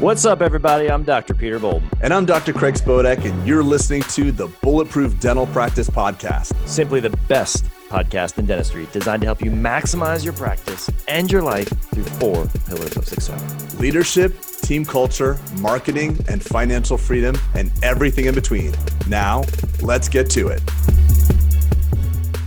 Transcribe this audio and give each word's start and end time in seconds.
What's 0.00 0.24
up, 0.24 0.42
everybody? 0.42 0.88
I'm 0.88 1.02
Dr. 1.02 1.34
Peter 1.34 1.58
Bolden. 1.58 1.90
And 2.02 2.14
I'm 2.14 2.24
Dr. 2.24 2.52
Craig 2.52 2.74
Spodak, 2.74 3.24
and 3.24 3.44
you're 3.44 3.64
listening 3.64 4.02
to 4.02 4.30
the 4.30 4.46
Bulletproof 4.62 5.18
Dental 5.18 5.48
Practice 5.48 5.90
Podcast. 5.90 6.54
Simply 6.68 7.00
the 7.00 7.10
best 7.26 7.64
podcast 7.88 8.38
in 8.38 8.46
dentistry 8.46 8.86
designed 8.92 9.22
to 9.22 9.26
help 9.26 9.42
you 9.42 9.50
maximize 9.50 10.22
your 10.22 10.34
practice 10.34 10.88
and 11.08 11.32
your 11.32 11.42
life 11.42 11.66
through 11.90 12.04
four 12.04 12.46
pillars 12.68 12.96
of 12.96 13.08
success 13.08 13.74
leadership, 13.80 14.40
team 14.62 14.84
culture, 14.84 15.36
marketing, 15.58 16.16
and 16.28 16.44
financial 16.44 16.96
freedom, 16.96 17.36
and 17.56 17.72
everything 17.82 18.26
in 18.26 18.36
between. 18.36 18.72
Now, 19.08 19.42
let's 19.82 20.08
get 20.08 20.30
to 20.30 20.46
it. 20.46 20.62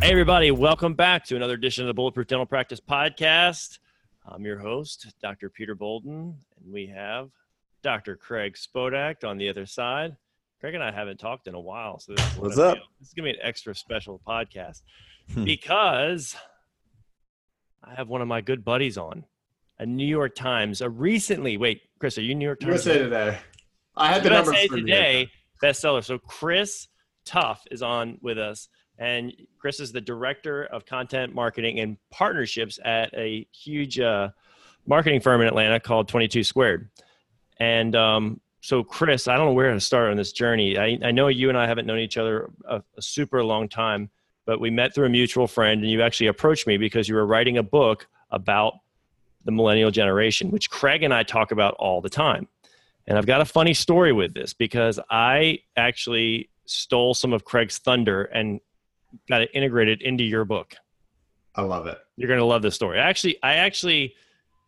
Hey, 0.01 0.11
everybody, 0.11 0.51
welcome 0.51 0.93
back 0.93 1.25
to 1.25 1.35
another 1.35 1.55
edition 1.55 1.83
of 1.83 1.87
the 1.87 1.93
Bulletproof 1.93 2.27
Dental 2.27 2.45
Practice 2.45 2.79
Podcast. 2.79 3.79
I'm 4.25 4.45
your 4.45 4.57
host, 4.57 5.13
Dr. 5.21 5.49
Peter 5.49 5.75
Bolden, 5.75 6.37
and 6.63 6.71
we 6.71 6.87
have 6.87 7.29
Dr. 7.83 8.15
Craig 8.15 8.55
Spodak 8.55 9.23
on 9.23 9.37
the 9.37 9.49
other 9.49 9.65
side. 9.65 10.15
Craig 10.59 10.75
and 10.75 10.83
I 10.83 10.91
haven't 10.91 11.19
talked 11.19 11.47
in 11.47 11.55
a 11.55 11.59
while, 11.59 11.99
so 11.99 12.13
this 12.13 12.31
is 12.31 12.37
what's 12.37 12.57
up. 12.59 12.77
This 12.99 13.09
is 13.09 13.13
gonna 13.15 13.31
be 13.31 13.31
an 13.31 13.39
extra 13.41 13.73
special 13.73 14.21
podcast 14.27 14.81
hmm. 15.33 15.43
because 15.43 16.35
I 17.83 17.95
have 17.95 18.09
one 18.09 18.21
of 18.21 18.27
my 18.27 18.41
good 18.41 18.63
buddies 18.63 18.97
on, 18.97 19.25
a 19.79 19.85
New 19.85 20.05
York 20.05 20.35
Times, 20.35 20.81
a 20.81 20.89
recently. 20.89 21.57
Wait, 21.57 21.81
Chris, 21.99 22.17
are 22.19 22.21
you 22.21 22.35
New 22.35 22.45
York 22.45 22.59
Times? 22.59 22.85
USA 22.85 22.99
Today. 22.99 23.39
I 23.95 24.13
had 24.13 24.23
the 24.23 24.29
numbers 24.29 24.53
USA 24.53 24.67
Today 24.67 25.31
bestseller. 25.63 26.03
So 26.03 26.19
Chris 26.19 26.87
Tuff 27.25 27.63
is 27.71 27.81
on 27.81 28.19
with 28.21 28.37
us, 28.37 28.69
and 28.99 29.33
Chris 29.57 29.79
is 29.79 29.91
the 29.91 30.01
director 30.01 30.65
of 30.65 30.85
content 30.85 31.33
marketing 31.33 31.79
and 31.79 31.97
partnerships 32.11 32.79
at 32.85 33.11
a 33.15 33.47
huge 33.51 33.99
uh, 33.99 34.29
marketing 34.85 35.21
firm 35.21 35.41
in 35.41 35.47
Atlanta 35.47 35.79
called 35.79 36.07
Twenty 36.07 36.27
Two 36.27 36.43
Squared. 36.43 36.87
And 37.57 37.95
um, 37.95 38.41
so, 38.61 38.83
Chris, 38.83 39.27
I 39.27 39.35
don't 39.37 39.47
know 39.47 39.53
where 39.53 39.73
to 39.73 39.79
start 39.79 40.11
on 40.11 40.17
this 40.17 40.31
journey. 40.31 40.77
I, 40.77 40.97
I 41.03 41.11
know 41.11 41.27
you 41.27 41.49
and 41.49 41.57
I 41.57 41.67
haven't 41.67 41.85
known 41.85 41.99
each 41.99 42.17
other 42.17 42.49
a, 42.65 42.81
a, 42.97 43.01
super 43.01 43.43
long 43.43 43.67
time, 43.67 44.09
but 44.45 44.59
we 44.59 44.69
met 44.69 44.93
through 44.93 45.07
a 45.07 45.09
mutual 45.09 45.47
friend, 45.47 45.81
and 45.81 45.89
you 45.89 46.01
actually 46.01 46.27
approached 46.27 46.67
me 46.67 46.77
because 46.77 47.09
you 47.09 47.15
were 47.15 47.25
writing 47.25 47.57
a 47.57 47.63
book 47.63 48.07
about 48.29 48.73
the 49.45 49.51
millennial 49.51 49.91
generation, 49.91 50.51
which 50.51 50.69
Craig 50.69 51.03
and 51.03 51.13
I 51.13 51.23
talk 51.23 51.51
about 51.51 51.73
all 51.75 52.01
the 52.01 52.09
time. 52.09 52.47
And 53.07 53.17
I've 53.17 53.25
got 53.25 53.41
a 53.41 53.45
funny 53.45 53.73
story 53.73 54.13
with 54.13 54.33
this 54.33 54.53
because 54.53 54.99
I 55.09 55.59
actually 55.75 56.49
stole 56.65 57.13
some 57.13 57.33
of 57.33 57.43
Craig's 57.43 57.79
thunder 57.79 58.25
and 58.25 58.59
got 59.27 59.41
it 59.41 59.49
integrated 59.53 60.01
into 60.01 60.23
your 60.23 60.45
book. 60.45 60.75
I 61.55 61.63
love 61.63 61.87
it. 61.87 61.97
You're 62.15 62.27
going 62.27 62.39
to 62.39 62.45
love 62.45 62.61
this 62.61 62.75
story. 62.75 62.99
Actually, 62.99 63.37
I 63.43 63.55
actually 63.55 64.15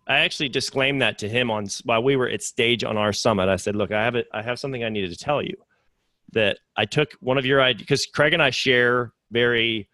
I 0.08 0.20
actually 0.20 0.50
disclaimed 0.50 1.02
that 1.02 1.18
to 1.20 1.30
him 1.30 1.50
on 1.50 1.68
while 1.84 2.04
we 2.04 2.16
were 2.16 2.28
at 2.28 2.44
stage 2.44 2.84
on 2.84 2.98
our 2.98 3.14
summit. 3.14 3.48
I 3.50 3.56
said, 3.56 3.76
"Look, 3.76 3.92
I 3.92 4.04
have 4.04 4.16
it. 4.16 4.28
I 4.34 4.42
have 4.42 4.60
something 4.60 4.84
I 4.84 4.90
needed 4.90 5.12
to 5.12 5.18
tell 5.18 5.42
you. 5.42 5.56
That 6.34 6.60
I 6.76 6.86
took 6.86 7.14
one 7.22 7.38
of 7.38 7.46
your 7.46 7.62
ideas 7.62 7.82
because 7.82 8.06
Craig 8.06 8.34
and 8.34 8.42
I 8.42 8.50
share 8.50 9.14
very 9.32 9.88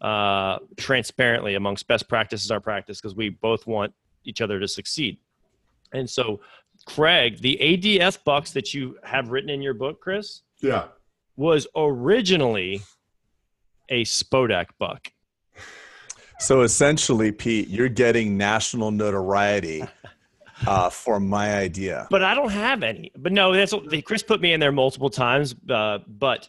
uh, 0.00 0.58
transparently 0.76 1.56
amongst 1.56 1.86
best 1.86 2.08
practices 2.08 2.50
our 2.50 2.60
practice 2.60 3.00
because 3.00 3.14
we 3.14 3.28
both 3.28 3.66
want 3.66 3.92
each 4.24 4.40
other 4.40 4.58
to 4.58 4.66
succeed. 4.66 5.18
And 5.92 6.08
so, 6.08 6.40
Craig, 6.86 7.40
the 7.40 8.00
ADS 8.00 8.16
bucks 8.18 8.52
that 8.52 8.72
you 8.72 8.96
have 9.02 9.30
written 9.30 9.50
in 9.50 9.60
your 9.60 9.74
book, 9.74 10.00
Chris, 10.00 10.42
yeah, 10.60 10.86
was 11.36 11.66
originally 11.76 12.80
a 13.90 14.04
Spodak 14.04 14.68
buck. 14.78 15.12
So 16.40 16.62
essentially, 16.62 17.32
Pete, 17.32 17.68
you're 17.68 17.90
getting 17.90 18.36
national 18.36 18.90
notoriety 18.90 19.84
uh, 20.66 20.88
for 20.88 21.20
my 21.20 21.54
idea. 21.54 22.06
But 22.10 22.24
I 22.24 22.34
don't 22.34 22.50
have 22.50 22.82
any. 22.82 23.12
But 23.16 23.32
no, 23.32 23.52
that's 23.52 23.74
Chris 24.04 24.22
put 24.22 24.40
me 24.40 24.54
in 24.54 24.58
there 24.58 24.72
multiple 24.72 25.10
times. 25.10 25.54
Uh, 25.68 25.98
but 26.08 26.48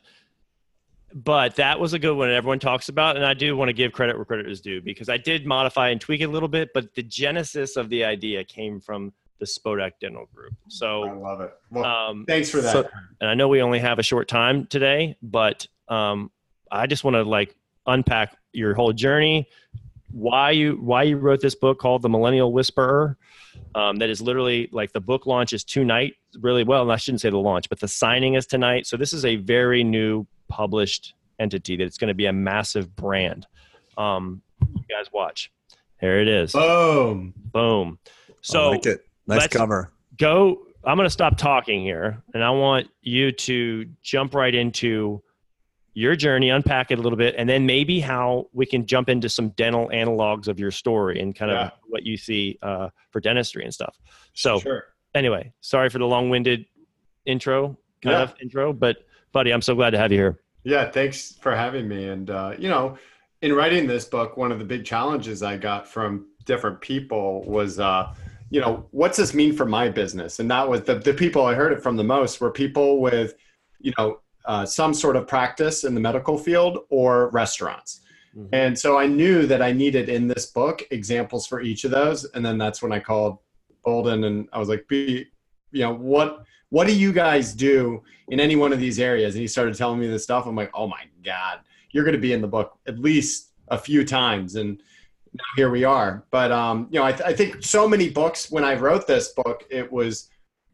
but 1.13 1.55
that 1.57 1.77
was 1.77 1.91
a 1.91 1.99
good 1.99 2.15
one 2.15 2.29
everyone 2.31 2.57
talks 2.57 2.87
about 2.87 3.17
and 3.17 3.25
i 3.25 3.33
do 3.33 3.57
want 3.57 3.67
to 3.67 3.73
give 3.73 3.91
credit 3.91 4.15
where 4.15 4.23
credit 4.23 4.49
is 4.49 4.61
due 4.61 4.81
because 4.81 5.09
i 5.09 5.17
did 5.17 5.45
modify 5.45 5.89
and 5.89 5.99
tweak 5.99 6.21
it 6.21 6.23
a 6.23 6.29
little 6.29 6.47
bit 6.47 6.69
but 6.73 6.95
the 6.95 7.03
genesis 7.03 7.75
of 7.75 7.89
the 7.89 8.01
idea 8.01 8.45
came 8.45 8.79
from 8.79 9.11
the 9.39 9.45
spodak 9.45 9.91
dental 9.99 10.25
group 10.33 10.53
so 10.69 11.03
i 11.03 11.11
love 11.11 11.41
it 11.41 11.53
well 11.69 11.83
um, 11.83 12.23
thanks 12.29 12.49
for 12.49 12.61
that 12.61 12.71
so, 12.71 12.89
and 13.19 13.29
i 13.29 13.33
know 13.33 13.49
we 13.49 13.61
only 13.61 13.77
have 13.77 13.99
a 13.99 14.03
short 14.03 14.29
time 14.29 14.65
today 14.67 15.17
but 15.21 15.67
um, 15.89 16.31
i 16.71 16.87
just 16.87 17.03
want 17.03 17.15
to 17.15 17.23
like 17.23 17.57
unpack 17.87 18.37
your 18.53 18.73
whole 18.73 18.93
journey, 18.93 19.47
why 20.11 20.51
you 20.51 20.73
why 20.81 21.03
you 21.03 21.17
wrote 21.17 21.41
this 21.41 21.55
book 21.55 21.79
called 21.79 22.01
The 22.01 22.09
Millennial 22.09 22.51
Whisperer. 22.51 23.17
Um, 23.75 23.97
that 23.97 24.09
is 24.09 24.21
literally 24.21 24.69
like 24.71 24.91
the 24.91 24.99
book 24.99 25.25
launch 25.25 25.53
is 25.53 25.63
tonight. 25.63 26.13
Really 26.39 26.63
well, 26.63 26.83
and 26.83 26.91
I 26.91 26.97
shouldn't 26.97 27.21
say 27.21 27.29
the 27.29 27.37
launch, 27.37 27.69
but 27.69 27.79
the 27.79 27.87
signing 27.87 28.35
is 28.35 28.45
tonight. 28.45 28.87
So 28.87 28.97
this 28.97 29.13
is 29.13 29.25
a 29.25 29.37
very 29.37 29.83
new 29.83 30.25
published 30.47 31.13
entity 31.39 31.75
that 31.77 31.83
it's 31.83 31.97
going 31.97 32.09
to 32.09 32.13
be 32.13 32.27
a 32.27 32.33
massive 32.33 32.95
brand. 32.95 33.47
Um, 33.97 34.41
you 34.61 34.83
guys 34.89 35.11
watch. 35.11 35.51
Here 35.99 36.19
it 36.19 36.27
is. 36.27 36.51
Boom. 36.53 37.33
Boom. 37.51 37.99
So 38.41 38.63
I 38.63 38.67
like 38.69 38.85
it. 38.85 39.05
Nice 39.27 39.47
cover. 39.47 39.91
Go. 40.17 40.63
I'm 40.83 40.97
going 40.97 41.05
to 41.05 41.11
stop 41.11 41.37
talking 41.37 41.81
here, 41.81 42.23
and 42.33 42.43
I 42.43 42.49
want 42.49 42.89
you 43.01 43.31
to 43.31 43.85
jump 44.01 44.33
right 44.33 44.53
into 44.53 45.21
your 45.93 46.15
journey, 46.15 46.49
unpack 46.49 46.91
it 46.91 46.99
a 46.99 47.01
little 47.01 47.17
bit, 47.17 47.35
and 47.37 47.49
then 47.49 47.65
maybe 47.65 47.99
how 47.99 48.47
we 48.53 48.65
can 48.65 48.85
jump 48.85 49.09
into 49.09 49.27
some 49.27 49.49
dental 49.49 49.89
analogs 49.89 50.47
of 50.47 50.59
your 50.59 50.71
story 50.71 51.19
and 51.19 51.35
kind 51.35 51.51
of 51.51 51.57
yeah. 51.57 51.69
what 51.87 52.03
you 52.03 52.17
see 52.17 52.57
uh, 52.61 52.89
for 53.09 53.19
dentistry 53.19 53.63
and 53.63 53.73
stuff. 53.73 53.99
So, 54.33 54.59
sure. 54.59 54.85
anyway, 55.13 55.51
sorry 55.61 55.89
for 55.89 55.99
the 55.99 56.05
long-winded 56.05 56.65
intro, 57.25 57.77
kind 58.01 58.13
yeah. 58.13 58.21
of 58.21 58.33
intro, 58.41 58.71
but 58.71 58.97
buddy, 59.33 59.51
I'm 59.51 59.61
so 59.61 59.75
glad 59.75 59.89
to 59.91 59.97
have 59.97 60.11
you 60.11 60.17
here. 60.17 60.39
Yeah, 60.63 60.89
thanks 60.89 61.33
for 61.41 61.55
having 61.55 61.87
me. 61.87 62.07
And 62.07 62.29
uh, 62.29 62.53
you 62.57 62.69
know, 62.69 62.97
in 63.41 63.53
writing 63.53 63.87
this 63.87 64.05
book, 64.05 64.37
one 64.37 64.51
of 64.51 64.59
the 64.59 64.65
big 64.65 64.85
challenges 64.85 65.43
I 65.43 65.57
got 65.57 65.87
from 65.87 66.27
different 66.45 66.81
people 66.81 67.43
was. 67.43 67.79
Uh, 67.79 68.13
you 68.53 68.59
know, 68.59 68.85
what's 68.91 69.15
this 69.15 69.33
mean 69.33 69.55
for 69.55 69.65
my 69.65 69.87
business? 69.87 70.39
And 70.39 70.51
that 70.51 70.67
was 70.67 70.81
the, 70.81 70.95
the 70.95 71.13
people 71.13 71.45
I 71.45 71.53
heard 71.53 71.71
it 71.71 71.81
from 71.81 71.95
the 71.95 72.03
most 72.03 72.41
were 72.41 72.51
people 72.51 72.99
with, 72.99 73.35
you 73.79 73.93
know, 73.97 74.19
uh, 74.45 74.65
some 74.65 74.93
sort 74.93 75.15
of 75.15 75.27
practice 75.27 75.83
in 75.83 75.93
the 75.93 76.01
medical 76.01 76.37
field 76.37 76.79
or 76.89 77.29
restaurants. 77.29 78.01
Mm-hmm. 78.35 78.53
And 78.53 78.77
so 78.77 78.97
I 78.97 79.07
knew 79.07 79.45
that 79.45 79.61
I 79.61 79.71
needed 79.71 80.09
in 80.09 80.27
this 80.27 80.47
book 80.47 80.83
examples 80.91 81.45
for 81.45 81.61
each 81.61 81.83
of 81.83 81.91
those. 81.91 82.25
And 82.25 82.45
then 82.45 82.57
that's 82.57 82.81
when 82.81 82.91
I 82.91 82.99
called 82.99 83.39
Bolden 83.83 84.23
and 84.23 84.47
I 84.53 84.59
was 84.59 84.69
like, 84.69 84.87
"Be, 84.87 85.25
you 85.71 85.81
know, 85.83 85.93
what 85.93 86.45
what 86.71 86.87
do 86.87 86.95
you 86.95 87.11
guys 87.11 87.53
do 87.53 88.01
in 88.29 88.39
any 88.39 88.55
one 88.55 88.73
of 88.73 88.79
these 88.79 88.99
areas? 88.99 89.35
And 89.35 89.41
he 89.41 89.47
started 89.47 89.75
telling 89.75 89.99
me 89.99 90.07
this 90.07 90.23
stuff. 90.23 90.47
I'm 90.47 90.55
like, 90.55 90.71
oh 90.73 90.87
my 90.87 91.03
God, 91.23 91.59
you're 91.91 92.05
going 92.05 92.15
to 92.15 92.21
be 92.21 92.33
in 92.33 92.41
the 92.41 92.47
book 92.47 92.79
at 92.87 92.97
least 92.97 93.51
a 93.67 93.77
few 93.77 94.05
times. 94.05 94.55
And 94.55 94.81
now 95.33 95.43
here 95.57 95.69
we 95.69 95.83
are. 95.83 96.23
But, 96.31 96.51
um, 96.51 96.87
you 96.89 96.99
know, 96.99 97.05
I, 97.05 97.11
th- 97.11 97.27
I 97.29 97.33
think 97.33 97.61
so 97.61 97.89
many 97.89 98.09
books, 98.09 98.49
when 98.49 98.63
I 98.63 98.75
wrote 98.75 99.05
this 99.05 99.33
book, 99.33 99.65
it 99.69 99.91
was 99.91 100.29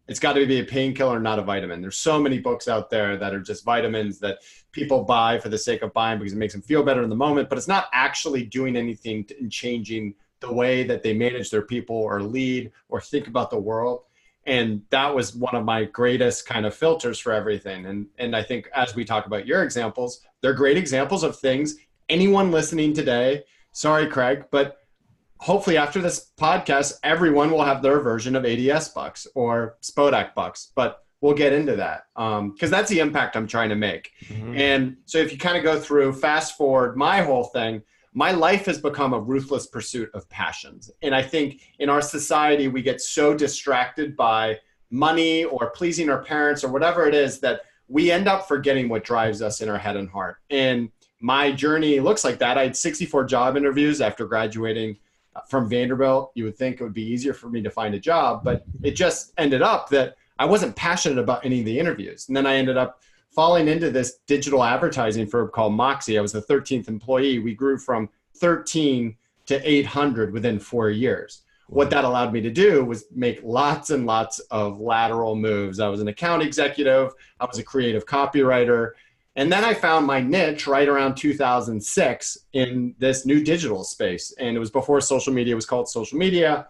it's 0.08 0.20
got 0.20 0.34
to 0.34 0.46
be 0.46 0.60
a 0.60 0.64
painkiller, 0.64 1.20
not 1.20 1.40
a 1.40 1.42
vitamin. 1.42 1.82
There's 1.82 1.98
so 1.98 2.20
many 2.20 2.40
books 2.40 2.68
out 2.68 2.90
there 2.90 3.18
that 3.18 3.34
are 3.34 3.40
just 3.40 3.66
vitamins 3.66 4.20
that 4.20 4.40
people 4.72 5.04
buy 5.04 5.40
for 5.40 5.50
the 5.50 5.58
sake 5.58 5.82
of 5.82 5.94
buying 5.94 6.20
because 6.20 6.34
it 6.34 6.38
makes 6.38 6.54
them 6.54 6.62
feel 6.62 6.84
better 6.84 7.04
in 7.04 7.10
the 7.10 7.16
moment, 7.16 7.50
but 7.50 7.58
it's 7.58 7.68
not 7.68 7.88
actually 7.94 8.44
doing 8.44 8.76
anything 8.76 9.28
and 9.40 9.52
changing 9.52 10.14
the 10.40 10.52
way 10.52 10.84
that 10.84 11.04
they 11.04 11.14
manage 11.14 11.50
their 11.50 11.64
people 11.64 11.96
or 11.96 12.22
lead 12.22 12.72
or 12.90 13.02
think 13.02 13.28
about 13.28 13.50
the 13.50 13.60
world. 13.60 14.04
And 14.46 14.82
that 14.92 15.14
was 15.14 15.36
one 15.36 15.56
of 15.56 15.66
my 15.66 15.84
greatest 15.84 16.46
kind 16.46 16.66
of 16.66 16.74
filters 16.74 17.20
for 17.20 17.34
everything. 17.34 17.86
And 17.86 18.08
and 18.18 18.34
I 18.34 18.44
think 18.44 18.70
as 18.74 18.96
we 18.96 19.04
talk 19.04 19.26
about 19.26 19.46
your 19.46 19.64
examples, 19.64 20.22
they're 20.42 20.54
great 20.54 20.78
examples 20.78 21.24
of 21.24 21.38
things 21.38 21.76
anyone 22.10 22.52
listening 22.52 22.94
today. 22.94 23.44
Sorry, 23.72 24.08
Craig, 24.08 24.46
but 24.52 24.77
hopefully 25.40 25.78
after 25.78 26.02
this 26.02 26.32
podcast, 26.40 27.00
everyone 27.04 27.52
will 27.52 27.64
have 27.64 27.82
their 27.82 28.00
version 28.00 28.36
of 28.36 28.46
ADS 28.46 28.90
bucks 28.90 29.28
or 29.36 29.78
Spodak 29.82 30.34
bucks, 30.34 30.72
but 30.76 31.04
we'll 31.22 31.34
get 31.34 31.54
into 31.54 31.76
that 31.76 32.04
because 32.16 32.40
um, 32.40 32.70
that's 32.70 32.90
the 32.90 33.00
impact 33.00 33.36
I'm 33.36 33.48
trying 33.48 33.70
to 33.70 33.76
make. 33.76 34.12
Mm-hmm. 34.26 34.56
And 34.56 34.98
so 35.06 35.18
if 35.18 35.32
you 35.32 35.38
kind 35.38 35.58
of 35.58 35.64
go 35.64 35.80
through, 35.80 36.14
fast 36.14 36.58
forward 36.58 36.96
my 36.98 37.22
whole 37.22 37.46
thing, 37.46 37.82
my 38.14 38.32
life 38.32 38.66
has 38.66 38.80
become 38.80 39.14
a 39.14 39.20
ruthless 39.20 39.68
pursuit 39.68 40.10
of 40.14 40.28
passions. 40.30 40.90
And 41.04 41.14
I 41.14 41.22
think 41.22 41.62
in 41.80 41.90
our 41.90 42.02
society, 42.02 42.68
we 42.68 42.82
get 42.82 43.02
so 43.02 43.36
distracted 43.36 44.16
by 44.16 44.58
money 44.90 45.44
or 45.44 45.70
pleasing 45.72 46.10
our 46.10 46.24
parents 46.24 46.64
or 46.64 46.72
whatever 46.72 47.08
it 47.08 47.14
is 47.14 47.40
that 47.42 47.62
we 47.88 48.12
end 48.12 48.28
up 48.28 48.48
forgetting 48.48 48.90
what 48.90 49.04
drives 49.04 49.42
us 49.42 49.62
in 49.62 49.70
our 49.70 49.78
head 49.78 49.96
and 49.98 50.10
heart. 50.10 50.38
And 50.50 50.90
my 51.20 51.52
journey 51.52 52.00
looks 52.00 52.24
like 52.24 52.40
that. 52.40 52.58
I 52.58 52.64
had 52.64 52.76
64 52.76 53.26
job 53.26 53.58
interviews 53.58 54.02
after 54.02 54.26
graduating 54.26 54.98
from 55.50 55.70
Vanderbilt, 55.70 56.32
you 56.36 56.44
would 56.46 56.58
think 56.58 56.80
it 56.80 56.84
would 56.84 56.94
be 56.94 57.06
easier 57.06 57.34
for 57.34 57.50
me 57.50 57.62
to 57.62 57.70
find 57.70 57.94
a 57.96 58.00
job, 58.00 58.44
but 58.44 58.64
it 58.84 58.92
just 58.92 59.34
ended 59.38 59.62
up 59.62 59.90
that 59.90 60.16
I 60.40 60.46
wasn't 60.46 60.76
passionate 60.76 61.20
about 61.20 61.46
any 61.46 61.60
of 61.60 61.66
the 61.66 61.80
interviews. 61.80 62.28
And 62.28 62.38
then 62.38 62.46
I 62.46 62.56
ended 62.56 62.78
up 62.78 63.02
falling 63.32 63.68
into 63.68 63.92
this 63.92 64.20
digital 64.26 64.64
advertising 64.64 65.28
firm 65.28 65.50
called 65.50 65.74
Moxie. 65.74 66.18
I 66.18 66.22
was 66.22 66.32
the 66.32 66.42
13th 66.42 66.88
employee. 66.88 67.40
We 67.40 67.54
grew 67.54 67.78
from 67.78 68.10
13 68.36 69.16
to 69.48 69.70
800 69.70 70.34
within 70.34 70.60
four 70.60 70.90
years. 70.90 71.44
what 71.70 71.90
that 71.90 72.06
allowed 72.06 72.32
me 72.32 72.40
to 72.40 72.50
do 72.50 72.86
was 72.86 73.06
make 73.14 73.42
lots 73.44 73.90
and 73.90 74.06
lots 74.06 74.40
of 74.52 74.80
lateral 74.80 75.36
moves. 75.36 75.82
I 75.82 75.90
was 75.90 76.00
an 76.00 76.08
account 76.08 76.42
executive, 76.42 77.12
I 77.42 77.46
was 77.46 77.58
a 77.58 77.64
creative 77.64 78.06
copywriter. 78.06 78.92
And 79.38 79.52
then 79.52 79.64
I 79.64 79.76
found 79.76 80.08
my 80.08 80.20
niche 80.20 80.66
right 80.66 80.88
around 80.88 81.16
2006 81.16 82.38
in 82.54 82.96
this 82.98 83.24
new 83.24 83.44
digital 83.44 83.84
space. 83.84 84.34
And 84.40 84.58
it 84.58 84.60
was 84.60 84.72
before 84.72 85.00
social 85.00 85.32
media 85.32 85.54
was 85.54 85.68
called 85.68 85.88
social 85.88 86.18
media. 86.18 86.68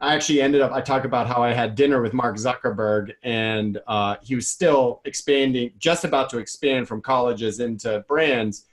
I 0.00 0.14
actually 0.16 0.42
ended 0.42 0.60
up, 0.60 0.72
I 0.72 0.80
talk 0.80 1.04
about 1.04 1.28
how 1.28 1.44
I 1.44 1.52
had 1.52 1.76
dinner 1.76 2.02
with 2.02 2.12
Mark 2.12 2.36
Zuckerberg 2.36 3.12
and 3.22 3.80
uh, 3.86 4.16
he 4.20 4.34
was 4.34 4.50
still 4.50 5.00
expanding, 5.04 5.70
just 5.78 6.04
about 6.04 6.28
to 6.30 6.38
expand 6.38 6.88
from 6.88 7.00
colleges 7.02 7.60
into 7.60 8.04
brands. 8.08 8.66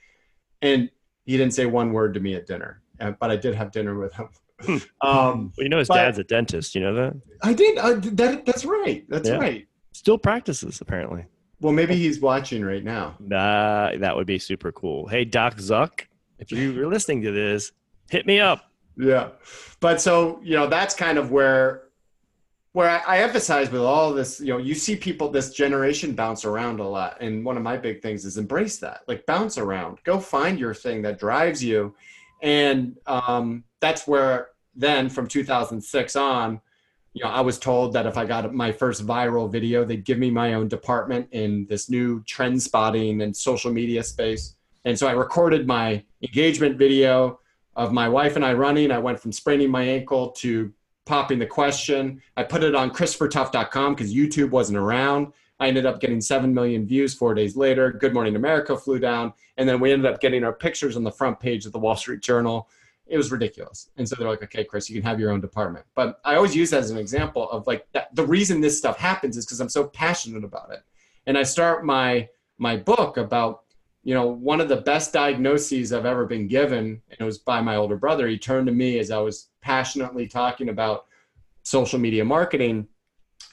And 0.64 0.90
he 1.26 1.38
didn't 1.38 1.54
say 1.54 1.68
one 1.68 1.94
word 1.94 2.16
to 2.16 2.20
me 2.20 2.34
at 2.34 2.48
dinner, 2.48 2.82
uh, 3.00 3.12
but 3.12 3.30
I 3.30 3.36
did 3.36 3.54
have 3.54 3.72
dinner 3.72 3.98
with 3.98 4.14
him. 4.14 4.30
um, 4.68 4.82
well, 5.02 5.52
you 5.58 5.70
know 5.70 5.80
his 5.80 5.90
dad's 5.90 6.18
a 6.18 6.24
dentist. 6.24 6.74
You 6.74 6.82
know 6.82 6.96
that? 6.96 7.14
I 7.44 7.54
did. 7.54 7.78
That 8.18 8.46
that's 8.46 8.64
right. 8.64 9.04
That's 9.10 9.28
yeah. 9.28 9.36
right. 9.36 9.68
Still 9.92 10.18
practices 10.18 10.80
apparently. 10.80 11.26
Well, 11.62 11.74
maybe 11.74 11.96
he's 11.96 12.20
watching 12.20 12.64
right 12.64 12.84
now. 12.84 13.16
Nah, 13.20 13.96
that 13.98 14.16
would 14.16 14.28
be 14.28 14.40
super 14.40 14.72
cool. 14.72 15.08
Hey, 15.08 15.26
Doc 15.26 15.58
Zuck, 15.58 16.02
if 16.40 16.52
you're 16.52 16.88
listening 16.88 17.22
to 17.24 17.32
this, 17.32 17.72
hit 18.10 18.26
me 18.26 18.40
up. 18.40 18.72
Yeah, 18.98 19.30
but 19.80 20.00
so 20.00 20.40
you 20.44 20.56
know 20.56 20.68
that's 20.68 20.96
kind 20.96 21.18
of 21.18 21.32
where 21.32 21.84
where 22.72 22.90
I, 22.90 23.18
I 23.18 23.20
emphasize 23.20 23.72
with 23.72 23.82
all 23.82 24.14
this. 24.14 24.40
You 24.40 24.48
know, 24.48 24.58
you 24.58 24.76
see 24.76 24.96
people 24.96 25.30
this 25.30 25.52
generation 25.52 26.14
bounce 26.14 26.46
around 26.46 26.80
a 26.80 26.88
lot, 26.88 27.18
and 27.22 27.44
one 27.44 27.58
of 27.58 27.64
my 27.64 27.78
big 27.78 28.02
things 28.02 28.26
is 28.26 28.38
embrace 28.38 28.78
that. 28.78 29.02
Like 29.08 29.26
bounce 29.26 29.58
around, 29.58 30.00
go 30.04 30.20
find 30.20 30.60
your 30.60 30.74
thing 30.74 31.02
that 31.02 31.20
drives 31.20 31.64
you, 31.64 31.96
and 32.42 32.98
um, 33.08 33.64
that's 33.80 34.08
where 34.08 34.50
then 34.76 35.10
from 35.10 35.28
2006 35.28 36.16
on 36.16 36.62
you 37.16 37.24
know 37.24 37.30
i 37.30 37.42
was 37.42 37.58
told 37.58 37.94
that 37.94 38.06
if 38.06 38.18
i 38.18 38.26
got 38.26 38.54
my 38.54 38.72
first 38.72 39.08
viral 39.08 39.50
video 39.50 39.84
they'd 39.84 40.04
give 40.04 40.20
me 40.20 40.30
my 40.30 40.54
own 40.54 40.68
department 40.68 41.28
in 41.32 41.66
this 41.68 41.90
new 41.90 42.22
trend 42.26 42.62
spotting 42.62 43.22
and 43.22 43.36
social 43.36 43.72
media 43.72 44.04
space. 44.04 44.56
And 44.84 45.00
so 45.00 45.08
i 45.08 45.14
recorded 45.14 45.66
my 45.66 46.04
engagement 46.22 46.78
video 46.78 47.40
of 47.76 47.92
my 47.92 48.08
wife 48.08 48.36
and 48.36 48.46
i 48.46 48.54
running. 48.54 48.92
I 48.92 49.00
went 49.00 49.20
from 49.20 49.32
spraining 49.32 49.72
my 49.72 49.84
ankle 49.84 50.30
to 50.44 50.72
popping 51.06 51.40
the 51.40 51.46
question. 51.46 52.22
I 52.36 52.44
put 52.44 52.64
it 52.64 52.76
on 52.76 52.92
christophertuff.com 52.92 53.96
because 53.96 54.14
youtube 54.14 54.52
wasn't 54.52 54.78
around. 54.78 55.32
I 55.60 55.70
ended 55.70 55.86
up 55.86 56.02
getting 56.02 56.20
7 56.20 56.54
million 56.54 56.86
views 56.86 57.14
four 57.14 57.34
days 57.34 57.56
later. 57.56 57.92
Good 57.94 58.14
morning 58.14 58.36
america 58.36 58.78
flew 58.78 59.00
down. 59.00 59.34
And 59.58 59.70
then 59.70 59.80
we 59.80 59.94
ended 59.94 60.12
up 60.12 60.20
getting 60.20 60.44
our 60.44 60.54
pictures 60.54 60.98
on 60.98 61.06
the 61.06 61.12
front 61.12 61.40
page 61.40 61.66
of 61.66 61.72
the 61.72 61.80
wall 61.80 61.96
street 61.96 62.20
journal 62.20 62.68
it 63.08 63.18
was 63.18 63.32
ridiculous. 63.32 63.90
And 63.98 64.08
so 64.08 64.16
they're 64.16 64.30
like, 64.30 64.44
okay, 64.44 64.64
Chris, 64.64 64.90
you 64.90 64.96
can 64.96 65.08
have 65.08 65.20
your 65.20 65.32
own 65.32 65.42
department. 65.42 65.86
But 65.96 66.20
I 66.26 66.36
always 66.36 66.56
use 66.56 66.72
that 66.72 66.80
as 66.80 66.90
an 66.90 66.98
example 66.98 67.50
of 67.50 67.68
like 67.68 67.86
that, 67.94 68.14
the 68.16 68.26
reason 68.26 68.62
this 68.62 68.78
stuff 68.78 68.98
happens 68.98 69.38
is 69.38 69.46
because 69.46 69.60
I'm 69.60 69.70
so 69.70 69.88
passionate 69.88 70.44
about 70.44 70.72
it. 70.72 70.80
And 71.28 71.38
I 71.38 71.44
start 71.44 71.86
my 71.86 72.30
my 72.58 72.78
book 72.78 73.18
about, 73.18 73.64
you 74.04 74.14
know, 74.14 74.28
one 74.28 74.62
of 74.62 74.70
the 74.70 74.78
best 74.78 75.12
diagnoses 75.14 75.92
I've 75.92 76.06
ever 76.06 76.26
been 76.26 76.48
given, 76.48 77.02
and 77.10 77.20
it 77.20 77.24
was 77.24 77.40
by 77.40 77.62
my 77.62 77.76
older 77.76 77.98
brother. 77.98 78.28
He 78.28 78.38
turned 78.38 78.68
to 78.68 78.74
me 78.74 79.00
as 79.00 79.12
I 79.12 79.18
was 79.18 79.50
passionately 79.62 80.28
talking 80.28 80.70
about 80.70 81.06
social 81.64 82.00
media 82.00 82.24
marketing, 82.24 82.88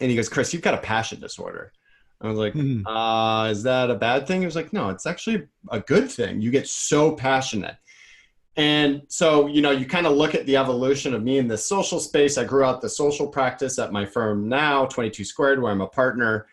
and 0.01 0.11
he 0.11 0.17
goes, 0.17 0.29
Chris, 0.29 0.53
you've 0.53 0.63
got 0.63 0.75
a 0.75 0.79
passion 0.79 1.21
disorder. 1.21 1.73
I 2.21 2.29
was 2.29 2.39
like, 2.39 2.55
mm-hmm. 2.55 2.87
uh, 2.87 3.49
is 3.49 3.65
that 3.65 3.91
a 3.91 3.97
bad 3.97 4.29
thing? 4.29 4.41
He 4.41 4.47
was 4.47 4.55
like, 4.55 4.73
no, 4.73 4.91
it's 4.91 5.07
actually 5.07 5.49
a 5.71 5.81
good 5.81 6.09
thing. 6.09 6.41
You 6.41 6.53
get 6.53 6.69
so 6.69 7.17
passionate 7.17 7.77
and 8.57 9.03
so, 9.09 9.47
you 9.47 9.63
know, 9.63 9.71
you 9.71 9.87
kind 9.87 10.07
of 10.07 10.15
look 10.15 10.35
at 10.35 10.45
the 10.45 10.57
evolution 10.57 11.15
of 11.15 11.23
me 11.23 11.39
in 11.39 11.49
the 11.49 11.57
social 11.57 11.99
space. 11.99 12.37
I 12.37 12.45
grew 12.45 12.65
out 12.65 12.83
the 12.83 12.89
social 12.89 13.27
practice 13.27 13.79
at 13.79 13.93
my 13.93 14.05
firm 14.05 14.49
now, 14.49 14.85
22 14.87 15.25
Squared, 15.25 15.63
where 15.63 15.73
I'm 15.73 15.81
a 15.81 15.87
partner. 15.87 16.47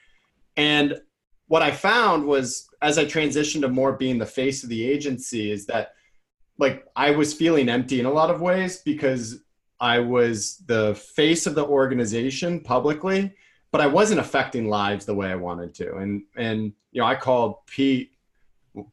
And 0.55 1.01
what 1.47 1.61
I 1.61 1.71
found 1.71 2.25
was 2.25 2.69
as 2.81 2.97
I 2.97 3.03
transitioned 3.03 3.61
to 3.61 3.67
more 3.67 3.93
being 3.93 4.17
the 4.17 4.25
face 4.25 4.63
of 4.63 4.69
the 4.69 4.85
agency, 4.87 5.51
is 5.51 5.65
that 5.65 5.93
like 6.57 6.85
I 6.95 7.11
was 7.11 7.33
feeling 7.33 7.67
empty 7.67 7.99
in 7.99 8.05
a 8.05 8.11
lot 8.11 8.29
of 8.29 8.39
ways 8.39 8.77
because 8.77 9.41
I 9.81 9.99
was 9.99 10.57
the 10.67 10.95
face 10.95 11.47
of 11.47 11.55
the 11.55 11.65
organization 11.65 12.61
publicly, 12.61 13.33
but 13.71 13.81
I 13.81 13.87
wasn't 13.87 14.19
affecting 14.19 14.69
lives 14.69 15.05
the 15.05 15.15
way 15.15 15.29
I 15.31 15.35
wanted 15.35 15.73
to. 15.75 15.97
And 15.97 16.23
and 16.37 16.71
you 16.91 17.01
know, 17.01 17.07
I 17.07 17.15
called 17.15 17.65
Pete 17.67 18.13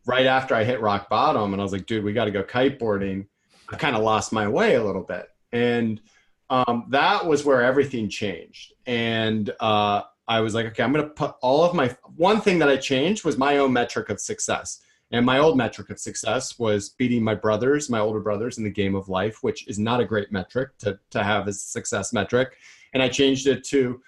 right 0.07 0.27
after 0.27 0.55
I 0.55 0.65
hit 0.65 0.81
rock 0.81 1.09
bottom 1.09 1.53
and 1.53 1.61
I 1.61 1.65
was 1.65 1.73
like, 1.73 1.87
dude, 1.87 2.05
we 2.05 2.13
got 2.13 2.27
to 2.27 2.31
go 2.31 2.43
kiteboarding. 2.43 3.27
I 3.69 3.77
kind 3.77 3.97
of 3.97 4.03
lost 4.03 4.33
my 4.33 4.49
way 4.49 4.75
a 4.77 4.85
little 4.85 5.03
bit. 5.03 5.29
And 5.53 6.01
um, 6.51 6.87
that 6.91 7.27
was 7.27 7.45
where 7.45 7.63
everything 7.63 8.09
changed. 8.09 8.75
And 8.87 9.51
uh, 9.61 10.03
I 10.29 10.41
was 10.41 10.55
like, 10.55 10.67
okay, 10.67 10.83
I'm 10.83 10.93
going 10.93 11.05
to 11.05 11.11
put 11.11 11.35
all 11.41 11.65
of 11.65 11.75
my, 11.75 11.97
one 12.17 12.41
thing 12.41 12.59
that 12.61 12.69
I 12.69 12.77
changed 12.77 13.25
was 13.25 13.37
my 13.37 13.59
own 13.59 13.73
metric 13.73 14.09
of 14.11 14.21
success. 14.21 14.81
And 15.13 15.25
my 15.25 15.39
old 15.39 15.57
metric 15.57 15.91
of 15.91 16.01
success 16.01 16.59
was 16.59 16.91
beating 16.91 17.23
my 17.23 17.35
brothers, 17.35 17.89
my 17.89 18.01
older 18.01 18.21
brothers 18.21 18.59
in 18.59 18.65
the 18.65 18.71
game 18.71 18.97
of 18.97 19.09
life, 19.09 19.43
which 19.43 19.67
is 19.69 19.79
not 19.79 20.01
a 20.01 20.05
great 20.05 20.33
metric 20.33 20.77
to, 20.79 20.99
to 21.11 21.23
have 21.23 21.47
as 21.47 21.63
success 21.63 22.13
metric. 22.13 22.57
And 22.93 23.03
I 23.03 23.09
changed 23.09 23.47
it 23.47 23.63
to 23.65 24.01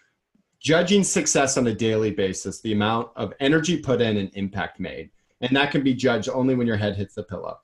judging 0.61 1.05
success 1.05 1.57
on 1.57 1.69
a 1.69 1.75
daily 1.75 2.11
basis, 2.11 2.61
the 2.61 2.73
amount 2.73 3.11
of 3.15 3.33
energy 3.39 3.79
put 3.79 4.01
in 4.01 4.17
and 4.17 4.31
impact 4.35 4.81
made 4.81 5.11
and 5.41 5.57
that 5.57 5.71
can 5.71 5.83
be 5.83 5.95
judged 5.95 6.29
only 6.29 6.55
when 6.55 6.67
your 6.67 6.77
head 6.77 6.97
hits 6.97 7.15
the 7.15 7.23
pillow. 7.23 7.59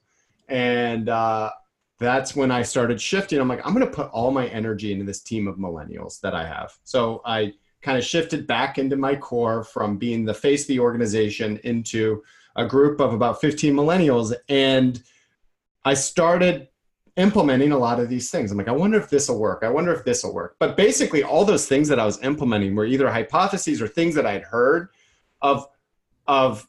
And 0.48 1.08
uh, 1.08 1.50
that's 1.98 2.36
when 2.36 2.50
I 2.50 2.62
started 2.62 3.00
shifting. 3.00 3.40
I'm 3.40 3.48
like, 3.48 3.64
I'm 3.66 3.74
going 3.74 3.86
to 3.86 3.92
put 3.92 4.10
all 4.10 4.30
my 4.30 4.46
energy 4.48 4.92
into 4.92 5.04
this 5.04 5.20
team 5.20 5.48
of 5.48 5.56
millennials 5.56 6.20
that 6.20 6.34
I 6.34 6.46
have. 6.46 6.76
So 6.84 7.22
I 7.24 7.54
kind 7.82 7.98
of 7.98 8.04
shifted 8.04 8.46
back 8.46 8.78
into 8.78 8.96
my 8.96 9.14
core 9.14 9.62
from 9.62 9.96
being 9.98 10.24
the 10.24 10.34
face 10.34 10.62
of 10.62 10.68
the 10.68 10.80
organization 10.80 11.60
into 11.64 12.22
a 12.56 12.66
group 12.66 13.00
of 13.00 13.12
about 13.12 13.40
15 13.40 13.74
millennials. 13.74 14.34
And 14.48 15.02
I 15.84 15.94
started 15.94 16.68
implementing 17.16 17.72
a 17.72 17.78
lot 17.78 18.00
of 18.00 18.08
these 18.08 18.30
things. 18.30 18.50
I'm 18.50 18.58
like, 18.58 18.68
I 18.68 18.72
wonder 18.72 18.98
if 18.98 19.08
this 19.08 19.28
will 19.28 19.38
work. 19.38 19.62
I 19.62 19.68
wonder 19.68 19.92
if 19.92 20.04
this 20.04 20.24
will 20.24 20.34
work. 20.34 20.56
But 20.58 20.76
basically, 20.76 21.22
all 21.22 21.44
those 21.44 21.68
things 21.68 21.88
that 21.88 22.00
I 22.00 22.06
was 22.06 22.20
implementing 22.22 22.74
were 22.74 22.86
either 22.86 23.10
hypotheses 23.10 23.80
or 23.80 23.86
things 23.86 24.14
that 24.14 24.26
I'd 24.26 24.42
heard 24.42 24.88
of, 25.42 25.66
of 26.26 26.66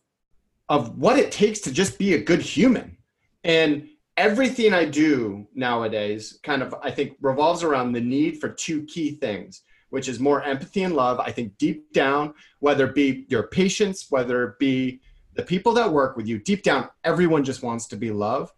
of 0.69 0.97
what 0.97 1.19
it 1.19 1.31
takes 1.31 1.59
to 1.61 1.71
just 1.71 1.97
be 1.99 2.13
a 2.13 2.23
good 2.23 2.41
human. 2.41 2.97
And 3.43 3.87
everything 4.17 4.73
I 4.73 4.85
do 4.85 5.47
nowadays 5.53 6.39
kind 6.43 6.61
of, 6.61 6.73
I 6.81 6.91
think, 6.91 7.17
revolves 7.21 7.63
around 7.63 7.91
the 7.91 8.01
need 8.01 8.39
for 8.39 8.49
two 8.49 8.83
key 8.85 9.11
things, 9.11 9.61
which 9.89 10.07
is 10.07 10.19
more 10.19 10.41
empathy 10.43 10.83
and 10.83 10.95
love. 10.95 11.19
I 11.19 11.31
think 11.31 11.57
deep 11.57 11.91
down, 11.93 12.33
whether 12.59 12.87
it 12.87 12.95
be 12.95 13.25
your 13.29 13.47
patients, 13.47 14.07
whether 14.09 14.43
it 14.43 14.59
be 14.59 15.01
the 15.35 15.43
people 15.43 15.73
that 15.73 15.91
work 15.91 16.15
with 16.15 16.27
you, 16.27 16.39
deep 16.39 16.63
down, 16.63 16.89
everyone 17.03 17.43
just 17.43 17.61
wants 17.61 17.87
to 17.87 17.97
be 17.97 18.11
loved. 18.11 18.53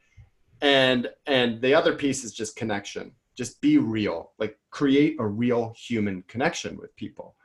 And 0.62 1.10
and 1.26 1.62
the 1.62 1.74
other 1.74 1.94
piece 1.94 2.24
is 2.24 2.34
just 2.34 2.56
connection. 2.56 3.12
Just 3.36 3.62
be 3.62 3.78
real. 3.78 4.32
Like 4.40 4.58
create 4.72 5.18
a 5.20 5.26
real 5.26 5.74
human 5.78 6.24
connection 6.28 6.78
with 6.78 6.96
people. 6.96 7.36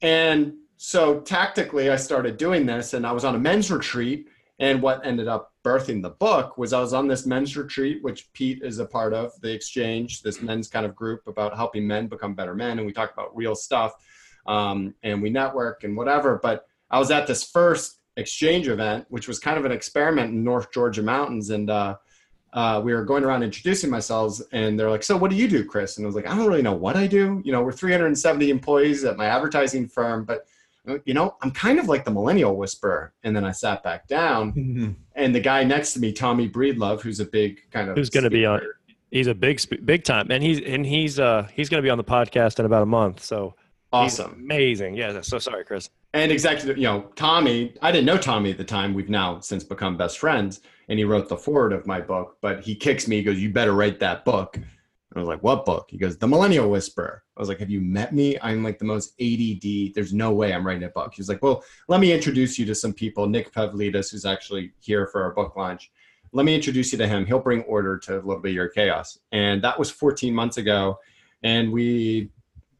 And 0.00 0.54
so 0.84 1.20
tactically 1.20 1.90
i 1.90 1.94
started 1.94 2.36
doing 2.36 2.66
this 2.66 2.92
and 2.92 3.06
i 3.06 3.12
was 3.12 3.24
on 3.24 3.36
a 3.36 3.38
men's 3.38 3.70
retreat 3.70 4.26
and 4.58 4.82
what 4.82 5.06
ended 5.06 5.28
up 5.28 5.52
birthing 5.64 6.02
the 6.02 6.10
book 6.10 6.58
was 6.58 6.72
i 6.72 6.80
was 6.80 6.92
on 6.92 7.06
this 7.06 7.24
men's 7.24 7.56
retreat 7.56 8.02
which 8.02 8.32
pete 8.32 8.60
is 8.64 8.80
a 8.80 8.84
part 8.84 9.14
of 9.14 9.30
the 9.42 9.52
exchange 9.52 10.22
this 10.22 10.42
men's 10.42 10.66
kind 10.66 10.84
of 10.84 10.92
group 10.96 11.24
about 11.28 11.54
helping 11.54 11.86
men 11.86 12.08
become 12.08 12.34
better 12.34 12.52
men 12.52 12.78
and 12.78 12.86
we 12.86 12.92
talk 12.92 13.12
about 13.12 13.34
real 13.36 13.54
stuff 13.54 13.92
um, 14.48 14.92
and 15.04 15.22
we 15.22 15.30
network 15.30 15.84
and 15.84 15.96
whatever 15.96 16.40
but 16.42 16.66
i 16.90 16.98
was 16.98 17.12
at 17.12 17.28
this 17.28 17.44
first 17.44 18.00
exchange 18.16 18.66
event 18.66 19.06
which 19.08 19.28
was 19.28 19.38
kind 19.38 19.58
of 19.58 19.64
an 19.64 19.70
experiment 19.70 20.32
in 20.32 20.42
north 20.42 20.72
georgia 20.72 21.02
mountains 21.02 21.50
and 21.50 21.70
uh, 21.70 21.94
uh, 22.54 22.82
we 22.84 22.92
were 22.92 23.04
going 23.04 23.22
around 23.22 23.44
introducing 23.44 23.88
myself 23.88 24.40
and 24.50 24.76
they're 24.76 24.90
like 24.90 25.04
so 25.04 25.16
what 25.16 25.30
do 25.30 25.36
you 25.36 25.46
do 25.46 25.64
chris? 25.64 25.96
And 25.96 26.04
i 26.04 26.08
was 26.08 26.16
like 26.16 26.26
i 26.26 26.36
don't 26.36 26.48
really 26.48 26.60
know 26.60 26.74
what 26.74 26.96
i 26.96 27.06
do. 27.06 27.40
You 27.44 27.52
know 27.52 27.62
we're 27.62 27.70
370 27.70 28.50
employees 28.50 29.04
at 29.04 29.16
my 29.16 29.26
advertising 29.26 29.86
firm 29.86 30.24
but 30.24 30.44
you 31.04 31.14
know, 31.14 31.36
I'm 31.42 31.50
kind 31.50 31.78
of 31.78 31.88
like 31.88 32.04
the 32.04 32.10
millennial 32.10 32.56
whisperer. 32.56 33.12
And 33.22 33.34
then 33.34 33.44
I 33.44 33.52
sat 33.52 33.82
back 33.82 34.08
down, 34.08 34.52
mm-hmm. 34.52 34.90
and 35.14 35.34
the 35.34 35.40
guy 35.40 35.64
next 35.64 35.92
to 35.94 36.00
me, 36.00 36.12
Tommy 36.12 36.48
Breedlove, 36.48 37.00
who's 37.00 37.20
a 37.20 37.24
big 37.24 37.60
kind 37.70 37.88
of 37.88 37.96
who's 37.96 38.10
going 38.10 38.24
to 38.24 38.30
be 38.30 38.44
on. 38.46 38.60
He's 39.10 39.26
a 39.26 39.34
big, 39.34 39.60
big 39.84 40.04
time, 40.04 40.30
and 40.30 40.42
he's 40.42 40.60
and 40.60 40.86
he's 40.86 41.20
uh 41.20 41.46
he's 41.52 41.68
going 41.68 41.82
to 41.82 41.86
be 41.86 41.90
on 41.90 41.98
the 41.98 42.04
podcast 42.04 42.58
in 42.58 42.64
about 42.64 42.82
a 42.82 42.86
month. 42.86 43.22
So 43.22 43.54
awesome, 43.92 44.32
amazing. 44.32 44.94
Yeah. 44.94 45.20
So 45.20 45.38
sorry, 45.38 45.64
Chris. 45.64 45.90
And 46.14 46.32
exactly, 46.32 46.74
you 46.74 46.82
know, 46.82 47.10
Tommy. 47.14 47.74
I 47.82 47.92
didn't 47.92 48.06
know 48.06 48.18
Tommy 48.18 48.50
at 48.50 48.58
the 48.58 48.64
time. 48.64 48.94
We've 48.94 49.10
now 49.10 49.40
since 49.40 49.64
become 49.64 49.96
best 49.96 50.18
friends, 50.18 50.60
and 50.88 50.98
he 50.98 51.04
wrote 51.04 51.28
the 51.28 51.36
forward 51.36 51.72
of 51.72 51.86
my 51.86 52.00
book. 52.00 52.38
But 52.40 52.60
he 52.60 52.74
kicks 52.74 53.06
me. 53.06 53.16
He 53.16 53.22
goes, 53.22 53.38
"You 53.38 53.50
better 53.50 53.72
write 53.72 54.00
that 54.00 54.24
book." 54.24 54.58
I 55.16 55.18
was 55.20 55.28
like, 55.28 55.42
what 55.42 55.64
book? 55.64 55.86
He 55.90 55.98
goes, 55.98 56.16
The 56.16 56.26
Millennial 56.26 56.70
Whisperer. 56.70 57.22
I 57.36 57.40
was 57.40 57.48
like, 57.48 57.58
have 57.58 57.70
you 57.70 57.80
met 57.80 58.14
me? 58.14 58.38
I'm 58.40 58.62
like 58.62 58.78
the 58.78 58.84
most 58.84 59.14
ADD. 59.20 59.94
There's 59.94 60.12
no 60.12 60.32
way 60.32 60.52
I'm 60.52 60.66
writing 60.66 60.84
a 60.84 60.88
book. 60.88 61.14
He 61.14 61.20
was 61.20 61.28
like, 61.28 61.42
well, 61.42 61.64
let 61.88 62.00
me 62.00 62.12
introduce 62.12 62.58
you 62.58 62.66
to 62.66 62.74
some 62.74 62.92
people. 62.92 63.26
Nick 63.26 63.52
Pavlidis, 63.52 64.10
who's 64.10 64.24
actually 64.24 64.72
here 64.80 65.06
for 65.06 65.22
our 65.22 65.32
book 65.32 65.56
launch. 65.56 65.90
Let 66.32 66.46
me 66.46 66.54
introduce 66.54 66.92
you 66.92 66.98
to 66.98 67.06
him. 67.06 67.26
He'll 67.26 67.40
bring 67.40 67.62
order 67.62 67.98
to 67.98 68.14
a 68.14 68.22
little 68.22 68.40
bit 68.40 68.50
of 68.50 68.54
your 68.54 68.68
chaos. 68.68 69.18
And 69.32 69.62
that 69.62 69.78
was 69.78 69.90
14 69.90 70.34
months 70.34 70.56
ago. 70.56 70.98
And 71.42 71.72
we 71.72 72.30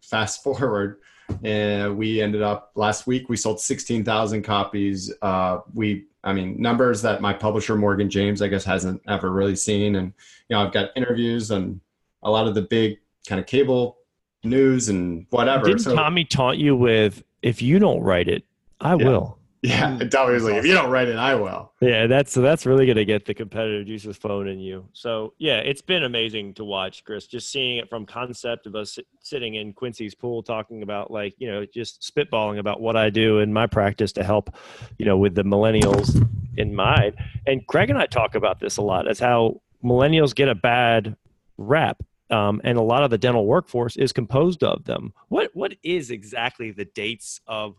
fast 0.03 0.43
forward, 0.43 0.99
and 1.43 1.97
we 1.97 2.21
ended 2.21 2.43
up 2.43 2.73
last 2.75 3.07
week 3.07 3.29
we 3.29 3.37
sold 3.37 3.61
16,000 3.61 4.43
copies. 4.43 5.13
Uh, 5.23 5.61
we, 5.75 6.07
I 6.25 6.33
mean, 6.33 6.61
numbers 6.61 7.03
that 7.03 7.21
my 7.21 7.33
publisher 7.33 7.77
Morgan 7.77 8.11
James, 8.11 8.43
I 8.43 8.49
guess, 8.49 8.65
hasn't 8.65 9.03
ever 9.09 9.31
really 9.31 9.57
seen. 9.57 9.97
And 9.97 10.13
you 10.49 10.57
know, 10.57 10.63
I've 10.63 10.73
got 10.73 10.91
interviews 10.97 11.51
and 11.51 11.81
a 12.23 12.31
lot 12.31 12.47
of 12.47 12.55
the 12.55 12.63
big 12.63 12.99
kind 13.27 13.41
of 13.41 13.47
cable 13.47 13.99
news 14.45 14.89
and 14.89 15.27
whatever. 15.31 15.67
Didn't 15.67 15.81
so, 15.81 15.95
Tommy 15.95 16.25
taunt 16.25 16.59
you 16.59 16.77
with 16.77 17.23
if 17.43 17.63
you 17.63 17.79
don't 17.79 18.01
write 18.01 18.29
it, 18.29 18.45
I 18.81 18.91
yeah. 18.91 19.09
will. 19.09 19.39
Yeah, 19.63 19.97
Tommy 20.11 20.35
was 20.35 20.43
like, 20.43 20.57
if 20.57 20.67
you 20.67 20.73
don't 20.73 20.91
write 20.91 21.07
it, 21.07 21.15
I 21.15 21.37
will. 21.37 21.73
Yeah, 21.81 22.09
that's 22.09 22.35
that's 22.35 22.67
really 22.67 22.85
gonna 22.85 23.05
get 23.05 23.25
the 23.25 23.33
competitive 23.33 23.87
juices 23.87 24.17
flowing 24.17 24.49
in 24.49 24.59
you. 24.59 24.89
So 24.93 25.35
yeah, 25.39 25.59
it's 25.59 25.81
been 25.81 26.03
amazing 26.03 26.55
to 26.55 26.65
watch, 26.65 27.05
Chris. 27.05 27.29
Just 27.29 27.51
seeing 27.53 27.79
it 27.79 27.89
from 27.89 28.05
concept 28.05 28.67
of 28.67 28.75
us 28.75 28.99
sitting 29.21 29.55
in 29.55 29.73
Quincy's 29.73 30.17
pool, 30.17 30.43
talking 30.43 30.83
about 30.83 31.13
like 31.13 31.35
you 31.39 31.49
know 31.49 31.65
just 31.65 32.03
spitballing 32.03 32.59
about 32.59 32.81
what 32.81 32.97
I 32.97 33.09
do 33.09 33.39
in 33.39 33.53
my 33.53 33.69
practice 33.69 34.11
to 34.15 34.25
help, 34.25 34.53
you 34.99 35.07
know, 35.07 35.17
with 35.17 35.37
the 35.37 35.45
millennials 35.45 36.29
in 36.57 36.75
mind. 36.75 37.15
And 37.47 37.65
Craig 37.69 37.89
and 37.89 37.99
I 37.99 38.07
talk 38.07 38.35
about 38.35 38.59
this 38.59 38.79
a 38.79 38.83
lot. 38.83 39.07
As 39.07 39.21
how 39.21 39.61
millennials 39.85 40.35
get 40.35 40.49
a 40.49 40.57
bad 40.57 41.17
rap 41.57 42.03
um, 42.33 42.61
and 42.65 42.79
a 42.79 42.83
lot 42.83 43.03
of 43.03 43.11
the 43.11 43.19
dental 43.19 43.47
workforce 43.47 43.97
is 43.97 44.13
composed 44.13 44.65
of 44.65 44.85
them. 44.85 45.13
What 45.29 45.51
what 45.55 45.75
is 45.83 46.11
exactly 46.11 46.71
the 46.71 46.87
dates 46.87 47.41
of 47.47 47.77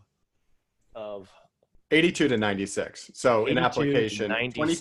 of 0.94 1.28
82 1.90 2.28
to 2.28 2.36
96. 2.36 3.10
So 3.14 3.46
in 3.46 3.58
application 3.58 4.30
20, 4.30 4.76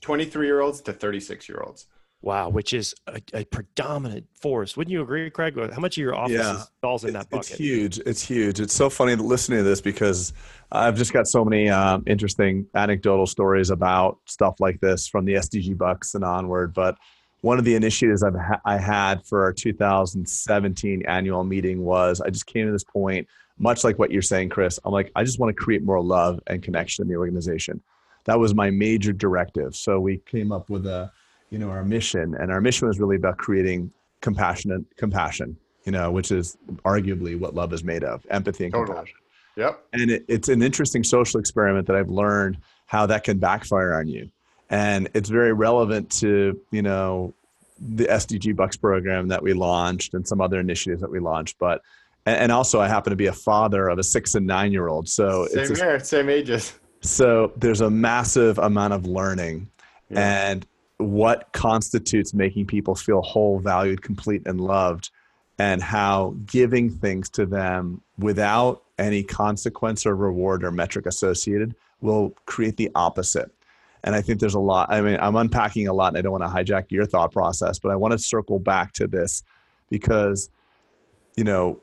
23 0.00 0.46
year 0.46 0.60
olds 0.60 0.80
to 0.82 0.92
36 0.92 1.48
year 1.48 1.62
olds. 1.64 1.86
Wow, 2.22 2.48
which 2.48 2.72
is 2.72 2.94
a, 3.06 3.20
a, 3.34 3.44
predominant 3.44 4.26
force. 4.40 4.76
Wouldn't 4.76 4.90
you 4.90 5.02
agree, 5.02 5.30
Craig? 5.30 5.54
How 5.72 5.80
much 5.80 5.96
of 5.96 6.02
your 6.02 6.14
office 6.14 6.34
yeah. 6.34 6.62
falls 6.80 7.04
in 7.04 7.12
that 7.12 7.28
bucket? 7.28 7.50
It's 7.50 7.58
huge. 7.58 7.98
It's 8.00 8.22
huge. 8.22 8.58
It's 8.58 8.74
so 8.74 8.88
funny 8.90 9.14
listening 9.14 9.58
to 9.58 9.62
this 9.62 9.82
because 9.82 10.32
I've 10.72 10.96
just 10.96 11.12
got 11.12 11.28
so 11.28 11.44
many 11.44 11.68
um, 11.68 12.02
interesting 12.06 12.66
anecdotal 12.74 13.26
stories 13.26 13.70
about 13.70 14.18
stuff 14.24 14.56
like 14.60 14.80
this 14.80 15.06
from 15.06 15.24
the 15.26 15.34
SDG 15.34 15.76
Bucks 15.76 16.14
and 16.14 16.24
onward. 16.24 16.72
But 16.72 16.96
one 17.40 17.58
of 17.58 17.64
the 17.64 17.74
initiatives 17.74 18.22
I've 18.22 18.34
ha- 18.34 18.60
I 18.64 18.78
had 18.78 19.24
for 19.24 19.44
our 19.44 19.52
2017 19.52 21.04
annual 21.06 21.44
meeting 21.44 21.84
was 21.84 22.20
I 22.20 22.30
just 22.30 22.46
came 22.46 22.66
to 22.66 22.72
this 22.72 22.84
point, 22.84 23.28
much 23.58 23.84
like 23.84 23.98
what 23.98 24.10
you're 24.10 24.22
saying, 24.22 24.48
Chris. 24.48 24.78
I'm 24.84 24.92
like, 24.92 25.12
I 25.14 25.24
just 25.24 25.38
want 25.38 25.54
to 25.54 25.62
create 25.62 25.82
more 25.82 26.02
love 26.02 26.40
and 26.46 26.62
connection 26.62 27.02
in 27.02 27.08
the 27.08 27.16
organization. 27.16 27.80
That 28.24 28.38
was 28.38 28.54
my 28.54 28.70
major 28.70 29.12
directive. 29.12 29.76
So 29.76 30.00
we 30.00 30.18
came 30.26 30.50
up 30.50 30.68
with 30.70 30.86
a, 30.86 31.12
you 31.50 31.58
know, 31.58 31.70
our 31.70 31.84
mission, 31.84 32.34
and 32.34 32.50
our 32.50 32.60
mission 32.60 32.88
was 32.88 32.98
really 32.98 33.16
about 33.16 33.36
creating 33.36 33.92
compassionate 34.20 34.84
compassion, 34.96 35.56
you 35.84 35.92
know, 35.92 36.10
which 36.10 36.32
is 36.32 36.56
arguably 36.84 37.38
what 37.38 37.54
love 37.54 37.72
is 37.72 37.84
made 37.84 38.02
of, 38.02 38.26
empathy 38.30 38.64
and 38.64 38.72
totally. 38.72 38.96
compassion. 38.96 39.18
Yep. 39.56 39.84
And 39.92 40.10
it, 40.10 40.24
it's 40.28 40.48
an 40.48 40.62
interesting 40.62 41.04
social 41.04 41.38
experiment 41.38 41.86
that 41.86 41.96
I've 41.96 42.10
learned 42.10 42.58
how 42.86 43.06
that 43.06 43.24
can 43.24 43.38
backfire 43.38 43.94
on 43.94 44.08
you 44.08 44.30
and 44.70 45.08
it's 45.14 45.28
very 45.28 45.52
relevant 45.52 46.10
to 46.10 46.60
you 46.70 46.82
know 46.82 47.34
the 47.78 48.04
SDG 48.04 48.56
Bucks 48.56 48.76
program 48.76 49.28
that 49.28 49.42
we 49.42 49.52
launched 49.52 50.14
and 50.14 50.26
some 50.26 50.40
other 50.40 50.58
initiatives 50.58 51.00
that 51.02 51.10
we 51.10 51.20
launched. 51.20 51.58
But 51.58 51.82
and 52.24 52.50
also 52.50 52.80
I 52.80 52.88
happen 52.88 53.10
to 53.10 53.16
be 53.16 53.26
a 53.26 53.32
father 53.32 53.88
of 53.88 53.98
a 53.98 54.02
six 54.02 54.34
and 54.34 54.46
nine 54.46 54.72
year 54.72 54.88
old, 54.88 55.08
so 55.08 55.46
same 55.46 55.58
it's 55.58 55.80
a, 55.80 55.84
here, 55.84 56.00
same 56.00 56.28
ages. 56.28 56.74
So 57.02 57.52
there's 57.56 57.80
a 57.80 57.90
massive 57.90 58.58
amount 58.58 58.94
of 58.94 59.06
learning, 59.06 59.68
yeah. 60.10 60.50
and 60.50 60.66
what 60.98 61.52
constitutes 61.52 62.34
making 62.34 62.66
people 62.66 62.94
feel 62.94 63.22
whole, 63.22 63.58
valued, 63.58 64.02
complete, 64.02 64.42
and 64.46 64.60
loved, 64.60 65.10
and 65.58 65.82
how 65.82 66.34
giving 66.46 66.90
things 66.90 67.28
to 67.30 67.46
them 67.46 68.00
without 68.18 68.82
any 68.98 69.22
consequence 69.22 70.06
or 70.06 70.16
reward 70.16 70.64
or 70.64 70.72
metric 70.72 71.06
associated 71.06 71.74
will 72.00 72.30
create 72.46 72.76
the 72.76 72.90
opposite 72.94 73.50
and 74.06 74.14
I 74.14 74.22
think 74.22 74.38
there's 74.38 74.54
a 74.54 74.60
lot. 74.60 74.90
I 74.90 75.00
mean, 75.00 75.18
I'm 75.20 75.34
unpacking 75.34 75.88
a 75.88 75.92
lot, 75.92 76.08
and 76.08 76.18
I 76.18 76.22
don't 76.22 76.32
want 76.32 76.44
to 76.44 76.48
hijack 76.48 76.90
your 76.90 77.04
thought 77.04 77.32
process, 77.32 77.80
but 77.80 77.90
I 77.90 77.96
want 77.96 78.12
to 78.12 78.18
circle 78.18 78.60
back 78.60 78.92
to 78.94 79.08
this 79.08 79.42
because, 79.90 80.48
you 81.36 81.42
know, 81.42 81.80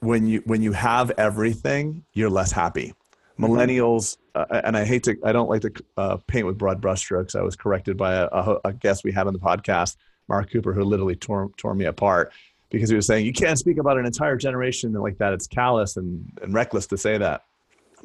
when 0.00 0.26
you 0.26 0.42
when 0.46 0.62
you 0.62 0.72
have 0.72 1.12
everything, 1.18 2.04
you're 2.14 2.30
less 2.30 2.50
happy. 2.50 2.94
Mm-hmm. 3.38 3.44
Millennials, 3.44 4.16
uh, 4.34 4.46
and 4.64 4.76
I 4.76 4.84
hate 4.84 5.04
to, 5.04 5.16
I 5.22 5.32
don't 5.32 5.48
like 5.48 5.60
to 5.62 5.72
uh, 5.98 6.16
paint 6.26 6.46
with 6.46 6.56
broad 6.56 6.80
brushstrokes. 6.80 7.36
I 7.36 7.42
was 7.42 7.54
corrected 7.54 7.96
by 7.96 8.14
a, 8.14 8.28
a, 8.32 8.60
a, 8.64 8.72
guest 8.72 9.04
we 9.04 9.12
had 9.12 9.26
on 9.26 9.32
the 9.32 9.38
podcast, 9.38 9.96
Mark 10.28 10.50
Cooper, 10.50 10.72
who 10.72 10.82
literally 10.82 11.16
tore 11.16 11.50
tore 11.58 11.74
me 11.74 11.84
apart 11.84 12.32
because 12.70 12.88
he 12.88 12.96
was 12.96 13.06
saying 13.06 13.26
you 13.26 13.32
can't 13.32 13.58
speak 13.58 13.76
about 13.76 13.98
an 13.98 14.06
entire 14.06 14.36
generation 14.36 14.94
like 14.94 15.18
that. 15.18 15.34
It's 15.34 15.46
callous 15.46 15.98
and, 15.98 16.32
and 16.42 16.54
reckless 16.54 16.86
to 16.88 16.96
say 16.96 17.18
that 17.18 17.44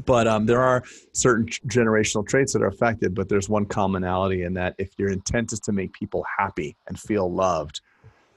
but 0.06 0.28
um, 0.28 0.46
there 0.46 0.62
are 0.62 0.84
certain 1.14 1.46
generational 1.68 2.28
traits 2.28 2.54
that 2.54 2.62
are 2.62 2.68
affected 2.68 3.14
but 3.14 3.30
there's 3.30 3.50
one 3.50 3.66
commonality 3.66 4.44
in 4.44 4.54
that 4.54 4.76
if 4.78 4.92
your 4.98 5.10
intent 5.10 5.54
is 5.54 5.60
to 5.60 5.72
make 5.72 5.94
people 5.94 6.26
happy 6.38 6.76
and 6.88 7.00
feel 7.00 7.32
loved 7.32 7.82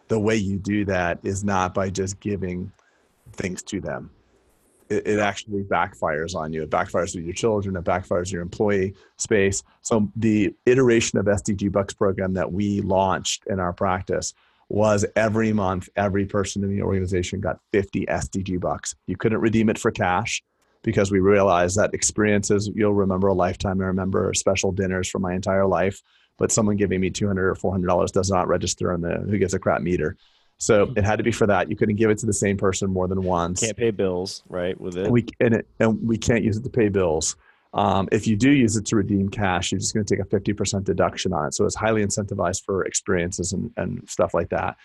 the 0.08 0.18
way 0.18 0.36
you 0.36 0.58
do 0.58 0.84
that 0.84 1.18
is 1.22 1.44
not 1.44 1.74
by 1.74 1.90
just 1.90 2.20
giving 2.20 2.70
things 3.32 3.62
to 3.64 3.80
them. 3.80 4.10
It, 4.88 5.06
it 5.06 5.18
actually 5.18 5.64
backfires 5.64 6.34
on 6.34 6.52
you. 6.52 6.62
It 6.62 6.70
backfires 6.70 7.14
with 7.14 7.24
your 7.24 7.34
children. 7.34 7.76
It 7.76 7.84
backfires 7.84 8.30
your 8.30 8.42
employee 8.42 8.94
space. 9.16 9.62
So 9.82 10.10
the 10.16 10.54
iteration 10.66 11.18
of 11.18 11.26
sdg 11.26 11.72
bucks 11.72 11.94
program 11.94 12.34
that 12.34 12.52
we 12.52 12.80
launched 12.80 13.44
in 13.48 13.58
our 13.58 13.72
practice 13.72 14.32
was 14.68 15.04
every 15.14 15.52
month 15.52 15.88
every 15.96 16.26
person 16.26 16.64
in 16.64 16.70
the 16.70 16.82
organization 16.82 17.40
got 17.40 17.58
50 17.72 18.06
sdg 18.06 18.60
bucks. 18.60 18.94
You 19.06 19.16
couldn't 19.16 19.40
redeem 19.40 19.68
it 19.68 19.78
for 19.78 19.90
cash 19.90 20.42
because 20.86 21.10
we 21.10 21.18
realize 21.18 21.74
that 21.74 21.92
experiences 21.92 22.70
you'll 22.72 22.94
remember 22.94 23.26
a 23.26 23.34
lifetime. 23.34 23.82
I 23.82 23.86
remember 23.86 24.32
special 24.34 24.70
dinners 24.70 25.10
for 25.10 25.18
my 25.18 25.34
entire 25.34 25.66
life, 25.66 26.00
but 26.38 26.52
someone 26.52 26.76
giving 26.76 27.00
me 27.00 27.10
200 27.10 27.50
or 27.50 27.54
400 27.56 27.86
dollars 27.88 28.12
does 28.12 28.30
not 28.30 28.46
register 28.46 28.92
on 28.92 29.00
the 29.00 29.16
who 29.28 29.36
gives 29.36 29.52
a 29.52 29.58
crap 29.58 29.82
meter. 29.82 30.16
So 30.58 30.94
it 30.96 31.04
had 31.04 31.16
to 31.16 31.24
be 31.24 31.32
for 31.32 31.46
that. 31.48 31.68
You 31.68 31.76
couldn't 31.76 31.96
give 31.96 32.08
it 32.08 32.18
to 32.18 32.26
the 32.26 32.32
same 32.32 32.56
person 32.56 32.88
more 32.88 33.08
than 33.08 33.22
once. 33.22 33.60
Can't 33.60 33.76
pay 33.76 33.90
bills, 33.90 34.44
right? 34.48 34.80
With 34.80 34.96
it, 34.96 35.10
we 35.10 35.26
and, 35.40 35.54
it, 35.54 35.66
and 35.80 36.00
we 36.06 36.16
can't 36.16 36.44
use 36.44 36.56
it 36.56 36.62
to 36.62 36.70
pay 36.70 36.88
bills. 36.88 37.34
Um, 37.74 38.08
if 38.12 38.28
you 38.28 38.36
do 38.36 38.50
use 38.52 38.76
it 38.76 38.86
to 38.86 38.96
redeem 38.96 39.28
cash, 39.28 39.72
you're 39.72 39.80
just 39.80 39.92
going 39.92 40.06
to 40.06 40.16
take 40.16 40.24
a 40.24 40.28
50% 40.28 40.84
deduction 40.84 41.32
on 41.32 41.48
it. 41.48 41.54
So 41.54 41.66
it's 41.66 41.74
highly 41.74 42.02
incentivized 42.02 42.64
for 42.64 42.86
experiences 42.86 43.52
and, 43.52 43.70
and 43.76 44.08
stuff 44.08 44.32
like 44.32 44.48
that. 44.50 44.76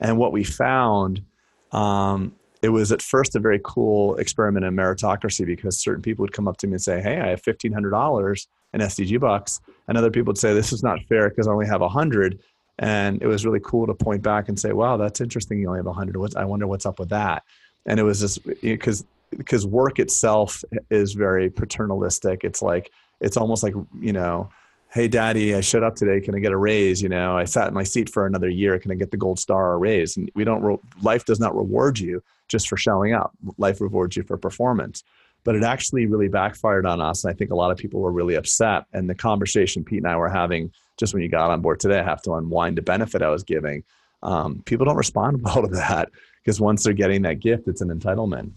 And 0.00 0.16
what 0.16 0.32
we 0.32 0.42
found 0.42 1.22
um, 1.70 2.34
it 2.62 2.68
was 2.68 2.92
at 2.92 3.02
first 3.02 3.34
a 3.36 3.40
very 3.40 3.60
cool 3.64 4.16
experiment 4.16 4.64
in 4.64 4.74
meritocracy 4.74 5.46
because 5.46 5.78
certain 5.78 6.02
people 6.02 6.22
would 6.22 6.32
come 6.32 6.46
up 6.46 6.58
to 6.58 6.66
me 6.66 6.74
and 6.74 6.82
say, 6.82 7.00
Hey, 7.00 7.20
I 7.20 7.28
have 7.28 7.42
$1,500 7.42 8.46
in 8.74 8.80
SDG 8.80 9.20
bucks. 9.20 9.60
And 9.88 9.96
other 9.96 10.10
people 10.10 10.30
would 10.30 10.38
say, 10.38 10.52
This 10.52 10.72
is 10.72 10.82
not 10.82 11.02
fair 11.08 11.30
because 11.30 11.48
I 11.48 11.52
only 11.52 11.66
have 11.66 11.80
100. 11.80 12.38
And 12.78 13.22
it 13.22 13.26
was 13.26 13.44
really 13.44 13.60
cool 13.62 13.86
to 13.86 13.94
point 13.94 14.22
back 14.22 14.48
and 14.48 14.58
say, 14.58 14.72
Wow, 14.72 14.96
that's 14.96 15.20
interesting. 15.20 15.58
You 15.58 15.68
only 15.68 15.78
have 15.78 15.86
a 15.86 15.90
100. 15.90 16.16
What's, 16.16 16.36
I 16.36 16.44
wonder 16.44 16.66
what's 16.66 16.86
up 16.86 16.98
with 16.98 17.08
that. 17.10 17.44
And 17.86 17.98
it 17.98 18.02
was 18.02 18.20
just 18.20 18.44
because 18.60 19.04
because 19.36 19.64
work 19.64 20.00
itself 20.00 20.64
is 20.90 21.12
very 21.12 21.50
paternalistic. 21.50 22.42
It's 22.42 22.62
like, 22.62 22.90
it's 23.20 23.36
almost 23.36 23.62
like, 23.62 23.74
you 24.00 24.12
know, 24.12 24.50
hey 24.92 25.06
daddy 25.06 25.54
i 25.54 25.60
showed 25.60 25.84
up 25.84 25.94
today 25.94 26.20
can 26.20 26.34
i 26.34 26.40
get 26.40 26.50
a 26.50 26.56
raise 26.56 27.00
you 27.00 27.08
know 27.08 27.38
i 27.38 27.44
sat 27.44 27.68
in 27.68 27.74
my 27.74 27.84
seat 27.84 28.10
for 28.10 28.26
another 28.26 28.48
year 28.48 28.76
can 28.78 28.90
i 28.90 28.94
get 28.94 29.10
the 29.12 29.16
gold 29.16 29.38
star 29.38 29.70
or 29.70 29.78
raise 29.78 30.16
and 30.16 30.30
we 30.34 30.42
don't 30.42 30.62
re- 30.62 30.78
life 31.00 31.24
does 31.24 31.38
not 31.38 31.54
reward 31.54 31.96
you 31.98 32.20
just 32.50 32.68
for 32.68 32.76
showing 32.76 33.12
up 33.12 33.32
life 33.56 33.80
rewards 33.80 34.16
you 34.16 34.22
for 34.22 34.36
performance 34.36 35.02
but 35.42 35.56
it 35.56 35.62
actually 35.62 36.04
really 36.04 36.28
backfired 36.28 36.84
on 36.84 37.00
us 37.00 37.24
and 37.24 37.32
i 37.32 37.34
think 37.34 37.50
a 37.50 37.54
lot 37.54 37.70
of 37.70 37.78
people 37.78 38.00
were 38.00 38.12
really 38.12 38.34
upset 38.34 38.84
and 38.92 39.08
the 39.08 39.14
conversation 39.14 39.84
pete 39.84 39.98
and 39.98 40.08
i 40.08 40.16
were 40.16 40.28
having 40.28 40.70
just 40.98 41.14
when 41.14 41.22
you 41.22 41.28
got 41.28 41.50
on 41.50 41.60
board 41.60 41.80
today 41.80 41.98
i 41.98 42.04
have 42.04 42.22
to 42.22 42.32
unwind 42.34 42.76
the 42.76 42.82
benefit 42.82 43.22
i 43.22 43.30
was 43.30 43.42
giving 43.42 43.82
um, 44.22 44.62
people 44.66 44.84
don't 44.84 44.96
respond 44.96 45.40
well 45.44 45.62
to 45.62 45.68
that 45.68 46.10
because 46.42 46.60
once 46.60 46.84
they're 46.84 46.92
getting 46.92 47.22
that 47.22 47.40
gift 47.40 47.68
it's 47.68 47.80
an 47.80 47.88
entitlement 47.88 48.50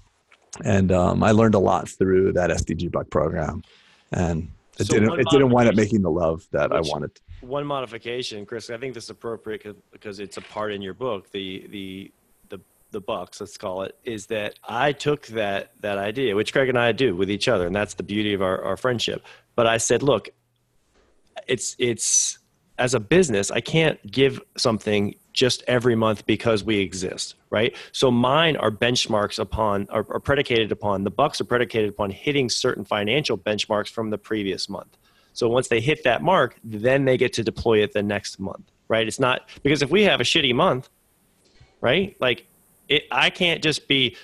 and 0.63 0.91
um, 0.91 1.23
i 1.23 1.31
learned 1.31 1.55
a 1.55 1.59
lot 1.59 1.87
through 1.87 2.33
that 2.33 2.49
sdg 2.49 2.91
buck 2.91 3.09
program 3.09 3.63
and 4.11 4.49
it 4.79 4.87
so 4.87 4.93
didn't. 4.93 5.19
It 5.19 5.27
didn't 5.29 5.49
wind 5.49 5.69
up 5.69 5.75
making 5.75 6.01
the 6.01 6.09
love 6.09 6.47
that 6.51 6.71
I 6.71 6.81
wanted. 6.81 7.11
One 7.41 7.65
modification, 7.65 8.45
Chris. 8.45 8.69
I 8.69 8.77
think 8.77 8.93
this 8.93 9.05
is 9.05 9.09
appropriate 9.11 9.75
because 9.91 10.19
it's 10.19 10.37
a 10.37 10.41
part 10.41 10.71
in 10.71 10.81
your 10.81 10.95
book. 10.95 11.29
The 11.31 11.67
the 11.69 12.11
the 12.93 13.01
bucks, 13.01 13.41
let's 13.41 13.57
call 13.57 13.81
it, 13.81 13.97
is 14.05 14.27
that 14.27 14.57
I 14.67 14.93
took 14.93 15.27
that 15.27 15.73
that 15.81 15.97
idea, 15.97 16.35
which 16.35 16.53
Craig 16.53 16.69
and 16.69 16.79
I 16.79 16.93
do 16.93 17.15
with 17.15 17.29
each 17.29 17.49
other, 17.49 17.67
and 17.67 17.75
that's 17.75 17.95
the 17.95 18.03
beauty 18.03 18.33
of 18.33 18.41
our, 18.41 18.63
our 18.63 18.77
friendship. 18.77 19.25
But 19.55 19.67
I 19.67 19.77
said, 19.77 20.01
look, 20.01 20.29
it's 21.47 21.75
it's 21.77 22.39
as 22.79 22.93
a 22.93 22.99
business, 22.99 23.51
I 23.51 23.61
can't 23.61 23.99
give 24.09 24.41
something 24.57 25.15
just 25.31 25.63
every 25.67 25.95
month 25.95 26.25
because 26.25 26.63
we 26.63 26.79
exist, 26.79 27.35
right? 27.49 27.75
So 27.91 28.09
mine 28.11 28.55
are 28.57 28.71
benchmarks 28.71 29.39
upon 29.39 29.87
are, 29.89 30.05
are, 30.09 30.19
predicated 30.19 30.71
upon 30.71 31.03
the 31.03 31.11
bucks 31.11 31.41
are 31.41 31.45
predicated 31.45 31.89
upon 31.89 32.11
hitting 32.11 32.49
certain 32.49 32.83
financial 32.83 33.37
benchmarks 33.37 33.89
from 33.89 34.09
the 34.09 34.17
previous 34.17 34.69
month. 34.69 34.97
So 35.33 35.49
once 35.49 35.67
they 35.67 35.81
hit 35.81 36.03
that 36.03 36.21
mark, 36.21 36.59
then 36.63 37.05
they 37.05 37.17
get 37.17 37.33
to 37.33 37.43
deploy 37.43 37.81
it 37.83 37.93
the 37.93 38.03
next 38.03 38.39
month, 38.39 38.71
right? 38.87 39.07
It's 39.07 39.19
not 39.19 39.49
because 39.63 39.81
if 39.81 39.89
we 39.89 40.03
have 40.03 40.21
a 40.21 40.23
shitty 40.23 40.53
month, 40.53 40.89
right? 41.81 42.15
Like 42.19 42.45
it, 42.89 43.03
I 43.11 43.29
can't 43.29 43.63
just 43.63 43.87
be 43.87 44.15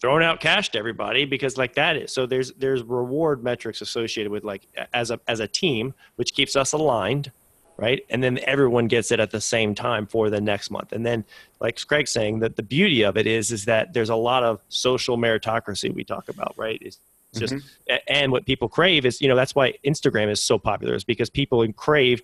throwing 0.00 0.24
out 0.24 0.40
cash 0.40 0.70
to 0.70 0.78
everybody 0.78 1.24
because 1.24 1.56
like 1.56 1.74
that 1.74 1.96
is 1.96 2.12
so 2.12 2.26
there's 2.26 2.52
there's 2.54 2.82
reward 2.82 3.44
metrics 3.44 3.80
associated 3.80 4.30
with 4.30 4.44
like 4.44 4.66
as 4.92 5.10
a 5.10 5.20
as 5.28 5.40
a 5.40 5.46
team 5.46 5.94
which 6.16 6.34
keeps 6.34 6.56
us 6.56 6.72
aligned 6.72 7.30
right? 7.78 8.04
And 8.10 8.22
then 8.22 8.40
everyone 8.42 8.88
gets 8.88 9.12
it 9.12 9.20
at 9.20 9.30
the 9.30 9.40
same 9.40 9.72
time 9.72 10.06
for 10.06 10.30
the 10.30 10.40
next 10.40 10.70
month. 10.70 10.92
And 10.92 11.06
then 11.06 11.24
like 11.60 11.80
Craig's 11.86 12.10
saying 12.10 12.40
that 12.40 12.56
the 12.56 12.62
beauty 12.62 13.02
of 13.02 13.16
it 13.16 13.26
is 13.26 13.52
is 13.52 13.64
that 13.66 13.94
there's 13.94 14.10
a 14.10 14.16
lot 14.16 14.42
of 14.42 14.60
social 14.68 15.16
meritocracy 15.16 15.94
we 15.94 16.04
talk 16.04 16.28
about 16.28 16.54
right? 16.56 16.78
It's 16.82 16.98
just 17.34 17.54
mm-hmm. 17.54 17.96
and 18.08 18.32
what 18.32 18.46
people 18.46 18.68
crave 18.68 19.04
is 19.04 19.20
you 19.20 19.28
know 19.28 19.36
that's 19.36 19.54
why 19.54 19.74
Instagram 19.86 20.30
is 20.30 20.42
so 20.42 20.58
popular 20.58 20.94
is 20.94 21.04
because 21.04 21.30
people 21.30 21.66
crave 21.74 22.22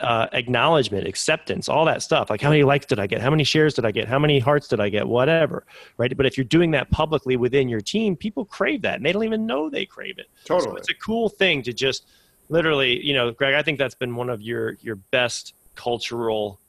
uh, 0.00 0.28
acknowledgement, 0.32 1.06
acceptance, 1.06 1.68
all 1.68 1.84
that 1.84 2.02
stuff. 2.02 2.30
Like 2.30 2.40
how 2.40 2.50
many 2.50 2.62
likes 2.62 2.86
did 2.86 2.98
I 2.98 3.06
get? 3.06 3.20
How 3.20 3.30
many 3.30 3.44
shares 3.44 3.74
did 3.74 3.84
I 3.84 3.90
get? 3.90 4.08
How 4.08 4.18
many 4.18 4.38
hearts 4.38 4.68
did 4.68 4.80
I 4.80 4.88
get? 4.88 5.06
Whatever, 5.06 5.64
right? 5.96 6.14
But 6.16 6.26
if 6.26 6.36
you're 6.36 6.44
doing 6.44 6.70
that 6.72 6.90
publicly 6.90 7.36
within 7.36 7.68
your 7.68 7.80
team, 7.80 8.16
people 8.16 8.44
crave 8.44 8.82
that, 8.82 8.96
and 8.96 9.06
they 9.06 9.12
don't 9.12 9.24
even 9.24 9.46
know 9.46 9.70
they 9.70 9.86
crave 9.86 10.18
it. 10.18 10.28
Totally, 10.44 10.70
so 10.70 10.76
it's 10.76 10.90
a 10.90 10.94
cool 10.94 11.28
thing 11.28 11.62
to 11.62 11.72
just 11.72 12.06
literally, 12.48 13.04
you 13.04 13.14
know, 13.14 13.30
Greg. 13.30 13.54
I 13.54 13.62
think 13.62 13.78
that's 13.78 13.94
been 13.94 14.14
one 14.14 14.30
of 14.30 14.42
your 14.42 14.76
your 14.80 14.96
best 14.96 15.54
cultural. 15.74 16.60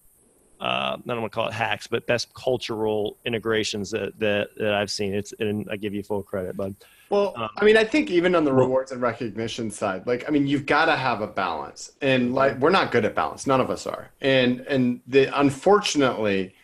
Uh, 0.59 0.95
I 0.95 1.07
don't 1.07 1.21
want 1.21 1.31
to 1.31 1.35
call 1.35 1.47
it 1.47 1.53
hacks, 1.53 1.87
but 1.87 2.05
best 2.05 2.31
cultural 2.35 3.17
integrations 3.25 3.89
that, 3.91 4.17
that, 4.19 4.49
that 4.57 4.75
I've 4.75 4.91
seen. 4.91 5.15
It's 5.15 5.33
and 5.39 5.67
I 5.71 5.75
give 5.75 5.93
you 5.95 6.03
full 6.03 6.21
credit, 6.21 6.55
bud. 6.55 6.75
Well, 7.11 7.33
um, 7.35 7.49
I 7.57 7.65
mean, 7.65 7.75
I 7.75 7.83
think 7.83 8.09
even 8.09 8.33
on 8.35 8.45
the 8.45 8.53
rewards 8.53 8.93
and 8.93 9.01
recognition 9.01 9.69
side, 9.69 10.07
like, 10.07 10.23
I 10.27 10.31
mean, 10.31 10.47
you've 10.47 10.65
got 10.65 10.85
to 10.85 10.95
have 10.95 11.21
a 11.21 11.27
balance, 11.27 11.91
and 12.01 12.33
like, 12.33 12.57
we're 12.59 12.69
not 12.69 12.91
good 12.91 13.03
at 13.03 13.13
balance. 13.13 13.45
None 13.45 13.59
of 13.59 13.69
us 13.69 13.85
are, 13.85 14.09
and 14.21 14.61
and 14.61 15.01
the 15.07 15.27
unfortunately, 15.37 16.55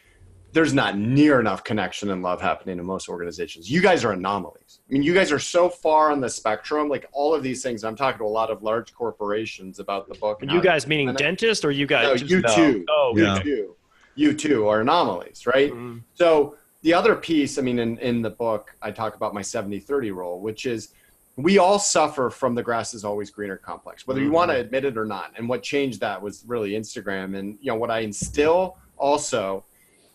there's 0.53 0.73
not 0.73 0.97
near 0.97 1.41
enough 1.41 1.65
connection 1.65 2.11
and 2.11 2.23
love 2.23 2.41
happening 2.41 2.79
in 2.79 2.85
most 2.85 3.09
organizations. 3.09 3.69
You 3.69 3.81
guys 3.81 4.05
are 4.05 4.13
anomalies. 4.13 4.79
I 4.89 4.93
mean, 4.93 5.03
you 5.03 5.13
guys 5.13 5.33
are 5.33 5.39
so 5.39 5.67
far 5.69 6.11
on 6.11 6.21
the 6.21 6.29
spectrum. 6.29 6.87
Like 6.87 7.07
all 7.11 7.35
of 7.35 7.43
these 7.43 7.61
things, 7.61 7.83
I'm 7.83 7.97
talking 7.97 8.19
to 8.19 8.23
a 8.23 8.25
lot 8.25 8.49
of 8.49 8.63
large 8.63 8.93
corporations 8.93 9.79
about 9.79 10.07
the 10.07 10.15
book. 10.15 10.39
You 10.41 10.61
guys 10.61 10.87
meaning 10.87 11.13
dentist, 11.13 11.65
or 11.65 11.71
you 11.71 11.85
guys? 11.85 12.21
No, 12.21 12.27
you 12.27 12.41
too. 12.41 12.85
Oh, 12.89 13.13
yeah. 13.15 13.35
you 13.35 13.43
too. 13.43 13.75
You 14.15 14.33
too 14.33 14.67
are 14.67 14.79
anomalies, 14.81 15.45
right? 15.45 15.71
Mm-hmm. 15.71 15.99
So 16.15 16.55
the 16.87 16.93
other 16.93 17.17
piece, 17.17 17.57
I 17.57 17.63
mean, 17.63 17.79
in, 17.79 17.97
in 17.97 18.21
the 18.21 18.29
book, 18.29 18.73
I 18.81 18.91
talk 18.91 19.15
about 19.15 19.33
my 19.33 19.41
70 19.41 19.81
30 19.81 20.11
rule, 20.11 20.39
which 20.39 20.65
is 20.65 20.93
we 21.35 21.57
all 21.57 21.79
suffer 21.79 22.29
from 22.29 22.55
the 22.55 22.63
grass 22.63 22.93
is 22.93 23.03
always 23.03 23.29
greener 23.29 23.57
complex, 23.57 24.07
whether 24.07 24.21
you 24.21 24.27
mm-hmm. 24.27 24.35
want 24.35 24.51
to 24.51 24.57
admit 24.57 24.85
it 24.85 24.97
or 24.97 25.03
not. 25.03 25.33
And 25.35 25.49
what 25.49 25.63
changed 25.63 25.99
that 25.99 26.21
was 26.21 26.45
really 26.47 26.71
Instagram. 26.71 27.37
And, 27.37 27.57
you 27.59 27.73
know, 27.73 27.75
what 27.75 27.91
I 27.91 27.99
instill 27.99 28.77
also 28.95 29.65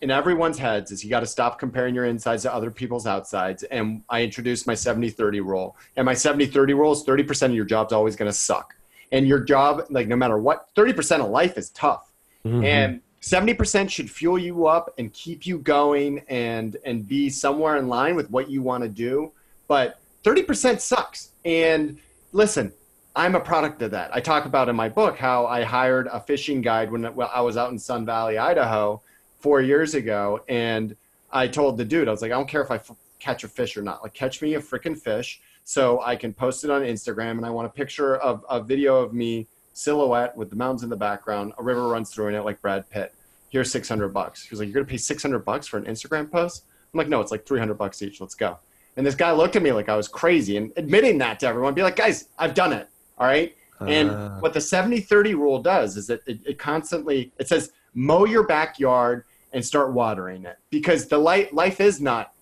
in 0.01 0.11
everyone's 0.11 0.57
heads 0.57 0.91
is 0.91 1.05
you 1.05 1.11
got 1.11 1.21
to 1.21 1.27
stop 1.27 1.59
comparing 1.59 1.95
your 1.95 2.07
insides 2.07 2.45
to 2.45 2.55
other 2.55 2.71
people's 2.71 3.07
outsides. 3.07 3.65
And 3.65 4.03
I 4.09 4.23
introduced 4.23 4.67
my 4.67 4.75
70 4.75 5.11
30 5.11 5.41
rule. 5.41 5.77
And 5.97 6.07
my 6.07 6.15
70 6.15 6.47
30 6.47 6.73
rule 6.73 6.93
is 6.93 7.05
30% 7.05 7.49
of 7.51 7.55
your 7.55 7.67
job's 7.67 7.93
always 7.93 8.17
going 8.17 8.31
to 8.31 8.37
suck. 8.37 8.75
And 9.13 9.29
your 9.29 9.41
job, 9.41 9.83
like 9.91 10.09
no 10.09 10.17
matter 10.17 10.39
what, 10.39 10.75
30% 10.75 11.21
of 11.21 11.29
life 11.29 11.59
is 11.59 11.69
tough. 11.69 12.11
Mm-hmm. 12.47 12.65
And 12.65 13.01
70% 13.23 13.89
should 13.89 14.11
fuel 14.11 14.37
you 14.37 14.67
up 14.67 14.93
and 14.99 15.13
keep 15.13 15.47
you 15.47 15.59
going 15.59 16.25
and 16.29 16.77
and 16.85 17.07
be 17.07 17.31
somewhere 17.31 17.77
in 17.77 17.87
line 17.89 18.17
with 18.17 18.29
what 18.31 18.51
you 18.51 18.63
want 18.63 18.83
to 18.83 18.89
do 18.89 19.31
but 19.69 20.01
30% 20.25 20.81
sucks 20.81 21.31
and 21.45 21.99
listen 22.33 22.73
i'm 23.15 23.35
a 23.35 23.41
product 23.41 23.81
of 23.83 23.93
that 23.93 24.15
i 24.15 24.21
talk 24.21 24.45
about 24.45 24.69
in 24.69 24.75
my 24.75 24.89
book 24.89 25.17
how 25.17 25.47
i 25.47 25.63
hired 25.63 26.09
a 26.09 26.19
fishing 26.19 26.61
guide 26.61 26.91
when 26.91 27.05
i 27.07 27.41
was 27.41 27.57
out 27.57 27.71
in 27.71 27.79
sun 27.79 28.05
valley 28.05 28.39
idaho 28.39 29.01
four 29.39 29.61
years 29.61 29.95
ago 29.95 30.41
and 30.49 30.97
i 31.33 31.47
told 31.47 31.77
the 31.77 31.85
dude 31.85 32.09
i 32.09 32.11
was 32.11 32.23
like 32.23 32.33
i 32.33 32.35
don't 32.35 32.49
care 32.49 32.63
if 32.63 32.71
I 32.71 32.77
f- 32.77 32.91
catch 33.21 33.45
a 33.45 33.49
fish 33.49 33.77
or 33.77 33.83
not 33.83 34.03
like 34.03 34.15
catch 34.15 34.43
me 34.43 34.55
a 34.55 34.61
freaking 34.61 34.99
fish 34.99 35.41
so 35.65 36.01
i 36.01 36.17
can 36.17 36.33
post 36.33 36.65
it 36.65 36.71
on 36.71 36.83
instagram 36.83 37.33
and 37.33 37.47
i 37.47 37.51
want 37.51 37.67
a 37.67 37.71
picture 37.71 38.17
of 38.17 38.45
a 38.49 38.61
video 38.61 38.97
of 38.97 39.13
me 39.13 39.47
silhouette 39.73 40.37
with 40.37 40.51
the 40.51 40.57
mountains 40.57 40.83
in 40.83 40.91
the 40.91 40.97
background. 40.97 41.53
A 41.59 41.63
river 41.63 41.89
runs 41.89 42.11
through 42.11 42.29
it 42.29 42.41
like 42.45 42.61
Brad 42.61 42.89
Pitt. 42.91 43.15
Here's 43.53 43.71
600 43.71 44.09
bucks. 44.09 44.47
He's 44.47 44.59
like, 44.59 44.69
you're 44.69 44.73
going 44.73 44.87
to 44.87 44.91
pay 44.91 44.97
600 44.97 45.41
bucks 45.41 45.67
for 45.67 45.77
an 45.77 45.85
Instagram 45.85 46.31
post? 46.31 46.65
I'm 46.93 46.97
like, 46.97 47.09
no, 47.09 47.21
it's 47.21 47.31
like 47.31 47.45
300 47.45 47.75
bucks 47.75 48.01
each. 48.01 48.19
Let's 48.19 48.35
go. 48.35 48.59
And 48.97 49.05
this 49.05 49.15
guy 49.15 49.31
looked 49.31 49.57
at 49.57 49.63
me 49.63 49.73
like 49.73 49.91
I 49.91 49.95
was 49.95 50.09
crazy 50.09 50.57
and 50.57 50.73
admitting 50.77 51.19
that 51.19 51.39
to 51.41 51.47
everyone, 51.47 51.75
be 51.75 51.83
like, 51.83 51.97
guys, 51.97 52.29
I've 52.39 52.55
done 52.55 52.73
it. 52.73 52.89
All 53.19 53.27
right. 53.27 53.55
And 53.81 54.11
uh. 54.11 54.39
what 54.39 54.55
the 54.55 54.61
70 54.61 55.01
30 55.01 55.35
rule 55.35 55.61
does 55.61 55.99
is 55.99 56.07
that 56.07 56.27
it, 56.27 56.41
it 56.47 56.59
constantly, 56.59 57.31
it 57.39 57.47
says, 57.47 57.73
mow 57.93 58.25
your 58.25 58.47
backyard 58.47 59.25
and 59.53 59.63
start 59.63 59.93
watering 59.93 60.47
it 60.47 60.57
because 60.71 61.07
the 61.09 61.19
light, 61.19 61.53
life 61.53 61.79
is 61.79 62.01
not 62.01 62.33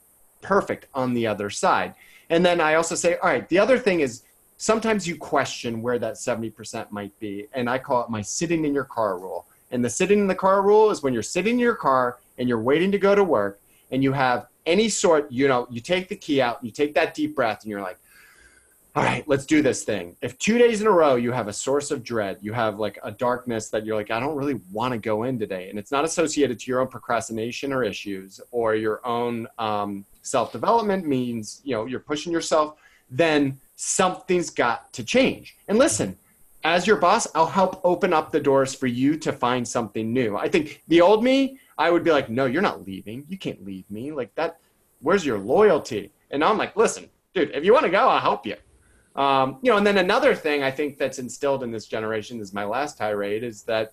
perfect 0.42 0.86
on 0.94 1.12
the 1.12 1.26
other 1.26 1.50
side. 1.50 1.94
And 2.28 2.46
then 2.46 2.60
I 2.60 2.74
also 2.74 2.94
say, 2.94 3.16
all 3.16 3.30
right, 3.30 3.48
the 3.48 3.58
other 3.58 3.80
thing 3.80 3.98
is 3.98 4.22
sometimes 4.58 5.08
you 5.08 5.16
question 5.16 5.82
where 5.82 5.98
that 5.98 6.14
70% 6.14 6.92
might 6.92 7.18
be. 7.18 7.48
And 7.52 7.68
I 7.68 7.78
call 7.78 8.04
it 8.04 8.10
my 8.10 8.22
sitting 8.22 8.64
in 8.64 8.72
your 8.72 8.84
car 8.84 9.18
rule. 9.18 9.46
And 9.70 9.84
the 9.84 9.90
sitting 9.90 10.18
in 10.18 10.26
the 10.26 10.34
car 10.34 10.62
rule 10.62 10.90
is 10.90 11.02
when 11.02 11.12
you're 11.12 11.22
sitting 11.22 11.54
in 11.54 11.58
your 11.60 11.74
car 11.74 12.18
and 12.38 12.48
you're 12.48 12.60
waiting 12.60 12.90
to 12.92 12.98
go 12.98 13.14
to 13.14 13.22
work 13.22 13.60
and 13.90 14.02
you 14.02 14.12
have 14.12 14.46
any 14.66 14.88
sort, 14.88 15.30
you 15.30 15.48
know, 15.48 15.66
you 15.70 15.80
take 15.80 16.08
the 16.08 16.16
key 16.16 16.40
out, 16.40 16.62
you 16.64 16.70
take 16.70 16.94
that 16.94 17.14
deep 17.14 17.34
breath, 17.34 17.62
and 17.62 17.70
you're 17.70 17.80
like, 17.80 17.98
all 18.96 19.04
right, 19.04 19.26
let's 19.28 19.46
do 19.46 19.62
this 19.62 19.84
thing. 19.84 20.16
If 20.20 20.36
two 20.38 20.58
days 20.58 20.80
in 20.80 20.86
a 20.88 20.90
row 20.90 21.14
you 21.14 21.30
have 21.30 21.46
a 21.46 21.52
source 21.52 21.92
of 21.92 22.02
dread, 22.02 22.38
you 22.40 22.52
have 22.52 22.80
like 22.80 22.98
a 23.04 23.12
darkness 23.12 23.68
that 23.70 23.86
you're 23.86 23.94
like, 23.94 24.10
I 24.10 24.18
don't 24.18 24.36
really 24.36 24.60
want 24.72 24.92
to 24.92 24.98
go 24.98 25.22
in 25.22 25.38
today, 25.38 25.70
and 25.70 25.78
it's 25.78 25.92
not 25.92 26.04
associated 26.04 26.58
to 26.58 26.70
your 26.70 26.80
own 26.80 26.88
procrastination 26.88 27.72
or 27.72 27.84
issues 27.84 28.40
or 28.50 28.74
your 28.74 29.06
own 29.06 29.46
um, 29.58 30.04
self 30.22 30.50
development, 30.50 31.06
means 31.06 31.60
you 31.64 31.74
know 31.74 31.86
you're 31.86 32.00
pushing 32.00 32.32
yourself, 32.32 32.78
then 33.10 33.58
something's 33.76 34.50
got 34.50 34.92
to 34.92 35.04
change. 35.04 35.56
And 35.68 35.78
listen, 35.78 36.16
as 36.64 36.86
your 36.86 36.96
boss, 36.96 37.26
I'll 37.34 37.46
help 37.46 37.80
open 37.84 38.12
up 38.12 38.30
the 38.30 38.40
doors 38.40 38.74
for 38.74 38.86
you 38.86 39.16
to 39.18 39.32
find 39.32 39.66
something 39.66 40.12
new. 40.12 40.36
I 40.36 40.48
think 40.48 40.82
the 40.88 41.00
old 41.00 41.24
me, 41.24 41.58
I 41.78 41.90
would 41.90 42.04
be 42.04 42.10
like, 42.10 42.28
no, 42.28 42.44
you're 42.46 42.62
not 42.62 42.86
leaving. 42.86 43.24
You 43.28 43.38
can't 43.38 43.64
leave 43.64 43.90
me. 43.90 44.12
Like 44.12 44.34
that, 44.34 44.60
where's 45.00 45.24
your 45.24 45.38
loyalty? 45.38 46.12
And 46.30 46.44
I'm 46.44 46.58
like, 46.58 46.76
listen, 46.76 47.08
dude, 47.34 47.50
if 47.54 47.64
you 47.64 47.72
want 47.72 47.84
to 47.86 47.90
go, 47.90 48.08
I'll 48.08 48.20
help 48.20 48.46
you. 48.46 48.56
Um, 49.16 49.58
you 49.62 49.70
know, 49.70 49.78
and 49.78 49.86
then 49.86 49.98
another 49.98 50.34
thing 50.34 50.62
I 50.62 50.70
think 50.70 50.98
that's 50.98 51.18
instilled 51.18 51.62
in 51.62 51.70
this 51.70 51.86
generation 51.86 52.40
is 52.40 52.52
my 52.52 52.64
last 52.64 52.98
tirade 52.98 53.42
is 53.42 53.62
that 53.64 53.92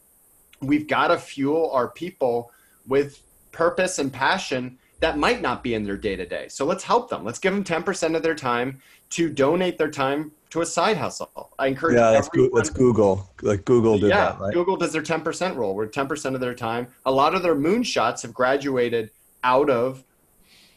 we've 0.62 0.88
got 0.88 1.08
to 1.08 1.18
fuel 1.18 1.72
our 1.72 1.90
people 1.90 2.52
with 2.88 3.22
purpose 3.52 4.00
and 4.00 4.12
passion 4.12 4.78
that 5.00 5.18
might 5.18 5.42
not 5.42 5.64
be 5.64 5.74
in 5.74 5.84
their 5.84 5.98
day 5.98 6.16
to 6.16 6.26
day. 6.26 6.48
So 6.48 6.66
let's 6.66 6.84
help 6.84 7.10
them. 7.10 7.24
Let's 7.24 7.40
give 7.40 7.54
them 7.54 7.64
10% 7.64 8.16
of 8.16 8.24
their 8.24 8.36
time 8.36 8.82
to 9.12 9.30
donate 9.30 9.78
their 9.78 9.92
time 9.92 10.32
to 10.50 10.62
a 10.62 10.66
side 10.66 10.98
hustle. 10.98 11.54
I 11.60 11.68
encourage. 11.68 11.98
Yeah, 11.98 12.12
that's, 12.12 12.30
go- 12.30 12.50
that's 12.54 12.70
Google. 12.70 13.30
Like 13.42 13.66
Google 13.66 14.00
did 14.00 14.10
yeah, 14.10 14.32
that, 14.32 14.40
right? 14.40 14.54
Google 14.54 14.76
does 14.76 14.92
their 14.92 15.04
10% 15.04 15.56
rule, 15.56 15.76
where 15.76 15.88
10% 15.88 16.34
of 16.34 16.42
their 16.42 16.56
time. 16.56 16.88
A 17.06 17.12
lot 17.12 17.36
of 17.36 17.44
their 17.44 17.56
moonshots 17.56 18.22
have 18.24 18.34
graduated 18.34 19.12
out 19.44 19.70
of 19.70 20.04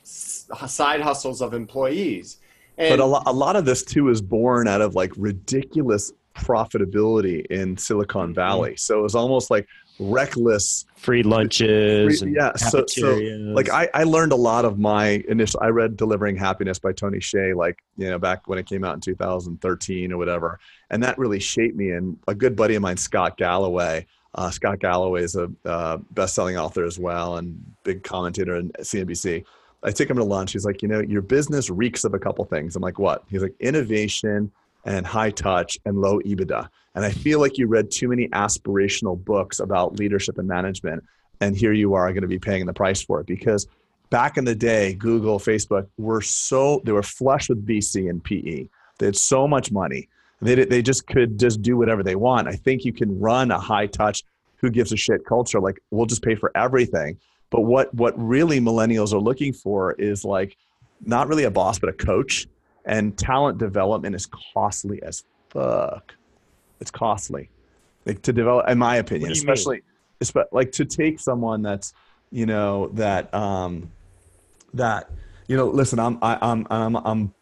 side 0.05 1.01
hustles 1.01 1.41
of 1.41 1.55
employees. 1.55 2.39
And, 2.79 2.91
but 2.91 3.01
a 3.01 3.05
lot, 3.05 3.23
a 3.27 3.33
lot 3.33 3.57
of 3.57 3.65
this 3.65 3.83
too 3.83 4.09
is 4.09 4.21
born 4.21 4.67
out 4.69 4.81
of 4.81 4.95
like 4.95 5.13
ridiculous 5.17 6.13
profitability 6.35 7.45
in 7.47 7.77
Silicon 7.77 8.35
Valley. 8.35 8.71
Mm-hmm. 8.71 8.77
So 8.79 8.99
it 8.99 9.03
was 9.03 9.15
almost 9.15 9.51
like 9.51 9.67
reckless 10.01 10.87
free 10.97 11.23
lunches 11.23 12.21
free, 12.21 12.35
yeah 12.35 12.55
so, 12.57 12.85
so 12.89 13.15
like 13.55 13.69
I, 13.69 13.89
I 13.93 14.05
learned 14.05 14.33
a 14.33 14.37
lot 14.37 14.65
of 14.65 14.79
my 14.79 15.23
initial 15.29 15.61
i 15.63 15.69
read 15.69 15.97
delivering 15.97 16.37
happiness 16.37 16.79
by 16.79 16.93
tony 16.93 17.19
hsieh 17.19 17.55
like 17.55 17.79
you 17.99 18.09
know 18.09 18.19
back 18.19 18.49
when 18.49 18.59
it 18.59 18.67
came 18.67 18.83
out 18.83 18.95
in 18.95 19.01
2013 19.01 20.13
or 20.13 20.17
whatever 20.17 20.59
and 20.89 21.03
that 21.03 21.19
really 21.19 21.39
shaped 21.39 21.77
me 21.77 21.91
and 21.91 22.19
a 22.29 22.35
good 22.35 22.57
buddy 22.57 22.75
of 22.77 22.83
mine 22.83 22.97
scott 22.97 23.37
galloway 23.37 24.07
uh, 24.35 24.51
scott 24.51 24.79
galloway 24.79 25.23
is 25.23 25.37
a 25.37 25.51
uh, 25.67 25.99
best-selling 26.13 26.57
author 26.57 26.85
as 26.85 26.99
well 26.99 27.37
and 27.37 27.63
big 27.85 28.03
commentator 28.03 28.57
in 28.57 28.71
cnbc 28.81 29.45
i 29.83 29.91
take 29.91 30.09
him 30.09 30.17
to 30.17 30.25
lunch 30.25 30.53
he's 30.53 30.65
like 30.65 30.81
you 30.81 30.89
know 30.89 31.01
your 31.01 31.23
business 31.23 31.69
reeks 31.69 32.05
of 32.05 32.15
a 32.15 32.19
couple 32.19 32.45
things. 32.45 32.77
I'm 32.77 32.83
like 32.83 32.99
what? 32.99 33.25
He's 33.29 33.43
like 33.43 33.55
innovation 33.61 34.51
and 34.85 35.07
high 35.07 35.31
touch 35.31 35.79
and 35.85 36.01
low 36.01 36.21
EBITDA. 36.21 36.69
And 36.95 37.05
I 37.05 37.11
feel 37.11 37.41
like 37.41 37.59
you 37.59 37.67
read 37.67 37.91
too 37.91 38.09
many 38.09 38.29
aspirational 38.29 39.23
books 39.23 39.61
about 39.61 39.99
leadership 39.99 40.39
and 40.39 40.49
management. 40.49 41.05
And 41.41 41.57
here 41.57 41.73
you 41.73 41.95
are 41.95 42.13
going 42.13 42.23
to 42.23 42.29
be 42.29 42.39
paying 42.39 42.67
the 42.67 42.73
price 42.73 43.03
for 43.03 43.21
it 43.21 43.27
because 43.27 43.67
back 44.11 44.37
in 44.37 44.45
the 44.45 44.55
day, 44.55 44.95
Google, 44.95 45.39
Facebook 45.39 45.87
were 45.97 46.21
so, 46.21 46.81
they 46.85 46.93
were 46.93 47.03
flush 47.03 47.49
with 47.49 47.67
VC 47.67 48.11
and 48.11 48.23
PE. 48.23 48.67
They 48.99 49.07
had 49.07 49.17
so 49.17 49.47
much 49.47 49.71
money. 49.71 50.09
They, 50.43 50.65
they 50.65 50.83
just 50.83 51.07
could 51.07 51.39
just 51.39 51.63
do 51.63 51.77
whatever 51.77 52.03
they 52.03 52.17
want. 52.17 52.49
I 52.49 52.57
think 52.57 52.85
you 52.85 52.93
can 52.93 53.19
run 53.21 53.51
a 53.51 53.59
high 53.59 53.87
touch, 53.87 54.25
who 54.61 54.71
gives 54.71 54.93
a 54.93 54.97
shit 54.97 55.25
culture. 55.25 55.61
Like 55.61 55.81
we'll 55.91 56.07
just 56.07 56.23
pay 56.23 56.35
for 56.35 56.53
everything. 56.55 57.19
But 57.51 57.63
what, 57.63 57.93
what 57.95 58.15
really 58.17 58.61
millennials 58.61 59.13
are 59.13 59.19
looking 59.19 59.53
for 59.53 59.93
is 59.93 60.25
like 60.25 60.57
not 61.05 61.29
really 61.29 61.45
a 61.45 61.51
boss, 61.51 61.79
but 61.79 61.89
a 61.89 61.95
coach 61.95 62.47
and 62.85 63.17
talent 63.17 63.59
development 63.59 64.15
is 64.15 64.27
costly 64.55 65.03
as 65.03 65.25
fuck. 65.51 66.15
It's 66.81 66.91
costly, 66.91 67.51
like 68.07 68.23
to 68.23 68.33
develop, 68.33 68.69
in 68.69 68.79
my 68.79 68.97
opinion, 68.97 69.31
especially, 69.33 69.83
especially 70.21 70.49
like 70.53 70.73
to 70.73 70.85
take 70.85 71.21
someone 71.21 71.63
that's, 71.63 71.93
you 72.31 72.47
know, 72.47 72.89
that 72.95 73.33
um, 73.35 73.91
that 74.75 75.11
you 75.49 75.57
know 75.57 75.67
listen 75.67 75.99
i'm 75.99 76.19
I, 76.23 76.39
i'm 76.41 76.67
i'm 76.71 76.97
i'm 76.97 77.35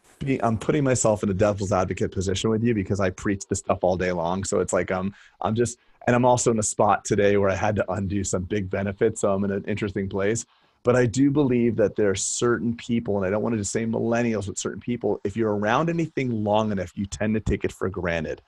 I'm 0.43 0.57
putting 0.57 0.83
myself 0.83 1.23
in 1.23 1.29
a 1.29 1.33
devil's 1.33 1.71
advocate 1.71 2.11
position 2.11 2.49
with 2.49 2.61
you 2.61 2.73
because 2.73 2.99
I 2.99 3.09
preach 3.09 3.47
this 3.47 3.59
stuff 3.59 3.79
all 3.83 3.95
day 3.95 4.11
long. 4.11 4.43
So 4.43 4.59
it's 4.59 4.73
like 4.73 4.91
I'm 4.91 5.13
I'm 5.39 5.55
just 5.55 5.79
and 6.07 6.13
I'm 6.13 6.25
also 6.25 6.51
in 6.51 6.59
a 6.59 6.63
spot 6.63 7.05
today 7.05 7.37
where 7.37 7.49
I 7.49 7.55
had 7.55 7.77
to 7.77 7.89
undo 7.89 8.25
some 8.25 8.43
big 8.43 8.69
benefits. 8.69 9.21
So 9.21 9.31
I'm 9.31 9.45
in 9.45 9.51
an 9.51 9.63
interesting 9.65 10.09
place. 10.09 10.45
But 10.83 10.95
I 10.95 11.05
do 11.05 11.29
believe 11.29 11.75
that 11.75 11.95
there 11.95 12.09
are 12.09 12.15
certain 12.15 12.75
people, 12.75 13.17
and 13.17 13.25
I 13.25 13.29
don't 13.29 13.43
want 13.43 13.53
to 13.53 13.59
just 13.59 13.71
say 13.71 13.85
millennials, 13.85 14.47
but 14.47 14.57
certain 14.57 14.79
people, 14.79 15.19
if 15.23 15.35
you're 15.35 15.53
around 15.53 15.89
anything 15.89 16.43
long 16.43 16.71
enough, 16.71 16.93
you 16.95 17.05
tend 17.05 17.33
to 17.33 17.41
take 17.41 17.65
it 17.65 17.71
for 17.71 17.89
granted. 17.89 18.41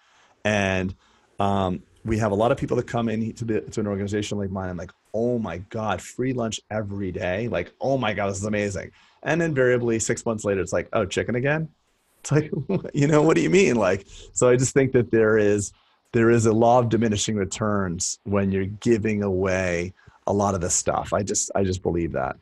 And 0.45 0.95
um, 1.39 1.83
we 2.05 2.17
have 2.19 2.31
a 2.31 2.35
lot 2.35 2.51
of 2.51 2.57
people 2.57 2.77
that 2.77 2.87
come 2.87 3.09
in 3.09 3.33
to, 3.33 3.45
the, 3.45 3.61
to 3.61 3.79
an 3.81 3.87
organization 3.87 4.37
like 4.37 4.49
mine. 4.49 4.69
I'm 4.69 4.77
like, 4.77 4.91
oh 5.13 5.39
my 5.39 5.57
God, 5.57 6.01
free 6.01 6.33
lunch 6.33 6.59
every 6.69 7.11
day. 7.11 7.47
Like, 7.47 7.73
oh 7.81 7.97
my 7.97 8.13
God, 8.13 8.29
this 8.29 8.37
is 8.39 8.45
amazing. 8.45 8.91
And 9.23 9.41
invariably, 9.41 9.99
six 9.99 10.25
months 10.25 10.45
later, 10.45 10.61
it's 10.61 10.73
like, 10.73 10.87
oh, 10.93 11.05
chicken 11.05 11.35
again. 11.35 11.69
It's 12.21 12.31
like, 12.31 12.51
you 12.93 13.07
know, 13.07 13.23
what 13.23 13.35
do 13.35 13.41
you 13.41 13.49
mean? 13.49 13.77
Like, 13.77 14.05
so 14.31 14.47
I 14.47 14.55
just 14.55 14.75
think 14.75 14.91
that 14.91 15.09
there 15.09 15.39
is 15.39 15.73
there 16.13 16.29
is 16.29 16.45
a 16.45 16.53
law 16.53 16.77
of 16.77 16.89
diminishing 16.89 17.35
returns 17.35 18.19
when 18.25 18.51
you're 18.51 18.65
giving 18.65 19.23
away 19.23 19.95
a 20.31 20.33
lot 20.33 20.55
of 20.55 20.61
this 20.61 20.73
stuff. 20.73 21.13
I 21.13 21.21
just 21.23 21.51
I 21.53 21.63
just 21.63 21.83
believe 21.83 22.13
that. 22.13 22.37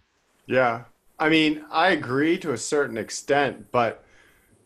Yeah. 0.46 0.84
I 1.20 1.28
mean, 1.28 1.66
I 1.70 1.90
agree 1.90 2.38
to 2.38 2.54
a 2.54 2.58
certain 2.58 2.98
extent, 2.98 3.72
but 3.72 4.06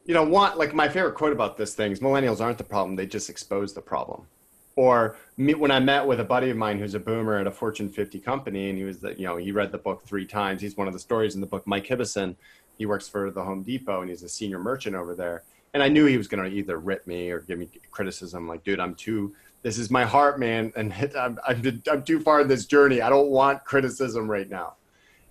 you 0.06 0.14
know, 0.14 0.24
one 0.24 0.58
like 0.58 0.74
my 0.74 0.90
favorite 0.90 1.16
quote 1.16 1.32
about 1.32 1.58
this 1.58 1.74
thing 1.74 1.92
is 1.92 2.00
millennials 2.00 2.42
aren't 2.42 2.58
the 2.58 2.64
problem, 2.64 2.96
they 2.96 3.08
just 3.08 3.30
expose 3.30 3.74
the 3.74 3.82
problem. 3.82 4.28
Or 4.76 5.18
me, 5.38 5.54
when 5.54 5.72
I 5.72 5.80
met 5.80 6.06
with 6.06 6.20
a 6.20 6.24
buddy 6.24 6.50
of 6.50 6.58
mine 6.58 6.80
who's 6.80 6.96
a 6.96 7.00
boomer 7.00 7.38
at 7.38 7.48
a 7.48 7.52
Fortune 7.52 7.90
50 7.90 8.20
company, 8.20 8.70
and 8.70 8.78
he 8.78 8.84
was 8.84 9.00
the, 9.00 9.14
you 9.14 9.26
know, 9.26 9.38
he 9.38 9.52
read 9.52 9.72
the 9.72 9.78
book 9.78 10.04
three 10.04 10.26
times. 10.26 10.62
He's 10.62 10.76
one 10.76 10.88
of 10.88 10.94
the 10.94 11.00
stories 11.00 11.36
in 11.36 11.42
the 11.42 11.48
book. 11.48 11.68
Mike 11.68 11.86
Hibison, 11.88 12.36
he 12.78 12.88
works 12.88 13.08
for 13.08 13.30
the 13.30 13.44
Home 13.44 13.62
Depot, 13.62 14.02
and 14.02 14.10
he's 14.10 14.24
a 14.24 14.30
senior 14.30 14.58
merchant 14.58 14.96
over 14.96 15.14
there. 15.14 15.44
And 15.76 15.84
I 15.84 15.90
knew 15.90 16.06
he 16.06 16.18
was 16.18 16.28
going 16.28 16.44
to 16.44 16.50
either 16.50 16.80
rip 16.80 17.06
me 17.06 17.30
or 17.30 17.42
give 17.42 17.60
me 17.60 17.70
criticism. 17.92 18.48
Like, 18.48 18.64
dude, 18.64 18.80
I'm 18.80 18.96
too. 18.96 19.36
This 19.64 19.78
is 19.78 19.90
my 19.90 20.04
heart, 20.04 20.40
man, 20.40 20.72
and 20.76 20.94
I'm, 21.18 21.40
I'm 21.48 21.82
I'm 21.90 22.04
too 22.04 22.20
far 22.20 22.42
in 22.42 22.48
this 22.48 22.66
journey. 22.66 23.02
I 23.02 23.10
don't 23.10 23.30
want 23.30 23.64
criticism 23.66 24.30
right 24.30 24.50
now. 24.50 24.76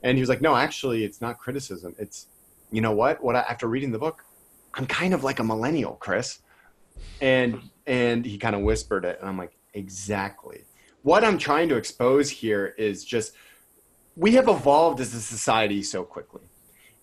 And 0.02 0.18
he 0.18 0.22
was 0.22 0.28
like, 0.28 0.40
no, 0.40 0.56
actually, 0.56 1.04
it's 1.04 1.20
not 1.20 1.38
criticism. 1.38 1.94
It's, 1.98 2.26
you 2.72 2.80
know 2.80 2.92
what? 2.92 3.22
What 3.22 3.36
I, 3.36 3.40
after 3.40 3.68
reading 3.68 3.92
the 3.92 3.98
book, 3.98 4.24
I'm 4.74 4.86
kind 4.86 5.14
of 5.14 5.22
like 5.22 5.38
a 5.38 5.44
millennial, 5.44 5.92
Chris. 5.94 6.40
And 7.20 7.60
and 7.86 8.24
he 8.24 8.38
kind 8.38 8.54
of 8.54 8.62
whispered 8.62 9.04
it, 9.04 9.18
and 9.20 9.28
I'm 9.28 9.36
like, 9.36 9.56
exactly. 9.74 10.64
What 11.02 11.24
I'm 11.24 11.38
trying 11.38 11.68
to 11.68 11.76
expose 11.76 12.30
here 12.30 12.74
is 12.78 13.04
just 13.04 13.32
we 14.16 14.32
have 14.32 14.48
evolved 14.48 15.00
as 15.00 15.14
a 15.14 15.20
society 15.20 15.82
so 15.82 16.04
quickly, 16.04 16.42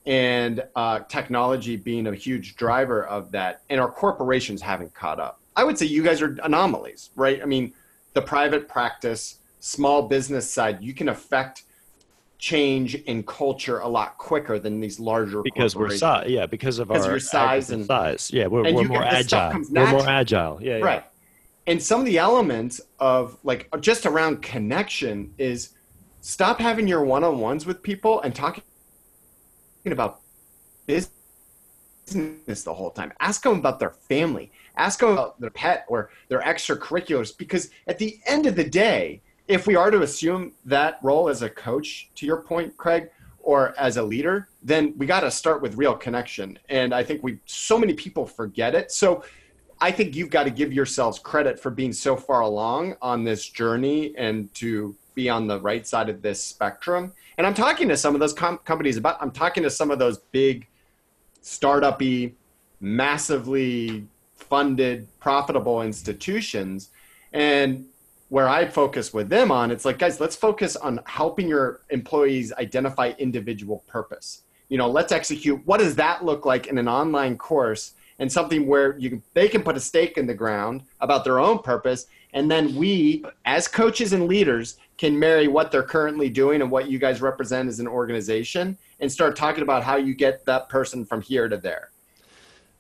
and 0.06 0.64
uh, 0.76 1.00
technology 1.02 1.76
being 1.76 2.08
a 2.08 2.16
huge 2.16 2.56
driver 2.56 3.06
of 3.06 3.32
that, 3.32 3.64
and 3.70 3.80
our 3.80 3.92
corporations 3.92 4.62
haven't 4.62 4.94
caught 4.94 5.20
up. 5.20 5.39
I 5.56 5.64
would 5.64 5.78
say 5.78 5.86
you 5.86 6.04
guys 6.04 6.22
are 6.22 6.38
anomalies, 6.44 7.10
right? 7.16 7.42
I 7.42 7.46
mean, 7.46 7.74
the 8.14 8.22
private 8.22 8.68
practice, 8.68 9.40
small 9.60 10.04
business 10.04 10.52
side, 10.52 10.82
you 10.82 10.94
can 10.94 11.10
affect 11.10 11.64
change 12.40 12.96
in 12.96 13.22
culture 13.24 13.80
a 13.80 13.88
lot 13.88 14.18
quicker 14.18 14.58
than 14.58 14.80
these 14.80 14.98
larger 14.98 15.42
because 15.42 15.76
we're 15.76 15.90
size 15.90 16.30
yeah 16.30 16.46
because 16.46 16.80
of 16.80 16.88
because 16.88 17.06
our 17.06 17.20
size 17.20 17.70
and 17.70 17.86
size. 17.86 18.32
Yeah 18.32 18.48
we're, 18.48 18.64
we're 18.74 18.86
more 18.86 19.04
agile. 19.04 19.62
we're 19.70 19.92
more 19.92 20.08
agile. 20.08 20.58
Yeah, 20.62 20.78
yeah. 20.78 20.86
Right. 20.86 21.04
And 21.68 21.84
some 21.84 22.00
of 22.00 22.06
the 22.06 22.18
elements 22.18 22.80
of 23.00 23.38
like 23.44 23.70
just 23.82 24.06
around 24.06 24.42
connection 24.42 25.34
is 25.38 25.72
stop 26.22 26.60
having 26.60 26.88
your 26.88 27.04
one-on-ones 27.04 27.66
with 27.66 27.84
people 27.84 28.22
and 28.22 28.34
talking 28.34 28.64
about 29.86 30.22
business 30.88 31.12
the 32.08 32.74
whole 32.74 32.92
time. 32.92 33.12
Ask 33.20 33.44
them 33.44 33.60
about 33.60 33.80
their 33.80 33.92
family 33.92 34.52
ask 34.80 35.02
about 35.02 35.40
their 35.40 35.50
pet 35.50 35.86
or 35.88 36.10
their 36.30 36.42
extracurriculars 36.42 37.38
because 37.38 37.70
at 37.88 37.98
the 37.98 38.20
end 38.26 38.46
of 38.46 38.56
the 38.56 38.64
day 38.64 39.22
if 39.50 39.66
we 39.66 39.76
are 39.76 39.90
to 39.90 40.04
assume 40.04 40.54
that 40.64 41.00
role 41.02 41.28
as 41.28 41.42
a 41.42 41.50
coach, 41.50 42.12
to 42.14 42.26
your 42.26 42.38
point, 42.44 42.78
Craig, 42.78 43.10
or 43.40 43.74
as 43.80 43.98
a 43.98 44.04
leader, 44.04 44.48
then 44.62 44.94
we 44.96 45.08
got 45.08 45.22
to 45.22 45.32
start 45.32 45.62
with 45.62 45.76
real 45.76 45.96
connection. 45.96 46.58
And 46.70 46.94
I 46.94 47.04
think 47.04 47.24
we 47.24 47.40
so 47.46 47.78
many 47.78 47.94
people 47.94 48.28
forget 48.28 48.76
it. 48.76 48.92
So 48.92 49.24
I 49.82 49.92
think 49.92 50.16
you've 50.16 50.30
got 50.30 50.44
to 50.44 50.52
give 50.52 50.72
yourselves 50.72 51.18
credit 51.18 51.60
for 51.60 51.72
being 51.72 51.94
so 51.94 52.16
far 52.16 52.42
along 52.42 52.96
on 53.02 53.24
this 53.24 53.50
journey 53.50 54.14
and 54.18 54.54
to 54.56 54.96
be 55.16 55.30
on 55.30 55.48
the 55.48 55.60
right 55.60 55.88
side 55.88 56.10
of 56.10 56.22
this 56.22 56.44
spectrum. 56.44 57.12
And 57.40 57.48
I'm 57.48 57.56
talking 57.56 57.90
to 57.90 57.98
some 57.98 58.14
of 58.14 58.20
those 58.20 58.34
com- 58.34 58.60
companies 58.60 58.98
about. 58.98 59.18
I'm 59.20 59.32
talking 59.32 59.64
to 59.64 59.72
some 59.72 59.90
of 59.90 59.98
those 59.98 60.20
big, 60.32 60.68
startup-y, 61.42 62.34
massively 62.82 64.06
funded, 64.44 65.08
profitable 65.20 65.82
institutions, 65.82 66.90
and 67.34 67.86
where 68.30 68.48
I 68.48 68.68
focus 68.68 69.14
with 69.14 69.30
them 69.30 69.52
on, 69.52 69.72
it's 69.72 69.86
like, 69.86 69.98
guys, 69.98 70.20
let's 70.20 70.36
focus 70.36 70.76
on 70.76 71.00
helping 71.06 71.48
your 71.48 71.82
employees 71.90 72.54
identify 72.54 73.14
individual 73.18 73.84
purpose. 73.88 74.44
You 74.70 74.78
know, 74.78 74.90
let's 74.90 75.12
execute. 75.12 75.66
What 75.66 75.80
does 75.80 75.96
that 75.96 76.24
look 76.24 76.46
like 76.46 76.68
in 76.68 76.78
an 76.78 76.88
online 76.88 77.38
course 77.38 77.94
and 78.20 78.32
something 78.32 78.68
where 78.68 78.98
you 79.00 79.10
can, 79.10 79.24
they 79.34 79.48
can 79.48 79.64
put 79.64 79.78
a 79.78 79.80
stake 79.80 80.18
in 80.18 80.28
the 80.28 80.34
ground 80.34 80.84
about 81.02 81.24
their 81.24 81.40
own 81.40 81.60
purpose, 81.60 82.06
and 82.34 82.52
then 82.52 82.76
we, 82.76 83.26
as 83.46 83.68
coaches 83.68 84.14
and 84.14 84.28
leaders, 84.28 84.78
can 84.98 85.18
marry 85.18 85.48
what 85.48 85.72
they're 85.72 85.82
currently 85.82 86.30
doing 86.30 86.62
and 86.62 86.70
what 86.70 86.90
you 86.90 87.00
guys 87.00 87.22
represent 87.22 87.70
as 87.70 87.80
an 87.80 87.88
organization, 87.88 88.78
and 89.00 89.12
start 89.12 89.36
talking 89.36 89.64
about 89.64 89.82
how 89.82 89.96
you 89.96 90.14
get 90.14 90.46
that 90.46 90.70
person 90.70 91.06
from 91.06 91.22
here 91.22 91.48
to 91.48 91.58
there. 91.58 91.89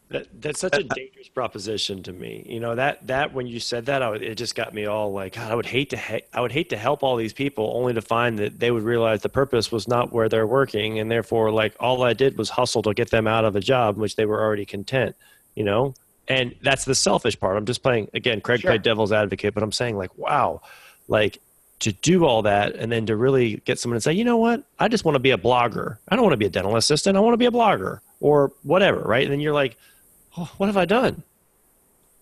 That, 0.10 0.28
that's 0.42 0.60
such 0.60 0.76
a 0.76 0.84
dangerous 0.84 1.30
proposition 1.30 2.02
to 2.04 2.12
me. 2.12 2.44
You 2.50 2.60
know 2.60 2.74
that 2.74 3.06
that 3.06 3.32
when 3.32 3.46
you 3.46 3.60
said 3.60 3.86
that, 3.86 4.02
I, 4.02 4.16
it 4.16 4.36
just 4.36 4.56
got 4.56 4.74
me 4.74 4.88
all 4.88 5.12
like, 5.12 5.36
God, 5.36 5.52
I 5.52 5.56
would 5.56 5.68
hate 5.68 5.92
to 5.92 5.98
ha- 5.98 6.26
I 6.34 6.42
would 6.42 6.52
hate 6.52 6.70
to 6.72 6.78
help 6.78 7.04
all 7.04 7.16
these 7.16 7.34
people, 7.34 7.74
only 7.76 7.94
to 7.94 8.02
find 8.02 8.40
that 8.40 8.60
they 8.60 8.72
would 8.72 8.82
realize 8.82 9.22
the 9.22 9.30
purpose 9.30 9.72
was 9.72 9.88
not 9.88 10.12
where 10.12 10.28
they're 10.28 10.48
working, 10.48 10.98
and 10.98 11.12
therefore, 11.12 11.52
like 11.52 11.76
all 11.80 12.04
I 12.04 12.14
did 12.14 12.40
was 12.40 12.50
hustle 12.50 12.82
to 12.84 12.94
get 12.96 13.12
them 13.12 13.28
out 13.28 13.46
of 13.46 13.56
a 13.56 13.60
job 13.60 13.98
in 13.98 14.02
which 14.02 14.16
they 14.16 14.26
were 14.26 14.42
already 14.42 14.66
content. 14.66 15.16
You 15.54 15.64
know, 15.64 15.94
and 16.28 16.56
that's 16.64 16.86
the 16.86 16.96
selfish 16.96 17.40
part. 17.40 17.56
I'm 17.56 17.66
just 17.66 17.84
playing 17.84 18.10
again. 18.16 18.42
Craig 18.42 18.62
sure. 18.62 18.72
played 18.72 18.82
devil's 18.82 19.12
advocate, 19.12 19.54
but 19.54 19.62
I'm 19.62 19.72
saying 19.72 19.96
like, 19.96 20.18
wow, 20.18 20.62
like 21.08 21.40
to 21.80 21.92
do 21.92 22.26
all 22.26 22.42
that 22.42 22.76
and 22.76 22.92
then 22.92 23.06
to 23.06 23.16
really 23.16 23.58
get 23.66 23.80
someone 23.80 23.96
to 23.96 24.02
say, 24.02 24.14
you 24.14 24.24
know 24.24 24.38
what, 24.38 24.64
I 24.80 24.88
just 24.88 25.06
want 25.06 25.16
to 25.16 25.20
be 25.20 25.32
a 25.32 25.38
blogger. 25.38 25.98
I 26.10 26.16
don't 26.16 26.24
want 26.24 26.34
to 26.34 26.38
be 26.38 26.46
a 26.46 26.50
dental 26.50 26.76
assistant. 26.76 27.16
I 27.16 27.22
want 27.22 27.34
to 27.34 27.38
be 27.38 27.46
a 27.46 27.52
blogger 27.52 28.00
or 28.20 28.52
whatever, 28.64 29.00
right? 29.00 29.24
And 29.24 29.32
then 29.32 29.40
you're 29.40 29.54
like 29.54 29.78
oh, 30.38 30.52
what 30.58 30.68
have 30.68 30.78
I 30.78 30.86
done? 30.86 31.24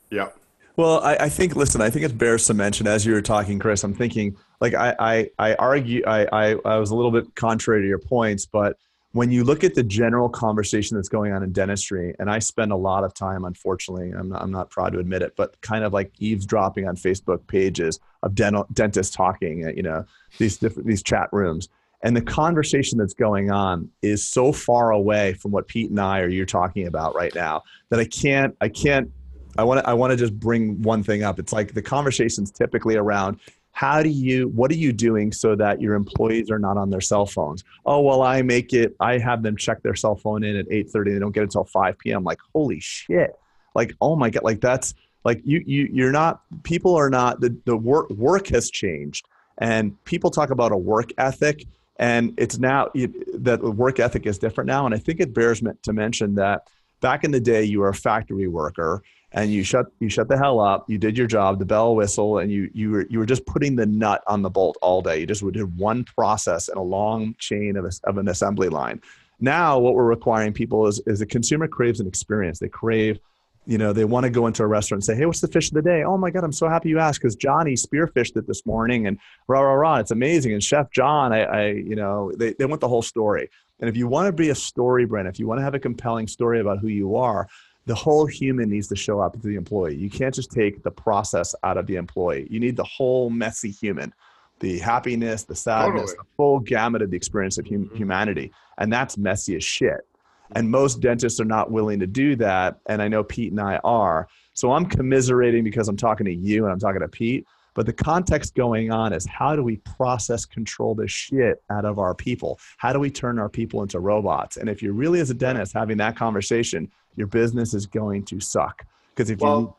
Yeah. 0.10 0.30
Well, 0.76 1.02
I, 1.02 1.15
I, 1.22 1.30
think, 1.30 1.56
listen, 1.56 1.82
I 1.82 1.89
think 1.89 2.06
it 2.06 2.17
bears 2.17 2.46
some 2.46 2.58
mention 2.58 2.86
as 2.86 3.06
you 3.06 3.13
were 3.13 3.22
talking, 3.22 3.58
Chris. 3.58 3.84
I'm 3.84 3.96
thinking, 3.96 4.38
like, 4.62 4.76
I, 4.76 4.96
I, 5.00 5.30
I 5.39 5.56
argue, 5.56 6.04
I, 6.06 6.28
I, 6.32 6.56
I 6.65 6.78
was 6.78 6.91
a 6.91 6.96
little 6.96 7.12
bit 7.12 7.34
contrary 7.36 7.82
to 7.82 7.88
your 7.88 7.98
points, 7.98 8.46
but 8.46 8.78
when 9.13 9.32
you 9.32 9.43
look 9.43 9.63
at 9.63 9.74
the 9.74 9.82
general 9.82 10.30
conversation 10.30 10.96
that's 10.96 11.10
going 11.10 11.34
on 11.34 11.41
in 11.41 11.52
dentistry, 11.52 12.13
and 12.20 12.30
I 12.30 12.38
spend 12.38 12.72
a 12.72 12.76
lot 12.76 13.04
of 13.04 13.15
time, 13.15 13.46
unfortunately, 13.46 14.12
I'm 14.12 14.30
not, 14.30 14.41
I'm 14.43 14.52
not 14.52 14.70
proud 14.70 14.93
to 14.93 15.00
admit 15.00 15.24
it, 15.24 15.36
but 15.36 15.60
kind 15.62 15.84
of 15.84 15.93
like 15.93 16.12
eavesdropping 16.20 16.88
on 16.88 16.96
Facebook 16.96 17.48
pages 17.48 18.00
of 18.22 18.36
dental 18.36 18.67
dentists 18.74 19.15
talking, 19.15 19.67
you 19.76 19.82
know, 19.82 20.06
these 20.38 20.58
different 20.58 20.88
these 20.88 21.02
chat 21.02 21.30
rooms, 21.32 21.70
and 22.03 22.15
the 22.15 22.21
conversation 22.21 22.97
that's 22.97 23.13
going 23.13 23.51
on 23.51 23.89
is 24.01 24.23
so 24.23 24.51
far 24.51 24.91
away 24.91 25.33
from 25.33 25.51
what 25.51 25.67
Pete 25.67 25.89
and 25.89 25.99
I 25.99 26.19
are 26.19 26.29
you're 26.29 26.45
talking 26.45 26.88
about 26.88 27.15
right 27.15 27.33
now 27.33 27.63
that 27.89 27.99
I 27.99 28.05
can't 28.05 28.55
I 28.62 28.69
can't 28.69 29.12
I 29.57 29.63
want 29.63 29.79
to 29.79 29.89
I 29.89 29.93
want 29.93 30.12
to 30.12 30.17
just 30.17 30.39
bring 30.39 30.81
one 30.81 31.01
thing 31.03 31.23
up. 31.23 31.39
It's 31.39 31.53
like 31.53 31.73
the 31.73 31.81
conversations 31.81 32.51
typically 32.51 32.95
around 32.95 33.39
how 33.71 34.01
do 34.01 34.10
you 34.10 34.49
what 34.49 34.71
are 34.71 34.75
you 34.75 34.91
doing 34.91 35.31
so 35.31 35.55
that 35.55 35.81
your 35.81 35.95
employees 35.95 36.49
are 36.51 36.60
not 36.60 36.77
on 36.77 36.89
their 36.89 37.01
cell 37.01 37.25
phones? 37.25 37.63
Oh 37.86 38.01
well 38.01 38.21
i 38.21 38.41
make 38.41 38.73
it 38.73 38.95
i 38.99 39.17
have 39.17 39.41
them 39.43 39.55
check 39.57 39.81
their 39.81 39.95
cell 39.95 40.15
phone 40.15 40.43
in 40.43 40.55
at 40.55 40.67
8.30 40.69 41.13
they 41.13 41.19
don't 41.19 41.31
get 41.31 41.41
it 41.41 41.43
until 41.43 41.63
5 41.63 41.97
p.m 41.97 42.23
like 42.23 42.39
holy 42.53 42.79
shit. 42.79 43.38
Like 43.73 43.95
oh 44.01 44.15
my 44.15 44.29
god 44.29 44.43
like 44.43 44.62
that's 44.62 44.93
like 45.25 45.41
you 45.43 45.63
you 45.65 45.89
you're 45.91 46.12
not 46.12 46.41
people 46.63 46.95
are 46.95 47.10
not 47.10 47.41
the, 47.41 47.57
the 47.65 47.75
work 47.75 48.10
work 48.12 48.47
has 48.47 48.69
changed. 48.69 49.27
And 49.60 50.01
people 50.05 50.29
talk 50.29 50.51
about 50.51 50.71
a 50.71 50.77
work 50.77 51.10
ethic 51.17 51.65
and 51.99 52.33
it's 52.38 52.57
now 52.57 52.89
that 52.93 53.60
the 53.62 53.71
work 53.71 53.99
ethic 53.99 54.25
is 54.25 54.38
different 54.38 54.67
now. 54.67 54.86
And 54.86 54.93
i 54.93 54.97
think 54.97 55.19
it 55.19 55.33
bears 55.33 55.62
to 55.83 55.93
mention 55.93 56.36
that 56.36 56.67
back 57.01 57.23
in 57.23 57.31
the 57.31 57.39
day 57.39 57.63
you 57.63 57.79
were 57.79 57.89
a 57.89 57.93
factory 57.93 58.47
worker 58.47 59.03
and 59.31 59.51
you 59.51 59.63
shut 59.63 59.88
you 59.99 60.10
shut 60.10 60.29
the 60.29 60.38
hell 60.38 60.60
up. 60.60 60.89
You 60.89 60.97
did 60.97 61.17
your 61.17 61.27
job 61.27 61.60
the 61.60 61.65
bell 61.65 61.95
whistle 61.95 62.39
and 62.39 62.51
you 62.51 62.69
you 62.73 62.91
were 62.91 63.05
you 63.10 63.19
were 63.19 63.25
just 63.25 63.45
putting 63.45 63.75
the 63.75 63.86
nut 63.86 64.23
on 64.27 64.41
the 64.41 64.49
bolt 64.49 64.77
all 64.81 65.01
day. 65.01 65.19
You 65.19 65.25
just 65.25 65.45
did 65.51 65.77
one 65.77 66.03
process 66.03 66.69
in 66.69 66.77
a 66.77 66.83
long 66.83 67.36
chain 67.38 67.75
of, 67.75 67.86
a, 67.86 67.91
of 68.05 68.17
an 68.17 68.27
assembly 68.29 68.69
line. 68.69 69.01
Now 69.39 69.77
what 69.79 69.95
we're 69.95 70.05
requiring 70.05 70.53
people 70.53 70.88
is 70.88 70.99
is 71.05 71.19
the 71.19 71.25
consumer 71.25 71.67
craves 71.67 71.99
an 71.99 72.07
experience. 72.07 72.60
They 72.60 72.69
crave 72.69 73.19
you 73.67 73.77
know, 73.77 73.91
they 73.91 74.06
want 74.06 74.23
to 74.23 74.30
go 74.30 74.47
into 74.47 74.63
a 74.63 74.67
restaurant 74.67 74.99
and 74.99 75.03
say, 75.03 75.15
Hey, 75.15 75.25
what's 75.25 75.41
the 75.41 75.47
fish 75.47 75.67
of 75.67 75.73
the 75.73 75.82
day? 75.82 76.03
Oh 76.03 76.17
my 76.17 76.32
God, 76.32 76.45
I'm 76.45 76.53
so 76.53 76.69
happy 76.69 76.89
you 76.89 76.99
asked 76.99 77.21
because 77.21 77.36
Johnny 77.36 77.73
spearfished 77.73 78.38
it 78.38 78.47
this 78.47 78.65
morning 78.65 79.08
and 79.08 79.19
rah, 79.47 79.60
rah, 79.60 79.73
rah. 79.73 79.97
It's 79.97 80.12
amazing. 80.12 80.53
And 80.53 80.63
Chef 80.63 80.89
John, 80.91 81.34
I, 81.34 81.43
I 81.43 81.65
you 81.71 81.95
know, 81.95 82.32
they, 82.38 82.53
they 82.53 82.65
want 82.65 82.80
the 82.80 82.88
whole 82.88 83.01
story. 83.01 83.49
And 83.80 83.89
if 83.89 83.97
you 83.97 84.08
want 84.08 84.27
to 84.27 84.32
be 84.32 84.49
a 84.49 84.56
story 84.56 85.06
brand, 85.06 85.27
if 85.27 85.38
you 85.38 85.47
want 85.47 85.60
to 85.60 85.63
have 85.63 85.75
a 85.75 85.80
compelling 85.80 86.27
story 86.27 86.62
about 86.62 86.80
who 86.80 86.88
you 86.88 87.17
are, 87.17 87.47
the 87.86 87.95
whole 87.95 88.25
human 88.25 88.69
needs 88.69 88.88
to 88.88 88.95
show 88.95 89.19
up 89.19 89.34
to 89.34 89.39
the 89.39 89.56
employee. 89.56 89.95
You 89.95 90.10
can't 90.10 90.34
just 90.34 90.51
take 90.51 90.84
the 90.84 90.91
process 90.91 91.53
out 91.63 91.77
of 91.77 91.88
the 91.88 91.95
employee. 91.95 92.47
You 92.49 92.60
need 92.60 92.75
the 92.77 92.84
whole 92.86 93.30
messy 93.30 93.71
human, 93.71 94.13
the 94.60 94.80
happiness, 94.80 95.43
the 95.43 95.56
sadness, 95.56 96.12
totally. 96.12 96.17
the 96.17 96.36
full 96.36 96.60
gamut 96.60 97.01
of 97.01 97.12
the 97.12 97.17
experience 97.17 97.58
of 97.58 97.67
hum- 97.67 97.86
mm-hmm. 97.86 97.95
humanity. 97.95 98.51
And 98.77 98.91
that's 98.91 99.17
messy 99.17 99.56
as 99.56 99.63
shit. 99.63 100.06
And 100.55 100.69
most 100.69 101.01
dentists 101.01 101.39
are 101.39 101.45
not 101.45 101.71
willing 101.71 101.99
to 101.99 102.07
do 102.07 102.36
that. 102.38 102.79
And 102.88 103.01
I 103.01 103.07
know 103.07 103.23
Pete 103.23 103.51
and 103.51 103.62
I 103.62 103.77
are. 103.83 104.27
So 104.53 104.71
I'm 104.71 104.86
commiserating 104.86 105.63
because 105.63 105.88
I'm 105.88 105.97
talking 105.97 106.25
to 106.25 106.33
you 106.33 106.63
and 106.63 106.71
I'm 106.71 106.79
talking 106.79 107.01
to 107.01 107.07
Pete. 107.07 107.45
But 107.73 107.86
the 107.86 107.93
context 107.93 108.55
going 108.55 108.91
on 108.91 109.13
is 109.13 109.25
how 109.27 109.55
do 109.55 109.62
we 109.62 109.77
process 109.77 110.45
control 110.45 110.95
the 110.95 111.07
shit 111.07 111.62
out 111.69 111.86
of 111.86 111.99
our 111.99 112.15
people? 112.15 112.60
How 112.77 112.91
do 112.91 112.99
we 112.99 113.12
turn 113.12 113.38
our 113.38 113.49
people 113.49 113.83
into 113.83 113.99
robots? 113.99 114.57
And 114.57 114.67
if 114.67 114.81
you're 114.81 114.93
really, 114.93 115.19
as 115.19 115.29
a 115.29 115.36
dentist, 115.36 115.73
having 115.73 115.97
that 115.97 116.15
conversation, 116.15 116.89
your 117.15 117.27
business 117.27 117.75
is 117.75 117.86
going 117.86 118.25
to 118.25 118.39
suck. 118.39 118.83
Because 119.10 119.29
if 119.29 119.39
well, 119.39 119.60
you. 119.60 119.75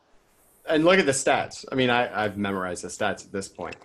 And 0.73 0.85
look 0.85 0.99
at 0.99 1.05
the 1.05 1.11
stats. 1.11 1.65
I 1.71 1.75
mean, 1.75 1.89
I, 1.89 2.23
I've 2.23 2.37
memorized 2.37 2.83
the 2.85 2.87
stats 2.87 3.25
at 3.25 3.33
this 3.33 3.49
point 3.49 3.75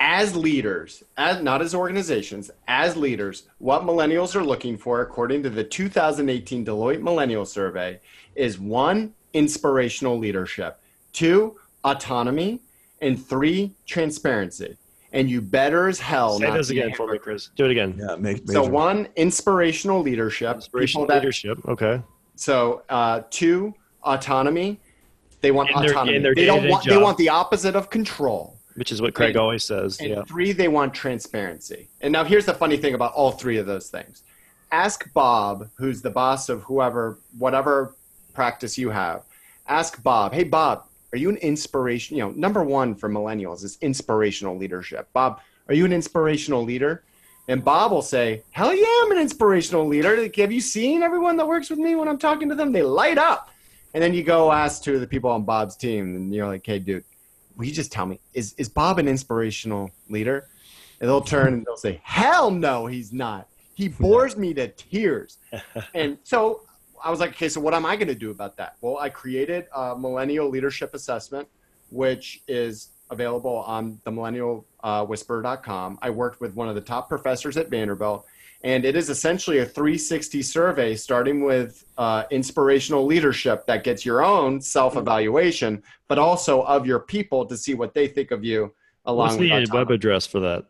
as 0.00 0.34
leaders, 0.34 1.04
as 1.18 1.42
not 1.42 1.60
as 1.60 1.74
organizations, 1.74 2.50
as 2.66 2.96
leaders, 2.96 3.44
what 3.58 3.82
millennials 3.82 4.34
are 4.34 4.42
looking 4.42 4.76
for, 4.78 5.02
according 5.02 5.42
to 5.42 5.50
the 5.50 5.62
2018 5.62 6.64
Deloitte 6.64 7.02
Millennial 7.02 7.44
Survey, 7.44 8.00
is 8.34 8.58
one, 8.58 9.12
inspirational 9.34 10.18
leadership, 10.18 10.80
two, 11.12 11.56
autonomy, 11.84 12.60
and 13.02 13.22
three, 13.24 13.72
transparency. 13.86 14.76
And 15.12 15.28
you 15.28 15.42
better 15.42 15.88
as 15.88 15.98
hell. 15.98 16.38
Say 16.38 16.50
those 16.50 16.70
again 16.70 16.94
for 16.94 17.10
me, 17.10 17.18
Chris. 17.18 17.50
Do 17.56 17.66
it 17.66 17.72
again. 17.72 17.98
Yeah, 17.98 18.16
make, 18.16 18.48
so 18.48 18.66
one, 18.66 19.08
inspirational 19.16 20.00
leadership. 20.00 20.56
Inspirational 20.56 21.06
that, 21.08 21.16
leadership. 21.16 21.58
Okay. 21.68 22.00
So 22.36 22.82
uh, 22.88 23.22
two, 23.28 23.74
autonomy. 24.04 24.78
They 25.40 25.50
want 25.50 25.70
in 25.70 25.76
autonomy. 25.76 26.18
Their, 26.20 26.34
they 26.34 26.46
don't 26.46 26.68
want. 26.68 26.84
Job. 26.84 26.94
They 26.94 27.02
want 27.02 27.18
the 27.18 27.28
opposite 27.28 27.74
of 27.74 27.90
control 27.90 28.59
which 28.80 28.90
is 28.90 29.02
what 29.02 29.12
Craig 29.12 29.32
and, 29.32 29.36
always 29.36 29.62
says. 29.62 30.00
And 30.00 30.08
yeah. 30.08 30.22
three, 30.24 30.52
they 30.52 30.66
want 30.66 30.94
transparency. 30.94 31.90
And 32.00 32.10
now 32.10 32.24
here's 32.24 32.46
the 32.46 32.54
funny 32.54 32.78
thing 32.78 32.94
about 32.94 33.12
all 33.12 33.30
three 33.30 33.58
of 33.58 33.66
those 33.66 33.90
things. 33.90 34.22
Ask 34.72 35.12
Bob, 35.12 35.68
who's 35.74 36.00
the 36.00 36.08
boss 36.08 36.48
of 36.48 36.62
whoever, 36.62 37.18
whatever 37.36 37.94
practice 38.32 38.78
you 38.78 38.88
have. 38.88 39.24
Ask 39.68 40.02
Bob, 40.02 40.32
hey 40.32 40.44
Bob, 40.44 40.86
are 41.12 41.18
you 41.18 41.28
an 41.28 41.36
inspiration? 41.36 42.16
You 42.16 42.22
know, 42.22 42.30
number 42.30 42.64
one 42.64 42.94
for 42.94 43.10
millennials 43.10 43.64
is 43.64 43.76
inspirational 43.82 44.56
leadership. 44.56 45.10
Bob, 45.12 45.42
are 45.68 45.74
you 45.74 45.84
an 45.84 45.92
inspirational 45.92 46.64
leader? 46.64 47.04
And 47.48 47.62
Bob 47.62 47.92
will 47.92 48.00
say, 48.00 48.44
Hell 48.52 48.74
yeah, 48.74 49.02
I'm 49.02 49.12
an 49.12 49.18
inspirational 49.18 49.86
leader. 49.86 50.26
Have 50.38 50.52
you 50.52 50.60
seen 50.62 51.02
everyone 51.02 51.36
that 51.36 51.46
works 51.46 51.68
with 51.68 51.78
me 51.78 51.96
when 51.96 52.08
I'm 52.08 52.16
talking 52.16 52.48
to 52.48 52.54
them? 52.54 52.72
They 52.72 52.82
light 52.82 53.18
up. 53.18 53.50
And 53.92 54.02
then 54.02 54.14
you 54.14 54.22
go 54.22 54.50
ask 54.50 54.82
two 54.82 54.94
of 54.94 55.00
the 55.02 55.06
people 55.06 55.30
on 55.30 55.42
Bob's 55.42 55.76
team, 55.76 56.16
and 56.16 56.34
you're 56.34 56.46
like, 56.46 56.64
Hey, 56.64 56.78
dude, 56.78 57.04
will 57.60 57.66
you 57.66 57.74
just 57.74 57.92
tell 57.92 58.06
me 58.06 58.18
is 58.32 58.54
is 58.54 58.70
Bob 58.70 58.98
an 58.98 59.06
inspirational 59.06 59.90
leader? 60.08 60.48
And 60.98 61.08
they'll 61.08 61.20
turn 61.20 61.52
and 61.52 61.66
they'll 61.66 61.76
say, 61.76 62.00
"Hell 62.02 62.50
no, 62.50 62.86
he's 62.86 63.12
not. 63.12 63.48
He 63.74 63.88
bores 63.88 64.34
me 64.36 64.54
to 64.54 64.68
tears." 64.68 65.36
and 65.94 66.16
so 66.24 66.62
I 67.04 67.10
was 67.10 67.20
like, 67.20 67.30
"Okay, 67.32 67.50
so 67.50 67.60
what 67.60 67.74
am 67.74 67.84
I 67.84 67.96
going 67.96 68.08
to 68.08 68.14
do 68.14 68.30
about 68.30 68.56
that?" 68.56 68.76
Well, 68.80 68.96
I 68.96 69.10
created 69.10 69.66
a 69.74 69.94
millennial 69.94 70.48
leadership 70.48 70.94
assessment, 70.94 71.48
which 71.90 72.42
is 72.48 72.88
available 73.10 73.56
on 73.56 74.00
the 74.04 74.10
millennialwhisperer.com. 74.10 75.92
Uh, 75.92 76.06
I 76.06 76.08
worked 76.08 76.40
with 76.40 76.54
one 76.54 76.68
of 76.70 76.74
the 76.74 76.80
top 76.80 77.10
professors 77.10 77.58
at 77.58 77.68
Vanderbilt 77.68 78.24
and 78.62 78.84
it 78.84 78.94
is 78.94 79.08
essentially 79.08 79.58
a 79.58 79.66
360 79.66 80.42
survey, 80.42 80.94
starting 80.94 81.44
with 81.44 81.84
uh, 81.96 82.24
inspirational 82.30 83.06
leadership 83.06 83.66
that 83.66 83.84
gets 83.84 84.04
your 84.04 84.22
own 84.22 84.60
self 84.60 84.96
evaluation, 84.96 85.82
but 86.08 86.18
also 86.18 86.62
of 86.62 86.86
your 86.86 87.00
people 87.00 87.46
to 87.46 87.56
see 87.56 87.74
what 87.74 87.94
they 87.94 88.06
think 88.06 88.30
of 88.30 88.44
you. 88.44 88.72
Along 89.06 89.28
What's 89.28 89.38
the 89.38 89.52
with 89.52 89.72
web 89.72 89.90
address 89.90 90.26
for 90.26 90.40
that? 90.40 90.66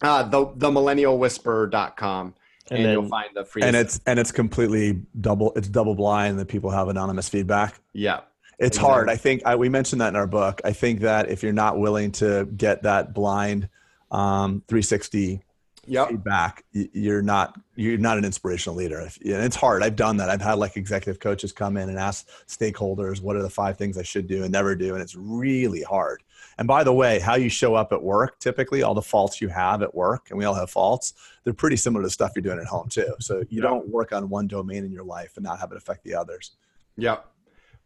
Uh, 0.00 0.22
the 0.22 0.52
the 0.56 0.70
millennialwhisperer.com. 0.70 2.34
And, 2.68 2.78
and 2.78 2.86
then, 2.86 2.92
you'll 2.92 3.08
find 3.08 3.30
the 3.34 3.44
free. 3.44 3.62
And 3.62 3.74
it's 3.74 4.00
and 4.06 4.18
it's 4.18 4.30
completely 4.30 5.02
double. 5.20 5.52
It's 5.56 5.68
double 5.68 5.94
blind 5.96 6.38
that 6.38 6.46
people 6.46 6.70
have 6.70 6.88
anonymous 6.88 7.28
feedback. 7.28 7.80
Yeah, 7.92 8.20
it's 8.58 8.76
exactly. 8.76 8.92
hard. 8.92 9.10
I 9.10 9.16
think 9.16 9.42
I, 9.44 9.56
we 9.56 9.68
mentioned 9.68 10.00
that 10.00 10.08
in 10.08 10.16
our 10.16 10.26
book. 10.26 10.60
I 10.64 10.72
think 10.72 11.00
that 11.00 11.28
if 11.28 11.42
you're 11.42 11.52
not 11.52 11.78
willing 11.78 12.12
to 12.12 12.46
get 12.56 12.84
that 12.84 13.14
blind 13.14 13.68
um, 14.10 14.62
360 14.68 15.42
yep. 15.86 16.08
feedback, 16.08 16.64
you're 16.72 17.22
not 17.22 17.58
you're 17.74 17.98
not 17.98 18.18
an 18.18 18.24
inspirational 18.24 18.76
leader. 18.76 18.98
and 18.98 19.12
it's 19.22 19.56
hard. 19.56 19.82
I've 19.82 19.96
done 19.96 20.16
that. 20.18 20.30
I've 20.30 20.40
had 20.40 20.54
like 20.54 20.76
executive 20.76 21.20
coaches 21.20 21.52
come 21.52 21.76
in 21.76 21.88
and 21.88 21.98
ask 21.98 22.26
stakeholders 22.46 23.20
what 23.20 23.36
are 23.36 23.42
the 23.42 23.50
five 23.50 23.76
things 23.76 23.98
I 23.98 24.02
should 24.02 24.26
do 24.26 24.42
and 24.42 24.52
never 24.52 24.74
do, 24.74 24.94
and 24.94 25.02
it's 25.02 25.14
really 25.14 25.82
hard. 25.82 26.22
And 26.58 26.66
by 26.66 26.84
the 26.84 26.92
way, 26.92 27.18
how 27.18 27.34
you 27.34 27.48
show 27.48 27.74
up 27.74 27.92
at 27.92 28.02
work, 28.02 28.38
typically 28.38 28.82
all 28.82 28.94
the 28.94 29.02
faults 29.02 29.40
you 29.40 29.48
have 29.48 29.82
at 29.82 29.94
work, 29.94 30.28
and 30.30 30.38
we 30.38 30.44
all 30.44 30.54
have 30.54 30.70
faults, 30.70 31.14
they're 31.44 31.52
pretty 31.52 31.76
similar 31.76 32.02
to 32.02 32.10
stuff 32.10 32.32
you're 32.34 32.42
doing 32.42 32.58
at 32.58 32.66
home 32.66 32.88
too. 32.88 33.14
So 33.20 33.38
you 33.48 33.62
yep. 33.62 33.62
don't 33.62 33.88
work 33.88 34.12
on 34.12 34.28
one 34.28 34.46
domain 34.46 34.84
in 34.84 34.92
your 34.92 35.04
life 35.04 35.32
and 35.36 35.44
not 35.44 35.60
have 35.60 35.70
it 35.72 35.76
affect 35.76 36.04
the 36.04 36.14
others. 36.14 36.52
Yep. 36.96 37.26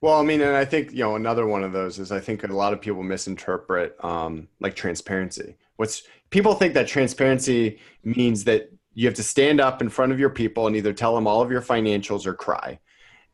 Well, 0.00 0.18
I 0.18 0.22
mean, 0.22 0.40
and 0.40 0.56
I 0.56 0.64
think 0.64 0.92
you 0.92 1.00
know 1.00 1.16
another 1.16 1.46
one 1.46 1.62
of 1.62 1.72
those 1.72 1.98
is 1.98 2.10
I 2.10 2.20
think 2.20 2.42
a 2.42 2.46
lot 2.46 2.72
of 2.72 2.80
people 2.80 3.02
misinterpret 3.02 4.02
um, 4.02 4.48
like 4.60 4.74
transparency. 4.74 5.56
What's 5.80 6.02
people 6.28 6.52
think 6.52 6.74
that 6.74 6.86
transparency 6.86 7.78
means 8.04 8.44
that 8.44 8.70
you 8.92 9.06
have 9.06 9.14
to 9.14 9.22
stand 9.22 9.62
up 9.62 9.80
in 9.80 9.88
front 9.88 10.12
of 10.12 10.20
your 10.20 10.28
people 10.28 10.66
and 10.66 10.76
either 10.76 10.92
tell 10.92 11.14
them 11.14 11.26
all 11.26 11.40
of 11.40 11.50
your 11.50 11.62
financials 11.62 12.26
or 12.26 12.34
cry. 12.34 12.78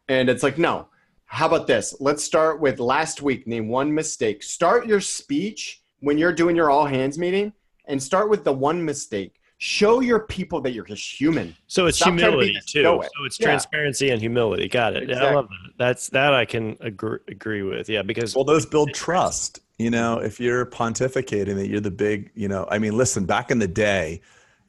And 0.07 0.31
it's 0.31 0.45
like, 0.45 0.57
no. 0.57 0.87
How 1.25 1.49
about 1.49 1.67
this? 1.67 1.97
Let's 1.99 2.23
start 2.23 2.61
with 2.61 2.79
last 2.79 3.21
week. 3.21 3.49
Name 3.49 3.67
one 3.67 3.93
mistake. 3.93 4.45
Start 4.45 4.87
your 4.87 5.01
speech 5.01 5.83
when 5.99 6.19
you're 6.19 6.33
doing 6.33 6.55
your 6.55 6.71
all 6.71 6.87
hands 6.87 7.19
meeting 7.19 7.53
and 7.87 8.01
start 8.01 8.31
with 8.31 8.45
the 8.45 8.53
one 8.53 8.85
mistake. 8.85 9.41
Show 9.59 10.01
your 10.01 10.21
people 10.21 10.61
that 10.63 10.73
you're 10.73 10.85
just 10.85 11.19
human. 11.19 11.57
So 11.67 11.87
it's 11.87 11.97
Stop 11.97 12.09
humility 12.09 12.53
to 12.53 12.61
too. 12.61 12.83
So 12.83 13.25
it's 13.25 13.41
yeah. 13.41 13.47
transparency 13.47 14.11
and 14.11 14.21
humility. 14.21 14.69
Got 14.69 14.97
it. 14.97 15.05
Exactly. 15.05 15.29
I 15.29 15.35
love 15.35 15.49
that. 15.49 15.73
That's 15.79 16.09
that 16.11 16.35
I 16.35 16.45
can 16.45 16.77
agree, 16.81 17.19
agree 17.29 17.63
with. 17.63 17.89
Yeah, 17.89 18.03
because 18.03 18.35
well, 18.35 18.45
those 18.45 18.67
build 18.67 18.93
trust 18.93 19.61
you 19.79 19.91
know 19.91 20.19
if 20.19 20.41
you're 20.41 20.67
pontificating 20.67 21.55
that 21.57 21.69
you're 21.69 21.81
the 21.81 21.91
big 21.91 22.31
you 22.35 22.49
know 22.49 22.67
i 22.71 22.79
mean 22.79 22.97
listen 22.97 23.25
back 23.25 23.51
in 23.51 23.59
the 23.59 23.69
day 23.69 24.21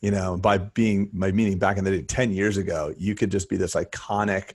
you 0.02 0.12
know 0.12 0.38
by 0.38 0.58
being 0.58 1.10
by 1.14 1.32
meaning 1.32 1.58
back 1.58 1.78
in 1.78 1.84
the 1.84 1.92
day 1.92 2.02
10 2.02 2.32
years 2.32 2.58
ago 2.58 2.94
you 2.98 3.16
could 3.16 3.32
just 3.32 3.50
be 3.50 3.58
this 3.58 3.76
iconic 3.76 4.54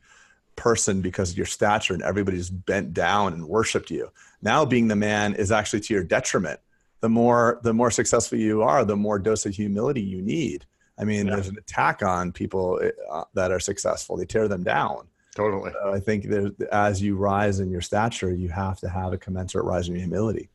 person 0.57 1.01
because 1.01 1.31
of 1.31 1.37
your 1.37 1.47
stature 1.47 1.95
and 1.95 2.03
everybody's 2.03 2.51
bent 2.51 2.93
down 2.93 3.33
and 3.33 3.47
worshiped 3.47 3.91
you 3.91 4.11
now 4.43 4.65
being 4.65 4.89
the 4.89 4.97
man 4.97 5.35
is 5.35 5.51
actually 5.51 5.81
to 5.81 5.95
your 5.95 6.05
detriment 6.05 6.61
the 7.03 7.09
more 7.09 7.61
the 7.63 7.75
more 7.75 7.91
successful 7.91 8.39
you 8.39 8.63
are 8.63 8.85
the 8.85 8.97
more 8.97 9.19
dose 9.19 9.45
of 9.45 9.55
humility 9.55 10.01
you 10.01 10.23
need 10.23 10.65
i 10.99 11.05
mean 11.05 11.27
yeah. 11.27 11.35
there's 11.35 11.49
an 11.49 11.59
attack 11.59 12.03
on 12.03 12.33
people 12.33 12.81
uh, 13.11 13.25
that 13.35 13.53
are 13.53 13.61
successful 13.61 14.17
they 14.17 14.25
tear 14.25 14.49
them 14.49 14.63
down 14.63 15.07
Totally. 15.35 15.73
So 15.73 15.93
I 15.93 16.01
think 16.01 16.29
that 16.29 16.69
as 16.73 17.01
you 17.01 17.17
rise 17.17 17.61
in 17.61 17.71
your 17.71 17.81
stature, 17.81 18.33
you 18.33 18.51
have 18.51 18.79
to 18.81 18.89
have 18.89 19.13
a 19.13 19.19
commensurate 19.19 19.65
rise 19.65 19.89
in 19.89 19.95
your 19.95 20.03
humility. 20.03 20.51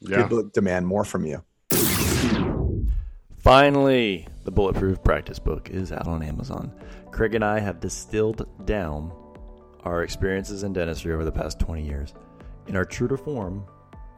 Yeah. 0.00 0.22
People 0.22 0.48
demand 0.52 0.86
more 0.86 1.04
from 1.04 1.26
you. 1.26 1.42
Finally, 3.38 4.26
the 4.44 4.50
Bulletproof 4.50 5.02
Practice 5.02 5.38
Book 5.38 5.68
is 5.70 5.90
out 5.90 6.06
on 6.06 6.22
Amazon. 6.22 6.72
Craig 7.10 7.34
and 7.34 7.44
I 7.44 7.58
have 7.58 7.80
distilled 7.80 8.46
down 8.66 9.12
our 9.80 10.02
experiences 10.02 10.62
in 10.62 10.72
dentistry 10.72 11.12
over 11.12 11.24
the 11.24 11.32
past 11.32 11.58
20 11.58 11.84
years 11.84 12.14
in 12.68 12.76
our 12.76 12.84
true 12.84 13.08
to 13.08 13.16
form, 13.16 13.66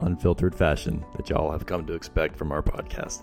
unfiltered 0.00 0.54
fashion 0.54 1.04
that 1.16 1.30
y'all 1.30 1.50
have 1.50 1.66
come 1.66 1.86
to 1.86 1.94
expect 1.94 2.36
from 2.36 2.52
our 2.52 2.62
podcast. 2.62 3.22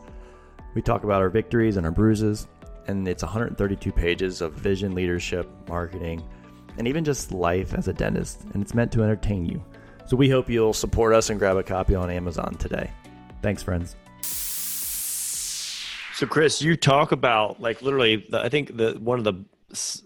We 0.73 0.81
talk 0.81 1.03
about 1.03 1.21
our 1.21 1.29
victories 1.29 1.77
and 1.77 1.86
our 1.86 1.91
bruises, 1.91 2.47
and 2.88 3.07
it's 3.07 3.23
132 3.23 3.91
pages 3.91 4.41
of 4.41 4.53
vision, 4.53 4.95
leadership, 4.95 5.49
marketing, 5.67 6.23
and 6.77 6.88
even 6.88 7.03
just 7.03 7.31
life 7.31 7.73
as 7.73 7.88
a 7.88 7.93
dentist, 7.93 8.41
and 8.53 8.63
it's 8.63 8.73
meant 8.73 8.91
to 8.93 9.03
entertain 9.03 9.45
you. 9.45 9.63
So 10.05 10.17
we 10.17 10.29
hope 10.29 10.49
you'll 10.49 10.73
support 10.73 11.13
us 11.13 11.29
and 11.29 11.39
grab 11.39 11.57
a 11.57 11.63
copy 11.63 11.95
on 11.95 12.09
Amazon 12.09 12.55
today. 12.55 12.91
Thanks, 13.41 13.63
friends. 13.63 13.95
So, 16.13 16.27
Chris, 16.27 16.62
you 16.62 16.75
talk 16.75 17.12
about 17.12 17.62
like 17.62 17.81
literally, 17.81 18.25
the, 18.29 18.39
I 18.39 18.49
think 18.49 18.77
the 18.77 18.93
one 18.99 19.17
of 19.19 19.25
the 19.25 19.33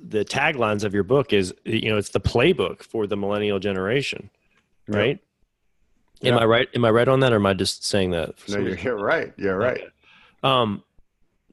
the 0.01 0.23
taglines 0.23 0.83
of 0.83 0.93
your 0.93 1.03
book 1.03 1.33
is 1.33 1.53
you 1.65 1.89
know 1.89 1.97
it's 1.97 2.09
the 2.09 2.21
playbook 2.21 2.81
for 2.81 3.05
the 3.05 3.17
millennial 3.17 3.59
generation, 3.59 4.29
right? 4.87 5.19
Yep. 5.19 5.19
Am. 6.23 6.37
I 6.37 6.45
right? 6.45 6.67
Am 6.73 6.85
I 6.85 6.89
right 6.89 7.07
on 7.07 7.19
that, 7.21 7.31
or 7.31 7.35
am 7.35 7.45
I 7.45 7.53
just 7.53 7.85
saying 7.85 8.11
that? 8.11 8.35
No, 8.47 8.59
you're, 8.59 8.77
you're, 8.77 8.97
right. 9.01 9.33
You're 9.37 9.57
right. 9.57 9.77
Okay. 9.77 9.87
Um, 10.43 10.83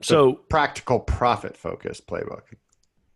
so 0.03 0.35
practical 0.35 1.01
profit 1.01 1.57
focused 1.57 2.07
playbook. 2.07 2.43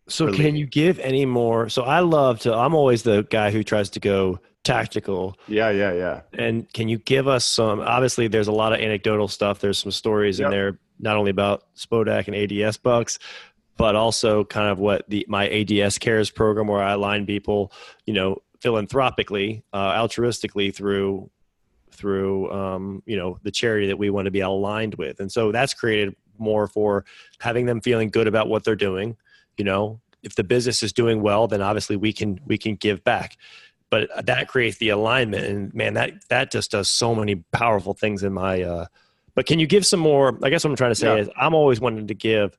So 0.09 0.33
can 0.33 0.57
you 0.57 0.67
give 0.67 0.99
any 1.01 1.27
more? 1.27 1.69
So 1.69 1.83
I 1.83 2.01
love 2.01 2.41
to. 2.41 2.55
I'm 2.55 2.75
always 2.75 3.03
the 3.03 3.27
guy 3.31 3.51
who 3.51 3.63
tries 3.63 3.91
to 3.91 4.01
go 4.01 4.41
tactical. 4.65 5.37
Yeah, 5.47 5.71
yeah, 5.71 5.93
yeah. 5.93 6.21
And 6.33 6.71
can 6.73 6.89
you 6.89 6.99
give 6.99 7.29
us 7.29 7.45
some? 7.45 7.81
Obviously, 7.81 8.29
there's 8.29 8.49
a 8.49 8.53
lot 8.53 8.73
of 8.73 8.81
anecdotal 8.81 9.29
stuff. 9.29 9.61
There's 9.61 9.79
some 9.79 9.93
stories 9.93 10.39
yep. 10.39 10.47
in 10.47 10.51
there, 10.51 10.79
not 10.99 11.17
only 11.17 11.31
about 11.31 11.65
Spodak 11.77 12.27
and 12.27 12.37
ADS 12.37 12.79
bucks, 12.79 13.19
but 13.77 13.95
also 13.95 14.45
kind 14.45 14.71
of 14.71 14.79
what 14.79 15.09
the 15.09 15.27
my 15.29 15.49
ADS 15.49 15.99
Cares 15.99 16.31
program, 16.31 16.69
where 16.69 16.83
I 16.83 16.93
align 16.93 17.27
people, 17.27 17.73
you 18.07 18.15
know, 18.15 18.43
philanthropically, 18.61 19.63
uh, 19.73 19.93
altruistically 19.93 20.75
through 20.75 21.31
through 21.99 22.51
um, 22.53 23.03
you 23.05 23.17
know 23.17 23.39
the 23.43 23.51
charity 23.51 23.89
that 23.89 23.99
we 23.99 24.09
want 24.09 24.27
to 24.27 24.31
be 24.31 24.41
aligned 24.41 24.95
with, 24.95 25.21
and 25.21 25.31
so 25.31 25.53
that's 25.53 25.75
created 25.75 26.15
more 26.39 26.69
for 26.69 27.05
having 27.41 27.67
them 27.67 27.81
feeling 27.81 28.09
good 28.09 28.27
about 28.27 28.49
what 28.49 28.65
they're 28.65 28.77
doing. 28.77 29.17
You 29.57 29.65
know, 29.65 30.01
if 30.23 30.37
the 30.37 30.45
business 30.45 30.83
is 30.83 30.93
doing 30.93 31.21
well, 31.21 31.49
then 31.49 31.61
obviously 31.61 31.97
we 31.97 32.13
can 32.13 32.41
we 32.47 32.57
can 32.57 32.77
give 32.77 33.03
back. 33.05 33.37
But 33.91 34.11
that 34.27 34.49
creates 34.49 34.77
the 34.79 34.91
alignment, 34.91 35.47
and 35.47 35.75
man, 35.75 35.95
that 35.95 36.13
that 36.29 36.51
just 36.51 36.71
does 36.71 36.89
so 36.89 37.15
many 37.15 37.37
powerful 37.53 37.95
things 37.95 38.23
in 38.23 38.33
my. 38.33 38.63
Uh, 38.63 38.87
but 39.35 39.47
can 39.47 39.59
you 39.59 39.67
give 39.67 39.87
some 39.87 40.01
more? 40.01 40.39
I 40.43 40.51
guess 40.51 40.65
what 40.65 40.71
I'm 40.71 40.77
trying 40.77 40.91
to 40.91 40.95
say 40.95 41.15
yeah. 41.15 41.23
is 41.23 41.31
I'm 41.37 41.55
always 41.55 41.81
wanting 41.81 42.07
to 42.07 42.15
give 42.15 42.57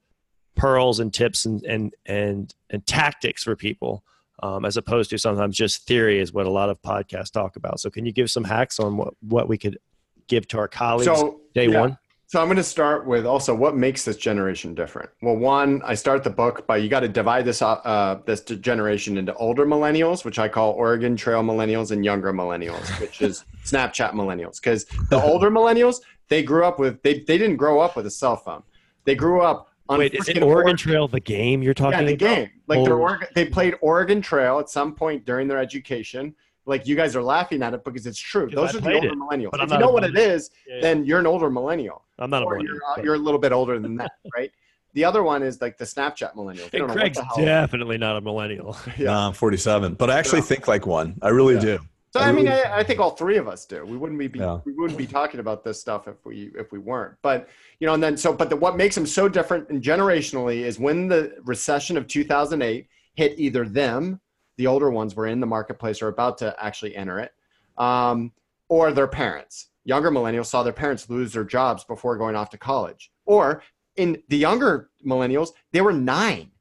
pearls 0.55 0.99
and 0.99 1.13
tips 1.13 1.45
and 1.45 1.63
and 1.63 1.95
and 2.05 2.53
and 2.69 2.85
tactics 2.85 3.43
for 3.43 3.55
people. 3.55 4.03
Um, 4.41 4.63
as 4.63 4.77
opposed 4.77 5.09
to 5.09 5.17
sometimes 5.17 5.57
just 5.57 5.85
theory 5.85 6.19
is 6.19 6.31
what 6.31 6.45
a 6.45 6.49
lot 6.49 6.69
of 6.69 6.81
podcasts 6.81 7.31
talk 7.31 7.55
about. 7.55 7.79
So, 7.79 7.89
can 7.89 8.05
you 8.05 8.11
give 8.11 8.31
some 8.31 8.43
hacks 8.43 8.79
on 8.79 8.97
what, 8.97 9.13
what 9.21 9.49
we 9.49 9.57
could 9.57 9.77
give 10.27 10.47
to 10.49 10.57
our 10.57 10.67
colleagues 10.67 11.05
so, 11.05 11.41
day 11.53 11.67
yeah. 11.67 11.81
one? 11.81 11.97
So 12.29 12.39
I'm 12.39 12.45
going 12.45 12.57
to 12.57 12.63
start 12.63 13.07
with 13.07 13.25
also 13.25 13.55
what 13.55 13.75
makes 13.75 14.05
this 14.05 14.15
generation 14.15 14.75
different. 14.75 15.09
Well, 15.23 15.35
one, 15.35 15.81
I 15.83 15.95
start 15.95 16.23
the 16.23 16.29
book 16.29 16.67
by 16.67 16.77
you 16.77 16.87
got 16.87 16.99
to 16.99 17.07
divide 17.07 17.43
this 17.43 17.59
uh, 17.63 18.19
this 18.27 18.41
generation 18.41 19.17
into 19.17 19.33
older 19.33 19.65
millennials, 19.65 20.23
which 20.23 20.37
I 20.37 20.47
call 20.47 20.73
Oregon 20.73 21.15
Trail 21.15 21.41
millennials, 21.41 21.89
and 21.89 22.05
younger 22.05 22.31
millennials, 22.31 22.87
which 23.01 23.23
is 23.23 23.45
Snapchat 23.65 24.11
millennials. 24.11 24.61
Because 24.61 24.85
the 25.09 25.19
older 25.19 25.49
millennials, 25.49 26.01
they 26.27 26.43
grew 26.43 26.65
up 26.65 26.77
with 26.77 27.01
they 27.01 27.21
they 27.21 27.39
didn't 27.39 27.57
grow 27.57 27.79
up 27.79 27.95
with 27.95 28.05
a 28.05 28.11
cell 28.11 28.35
phone. 28.35 28.61
They 29.05 29.15
grew 29.15 29.41
up 29.41 29.68
Wait, 29.89 30.13
is 30.13 30.29
it 30.29 30.37
Oregon, 30.37 30.43
Oregon 30.43 30.77
Trail 30.77 31.07
the 31.07 31.19
game 31.19 31.63
you're 31.63 31.73
talking 31.73 32.01
yeah, 32.01 32.05
the 32.05 32.13
about? 32.13 32.35
game. 32.35 32.49
Like 32.67 32.79
oh. 32.79 32.91
Oregon, 32.91 33.27
they 33.33 33.45
played 33.45 33.75
Oregon 33.81 34.21
Trail 34.21 34.59
at 34.59 34.69
some 34.69 34.93
point 34.93 35.25
during 35.25 35.47
their 35.47 35.57
education 35.57 36.35
like 36.69 36.87
you 36.87 36.95
guys 36.95 37.15
are 37.15 37.23
laughing 37.23 37.63
at 37.63 37.73
it 37.73 37.83
because 37.83 38.05
it's 38.05 38.19
true. 38.19 38.49
Those 38.49 38.75
I 38.75 38.77
are 38.77 38.81
the 38.81 38.93
older 38.93 39.07
it, 39.07 39.13
millennials. 39.15 39.49
If 39.53 39.71
you 39.71 39.79
know 39.79 39.89
what 39.89 40.03
it 40.03 40.17
is, 40.17 40.51
yeah, 40.67 40.79
then 40.81 41.03
you're 41.03 41.19
an 41.19 41.27
older 41.27 41.49
millennial. 41.49 42.05
I'm 42.19 42.29
not 42.29 42.43
or 42.43 42.53
a 42.53 42.57
millennial. 42.57 42.75
You're, 42.75 42.99
uh, 42.99 43.03
you're, 43.03 43.15
a 43.15 43.17
little 43.17 43.39
bit 43.39 43.51
older 43.51 43.79
than 43.79 43.97
that, 43.97 44.11
right? 44.35 44.51
The 44.93 45.03
other 45.03 45.23
one 45.23 45.43
is 45.43 45.61
like 45.61 45.77
the 45.77 45.85
Snapchat 45.85 46.35
millennial. 46.35 46.69
And 46.71 46.89
Craig's 46.89 47.19
definitely 47.35 47.97
not 47.97 48.17
a 48.17 48.21
millennial. 48.21 48.77
yeah, 48.97 49.05
no, 49.05 49.13
I'm 49.13 49.33
47, 49.33 49.95
but 49.95 50.09
I 50.09 50.17
actually 50.17 50.41
think 50.41 50.67
like 50.67 50.85
one. 50.85 51.17
I 51.21 51.29
really 51.29 51.55
yeah. 51.55 51.61
do. 51.61 51.79
So 52.11 52.19
I, 52.19 52.31
mean, 52.31 52.47
I, 52.47 52.77
I, 52.77 52.83
think 52.83 52.99
all 52.99 53.11
three 53.11 53.37
of 53.37 53.47
us 53.47 53.65
do. 53.65 53.85
We 53.85 53.95
wouldn't 53.95 54.17
be, 54.17 54.39
yeah. 54.39 54.59
we 54.65 54.73
wouldn't 54.73 54.97
be 54.97 55.05
talking 55.05 55.39
about 55.39 55.63
this 55.63 55.79
stuff 55.79 56.07
if 56.07 56.25
we 56.25 56.51
if 56.57 56.71
we 56.71 56.79
weren't. 56.79 57.15
But 57.21 57.49
you 57.79 57.85
know, 57.85 57.93
and 57.93 58.01
then 58.01 58.17
so, 58.17 58.33
but 58.33 58.49
the, 58.49 58.55
what 58.55 58.77
makes 58.77 58.95
them 58.95 59.05
so 59.05 59.29
different 59.29 59.69
and 59.69 59.81
generationally 59.81 60.61
is 60.61 60.79
when 60.79 61.07
the 61.07 61.35
recession 61.43 61.97
of 61.97 62.07
2008 62.07 62.87
hit 63.13 63.39
either 63.39 63.63
them, 63.67 64.19
the 64.57 64.65
older 64.65 64.89
ones 64.89 65.15
were 65.15 65.27
in 65.27 65.39
the 65.39 65.45
marketplace 65.45 66.01
or 66.01 66.07
about 66.07 66.39
to 66.39 66.55
actually 66.59 66.95
enter 66.95 67.19
it, 67.19 67.31
um, 67.77 68.31
or 68.69 68.91
their 68.91 69.07
parents. 69.07 69.67
Younger 69.85 70.09
millennials 70.09 70.47
saw 70.47 70.63
their 70.63 70.73
parents 70.73 71.09
lose 71.09 71.33
their 71.33 71.43
jobs 71.43 71.83
before 71.83 72.17
going 72.17 72.35
off 72.35 72.49
to 72.51 72.57
college. 72.57 73.11
Or 73.25 73.61
in 73.97 74.21
the 74.29 74.37
younger 74.37 74.89
millennials, 75.05 75.49
they 75.73 75.81
were 75.81 75.93
nine. 75.93 76.51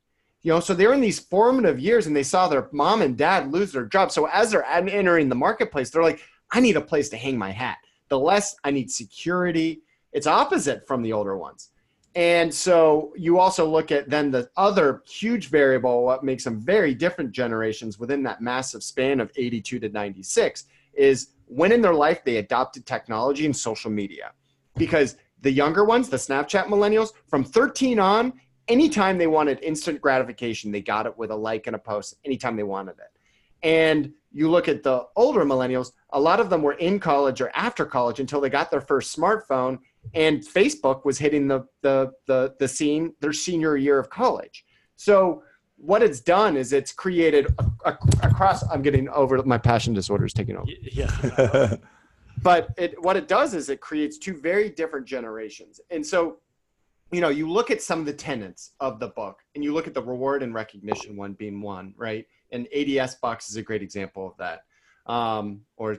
You 0.43 0.53
know, 0.53 0.61
so 0.61 0.73
they're 0.73 0.93
in 0.93 1.01
these 1.01 1.19
formative 1.19 1.81
years 1.81 2.07
and 2.07 2.15
they 2.15 2.23
saw 2.23 2.49
their 2.49 2.69
mom 2.73 3.03
and 3.03 3.17
dad 3.17 3.53
lose 3.53 3.73
their 3.73 3.87
job 3.87 4.13
So 4.13 4.27
as 4.27 4.51
they're 4.51 4.65
entering 4.65 5.29
the 5.29 5.35
marketplace, 5.35 5.91
they're 5.91 6.03
like, 6.03 6.21
I 6.51 6.61
need 6.61 6.77
a 6.77 6.81
place 6.81 7.09
to 7.11 7.17
hang 7.17 7.37
my 7.37 7.51
hat. 7.51 7.79
The 8.09 8.19
less 8.19 8.57
I 8.65 8.71
need 8.71 8.91
security. 8.91 9.83
It's 10.13 10.27
opposite 10.27 10.87
from 10.87 11.03
the 11.03 11.13
older 11.13 11.37
ones. 11.37 11.71
And 12.15 12.53
so 12.53 13.13
you 13.17 13.39
also 13.39 13.69
look 13.69 13.93
at 13.93 14.09
then 14.09 14.31
the 14.31 14.49
other 14.57 15.03
huge 15.07 15.51
variable, 15.51 16.05
what 16.05 16.25
makes 16.25 16.45
them 16.45 16.59
very 16.59 16.95
different 16.95 17.33
generations 17.33 17.99
within 17.99 18.23
that 18.23 18.41
massive 18.41 18.83
span 18.83 19.21
of 19.21 19.31
82 19.37 19.79
to 19.81 19.89
96 19.89 20.65
is 20.95 21.29
when 21.47 21.71
in 21.71 21.83
their 21.83 21.95
life 21.95 22.25
they 22.25 22.39
adopted 22.39 22.87
technology 22.87 23.45
and 23.45 23.57
social 23.57 23.91
media. 23.91 24.33
Because 24.77 25.17
the 25.43 25.53
younger 25.53 25.85
ones, 25.85 26.09
the 26.09 26.17
Snapchat 26.17 26.67
millennials, 26.67 27.11
from 27.29 27.45
13 27.45 28.01
on, 28.01 28.33
anytime 28.69 29.19
they 29.19 29.27
wanted 29.27 29.61
instant 29.63 30.01
gratification, 30.01 30.71
they 30.71 30.81
got 30.81 31.07
it 31.07 31.17
with 31.19 31.31
a 31.31 31.37
like 31.37 31.67
and 31.67 31.77
a 31.77 31.79
post 31.79 32.17
anytime 32.25 32.57
they 32.57 32.63
wanted 32.63 32.97
it. 32.99 33.13
And 33.63 34.13
you 34.31 34.51
look 34.51 34.69
at 34.69 34.83
the 34.83 35.07
older 35.17 35.45
millennials, 35.45 35.93
a 36.11 36.21
lot 36.21 36.39
of 36.39 36.51
them 36.51 36.63
were 36.63 36.75
in 36.75 37.01
college 37.01 37.41
or 37.41 37.51
after 37.55 37.85
college 37.85 38.21
until 38.21 38.41
they 38.41 38.51
got 38.51 38.71
their 38.71 38.81
first 38.81 39.17
smartphone 39.17 39.79
and 40.15 40.41
Facebook 40.41 41.05
was 41.05 41.19
hitting 41.19 41.49
the 41.49 41.67
the 41.83 42.13
the, 42.27 42.55
the 42.59 42.69
scene 42.69 43.15
their 43.21 43.33
senior 43.33 43.77
year 43.77 43.99
of 43.99 44.09
college. 44.11 44.65
So 44.97 45.43
what 45.79 46.03
it's 46.03 46.21
done 46.21 46.57
is 46.57 46.73
it's 46.73 46.93
created 46.93 47.47
a, 47.59 47.71
a, 47.85 47.99
across 48.23 48.69
i'm 48.69 48.83
getting 48.83 49.09
over 49.11 49.41
my 49.45 49.57
passion 49.57 49.95
disorder 49.95 50.27
is 50.27 50.33
taking 50.33 50.57
over 50.57 50.67
yeah 50.83 51.77
but 52.43 52.69
it, 52.77 53.01
what 53.03 53.17
it 53.17 53.29
does 53.29 53.55
is 53.55 53.69
it 53.69 53.81
creates 53.81 54.19
two 54.19 54.37
very 54.37 54.69
different 54.69 55.07
generations 55.07 55.81
and 55.91 56.05
so 56.05 56.39
you 57.11 57.21
know 57.21 57.29
you 57.29 57.51
look 57.51 57.71
at 57.71 57.83
some 57.83 58.01
of 58.01 58.07
the 58.07 58.13
tenets 58.13 58.73
of 58.81 59.01
the 59.01 59.09
book 59.09 59.39
and 59.55 59.65
you 59.65 59.73
look 59.73 59.87
at 59.87 59.95
the 59.95 60.03
reward 60.03 60.43
and 60.43 60.55
recognition 60.55 61.17
one 61.17 61.33
being 61.35 61.61
one 61.61 61.95
right 61.97 62.27
and 62.53 62.69
ads 62.75 63.15
box 63.17 63.49
is 63.49 63.57
a 63.57 63.63
great 63.63 63.83
example 63.83 64.27
of 64.27 64.37
that 64.39 64.63
um, 65.13 65.63
or 65.77 65.99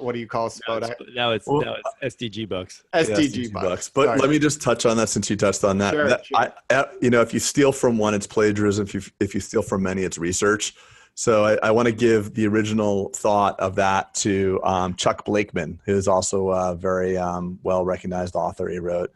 what 0.00 0.12
do 0.12 0.18
you 0.18 0.26
call 0.26 0.50
Spodak? 0.50 0.94
Now 1.14 1.30
it's, 1.30 1.46
now 1.48 1.56
it's, 1.58 1.64
now 1.64 1.76
it's 2.02 2.16
SDG 2.16 2.48
bucks. 2.48 2.84
SDG, 2.92 3.08
yeah, 3.08 3.16
SDG 3.16 3.52
bucks. 3.52 3.66
bucks. 3.66 3.88
But 3.88 4.04
Sorry. 4.04 4.18
let 4.18 4.30
me 4.30 4.38
just 4.38 4.60
touch 4.60 4.84
on 4.84 4.96
that 4.98 5.08
since 5.08 5.30
you 5.30 5.36
touched 5.36 5.64
on 5.64 5.78
that. 5.78 5.94
Sure, 5.94 6.08
that 6.08 6.26
sure. 6.26 6.52
I, 6.70 6.86
you 7.00 7.10
know, 7.10 7.20
if 7.20 7.32
you 7.32 7.40
steal 7.40 7.72
from 7.72 7.96
one, 7.96 8.12
it's 8.12 8.26
plagiarism. 8.26 8.86
If 8.86 8.94
you 8.94 9.02
if 9.20 9.34
you 9.34 9.40
steal 9.40 9.62
from 9.62 9.82
many, 9.84 10.02
it's 10.02 10.18
research. 10.18 10.74
So 11.14 11.44
I, 11.44 11.58
I 11.62 11.70
want 11.70 11.86
to 11.86 11.92
give 11.92 12.34
the 12.34 12.46
original 12.46 13.10
thought 13.10 13.58
of 13.60 13.74
that 13.76 14.14
to 14.14 14.60
um, 14.64 14.94
Chuck 14.94 15.24
Blakeman, 15.24 15.80
who 15.84 15.94
is 15.94 16.08
also 16.08 16.50
a 16.50 16.74
very 16.74 17.16
um, 17.16 17.58
well 17.62 17.84
recognized 17.84 18.34
author. 18.34 18.68
He 18.68 18.78
wrote 18.78 19.12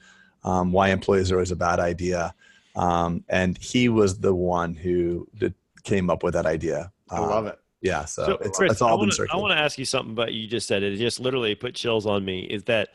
um, 0.46 0.72
"Why 0.72 0.88
Employees 0.88 1.30
Are 1.30 1.34
Always 1.34 1.50
a 1.50 1.56
Bad 1.56 1.80
Idea," 1.80 2.34
um, 2.74 3.22
and 3.28 3.58
he 3.58 3.90
was 3.90 4.18
the 4.18 4.34
one 4.34 4.74
who 4.74 5.28
did, 5.36 5.54
came 5.84 6.08
up 6.08 6.22
with 6.22 6.32
that 6.34 6.46
idea. 6.46 6.90
I 7.10 7.20
love 7.20 7.46
it 7.46 7.58
yeah 7.82 8.04
so, 8.04 8.24
so 8.24 8.32
it's, 8.40 8.58
Chris, 8.58 8.72
it's 8.72 8.82
all 8.82 8.88
I 8.88 8.92
wanna, 8.92 9.06
been 9.06 9.12
circulated. 9.12 9.34
i 9.34 9.40
want 9.40 9.52
to 9.52 9.58
ask 9.58 9.78
you 9.78 9.84
something 9.84 10.14
but 10.14 10.32
you 10.32 10.48
just 10.48 10.66
said 10.66 10.82
it 10.82 10.94
it 10.94 10.96
just 10.96 11.20
literally 11.20 11.54
put 11.54 11.74
chills 11.74 12.06
on 12.06 12.24
me 12.24 12.40
is 12.40 12.64
that 12.64 12.88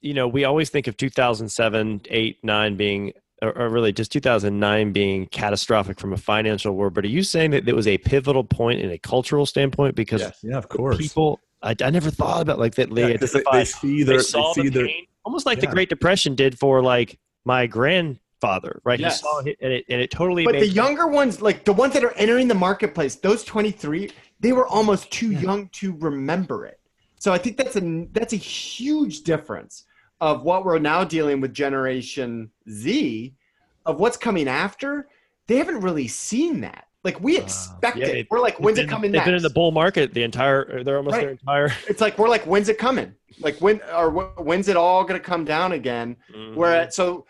you 0.00 0.14
know 0.14 0.28
we 0.28 0.44
always 0.44 0.70
think 0.70 0.86
of 0.86 0.96
2007 0.96 2.02
8 2.08 2.38
9 2.42 2.76
being 2.76 3.12
or, 3.42 3.56
or 3.58 3.68
really 3.68 3.92
just 3.92 4.12
2009 4.12 4.92
being 4.92 5.26
catastrophic 5.26 5.98
from 5.98 6.12
a 6.12 6.16
financial 6.16 6.74
world 6.74 6.94
but 6.94 7.04
are 7.04 7.08
you 7.08 7.22
saying 7.22 7.50
that 7.50 7.68
it 7.68 7.74
was 7.74 7.86
a 7.86 7.98
pivotal 7.98 8.44
point 8.44 8.80
in 8.80 8.90
a 8.90 8.98
cultural 8.98 9.44
standpoint 9.44 9.94
because 9.94 10.20
yes. 10.20 10.38
yeah 10.42 10.56
of 10.56 10.68
course 10.68 10.96
people 10.96 11.40
I, 11.62 11.76
I 11.82 11.90
never 11.90 12.10
thought 12.10 12.42
about 12.42 12.58
like 12.58 12.74
that 12.74 12.94
they, 12.94 13.12
yeah, 13.12 13.16
they, 13.16 13.42
they 13.52 13.64
see 13.64 14.02
their, 14.02 14.18
they 14.18 14.22
saw 14.22 14.52
they 14.54 14.62
see 14.62 14.68
the 14.68 14.80
pain, 14.80 14.86
their, 14.86 15.06
almost 15.24 15.46
like 15.46 15.58
yeah. 15.58 15.66
the 15.66 15.72
great 15.72 15.88
depression 15.88 16.34
did 16.34 16.58
for 16.58 16.82
like 16.82 17.18
my 17.44 17.66
grandfather, 17.66 18.80
right? 18.84 18.98
Yes. 18.98 19.20
He 19.20 19.22
saw 19.22 19.38
it 19.40 19.56
and 19.60 19.72
it, 19.72 19.84
and 19.88 20.00
it 20.00 20.10
totally. 20.10 20.44
But 20.44 20.54
the 20.54 20.66
younger 20.66 21.06
ones, 21.06 21.40
like 21.40 21.64
the 21.64 21.72
ones 21.72 21.94
that 21.94 22.04
are 22.04 22.12
entering 22.12 22.48
the 22.48 22.54
marketplace, 22.54 23.14
those 23.14 23.44
twenty 23.44 23.70
three, 23.70 24.10
they 24.40 24.52
were 24.52 24.66
almost 24.66 25.10
too 25.10 25.30
yeah. 25.30 25.40
young 25.40 25.68
to 25.68 25.96
remember 25.98 26.66
it. 26.66 26.80
So 27.18 27.32
I 27.32 27.38
think 27.38 27.56
that's 27.56 27.76
a 27.76 28.06
that's 28.12 28.32
a 28.32 28.36
huge 28.36 29.22
difference 29.22 29.84
of 30.20 30.42
what 30.42 30.64
we're 30.64 30.78
now 30.78 31.04
dealing 31.04 31.40
with 31.40 31.52
Generation 31.54 32.50
Z, 32.68 33.34
of 33.86 34.00
what's 34.00 34.16
coming 34.16 34.48
after. 34.48 35.08
They 35.46 35.56
haven't 35.56 35.80
really 35.80 36.08
seen 36.08 36.60
that. 36.62 36.86
Like 37.04 37.20
we 37.20 37.36
expect 37.36 37.96
uh, 37.96 38.00
yeah, 38.00 38.06
it. 38.06 38.28
We're 38.30 38.40
like, 38.40 38.60
when's 38.60 38.78
it 38.78 38.88
coming? 38.88 39.10
They've 39.10 39.18
next? 39.18 39.26
been 39.26 39.34
in 39.34 39.42
the 39.42 39.50
bull 39.50 39.72
market 39.72 40.14
the 40.14 40.22
entire. 40.22 40.84
They're 40.84 40.98
almost 40.98 41.14
right. 41.14 41.22
their 41.22 41.30
entire. 41.30 41.72
It's 41.88 42.00
like 42.00 42.18
we're 42.18 42.28
like, 42.28 42.44
when's 42.44 42.68
it 42.68 42.78
coming? 42.78 43.14
Like 43.40 43.60
when 43.60 43.80
or 43.92 44.10
when's 44.10 44.68
it 44.68 44.76
all 44.76 45.02
going 45.02 45.20
to 45.20 45.24
come 45.24 45.44
down 45.44 45.72
again? 45.72 46.16
Mm-hmm. 46.32 46.54
Where 46.54 46.90
so 46.90 47.26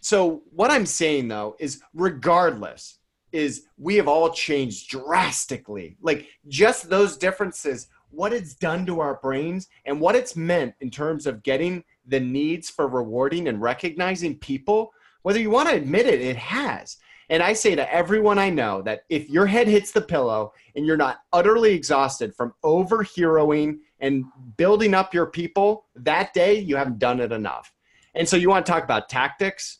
so 0.00 0.42
what 0.50 0.70
I'm 0.70 0.86
saying 0.86 1.28
though 1.28 1.56
is 1.60 1.80
regardless 1.94 2.98
is 3.30 3.66
we 3.78 3.96
have 3.96 4.08
all 4.08 4.30
changed 4.30 4.90
drastically. 4.90 5.96
Like 6.02 6.26
just 6.48 6.90
those 6.90 7.16
differences, 7.16 7.88
what 8.10 8.32
it's 8.32 8.54
done 8.54 8.84
to 8.86 9.00
our 9.00 9.14
brains 9.22 9.68
and 9.86 10.00
what 10.00 10.16
it's 10.16 10.36
meant 10.36 10.74
in 10.80 10.90
terms 10.90 11.26
of 11.26 11.42
getting 11.42 11.82
the 12.06 12.20
needs 12.20 12.68
for 12.68 12.88
rewarding 12.88 13.48
and 13.48 13.62
recognizing 13.62 14.38
people, 14.38 14.92
whether 15.22 15.40
you 15.40 15.50
want 15.50 15.68
to 15.68 15.74
admit 15.74 16.06
it, 16.06 16.20
it 16.20 16.36
has. 16.36 16.98
And 17.32 17.42
I 17.42 17.54
say 17.54 17.74
to 17.74 17.90
everyone 17.90 18.38
I 18.38 18.50
know 18.50 18.82
that 18.82 19.04
if 19.08 19.30
your 19.30 19.46
head 19.46 19.66
hits 19.66 19.90
the 19.90 20.02
pillow 20.02 20.52
and 20.76 20.84
you're 20.84 20.98
not 20.98 21.20
utterly 21.32 21.72
exhausted 21.72 22.34
from 22.34 22.52
overheroing 22.62 23.78
and 24.00 24.26
building 24.58 24.92
up 24.92 25.14
your 25.14 25.24
people 25.24 25.86
that 25.96 26.34
day, 26.34 26.58
you 26.58 26.76
haven't 26.76 26.98
done 26.98 27.20
it 27.20 27.32
enough. 27.32 27.72
And 28.14 28.28
so 28.28 28.36
you 28.36 28.50
want 28.50 28.66
to 28.66 28.70
talk 28.70 28.84
about 28.84 29.08
tactics, 29.08 29.78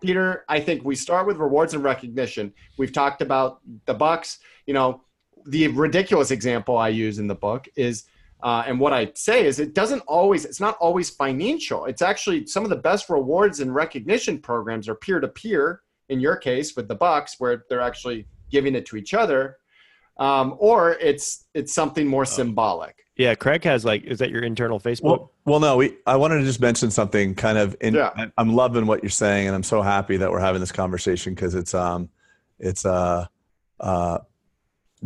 Peter, 0.00 0.46
I 0.48 0.58
think 0.58 0.82
we 0.82 0.96
start 0.96 1.26
with 1.26 1.36
rewards 1.36 1.74
and 1.74 1.84
recognition. 1.84 2.50
We've 2.78 2.94
talked 2.94 3.20
about 3.20 3.60
the 3.84 3.92
Bucks. 3.92 4.38
You 4.64 4.72
know, 4.72 5.02
the 5.44 5.68
ridiculous 5.68 6.30
example 6.30 6.78
I 6.78 6.88
use 6.88 7.18
in 7.18 7.26
the 7.26 7.34
book 7.34 7.68
is, 7.76 8.04
uh, 8.42 8.64
and 8.66 8.80
what 8.80 8.94
I 8.94 9.12
say 9.14 9.44
is, 9.44 9.60
it 9.60 9.74
doesn't 9.74 10.00
always. 10.06 10.46
It's 10.46 10.60
not 10.60 10.78
always 10.80 11.10
financial. 11.10 11.84
It's 11.84 12.00
actually 12.00 12.46
some 12.46 12.64
of 12.64 12.70
the 12.70 12.76
best 12.76 13.10
rewards 13.10 13.60
and 13.60 13.74
recognition 13.74 14.38
programs 14.38 14.88
are 14.88 14.94
peer 14.94 15.20
to 15.20 15.28
peer 15.28 15.82
in 16.10 16.20
your 16.20 16.36
case 16.36 16.76
with 16.76 16.88
the 16.88 16.94
Bucks, 16.94 17.36
where 17.38 17.64
they're 17.68 17.80
actually 17.80 18.26
giving 18.50 18.74
it 18.74 18.84
to 18.86 18.96
each 18.96 19.14
other, 19.14 19.56
um, 20.18 20.56
or 20.58 20.92
it's 20.94 21.46
it's 21.54 21.72
something 21.72 22.06
more 22.06 22.24
symbolic. 22.24 22.96
Yeah, 23.16 23.34
Craig 23.34 23.64
has 23.64 23.84
like, 23.84 24.04
is 24.04 24.18
that 24.20 24.30
your 24.30 24.42
internal 24.42 24.80
Facebook? 24.80 25.02
Well, 25.04 25.32
well, 25.44 25.60
no. 25.60 25.76
We 25.76 25.96
I 26.06 26.16
wanted 26.16 26.38
to 26.38 26.44
just 26.44 26.60
mention 26.60 26.90
something. 26.90 27.34
Kind 27.34 27.58
of. 27.58 27.76
In, 27.80 27.94
Yeah. 27.94 28.10
I- 28.16 28.32
I'm 28.38 28.54
loving 28.54 28.86
what 28.86 29.02
you're 29.02 29.10
saying, 29.10 29.46
and 29.46 29.54
I'm 29.54 29.62
so 29.62 29.82
happy 29.82 30.16
that 30.18 30.30
we're 30.30 30.40
having 30.40 30.60
this 30.60 30.72
conversation 30.72 31.34
because 31.34 31.54
it's 31.54 31.74
um, 31.74 32.08
it's 32.58 32.84
uh, 32.86 33.26
uh, 33.78 34.18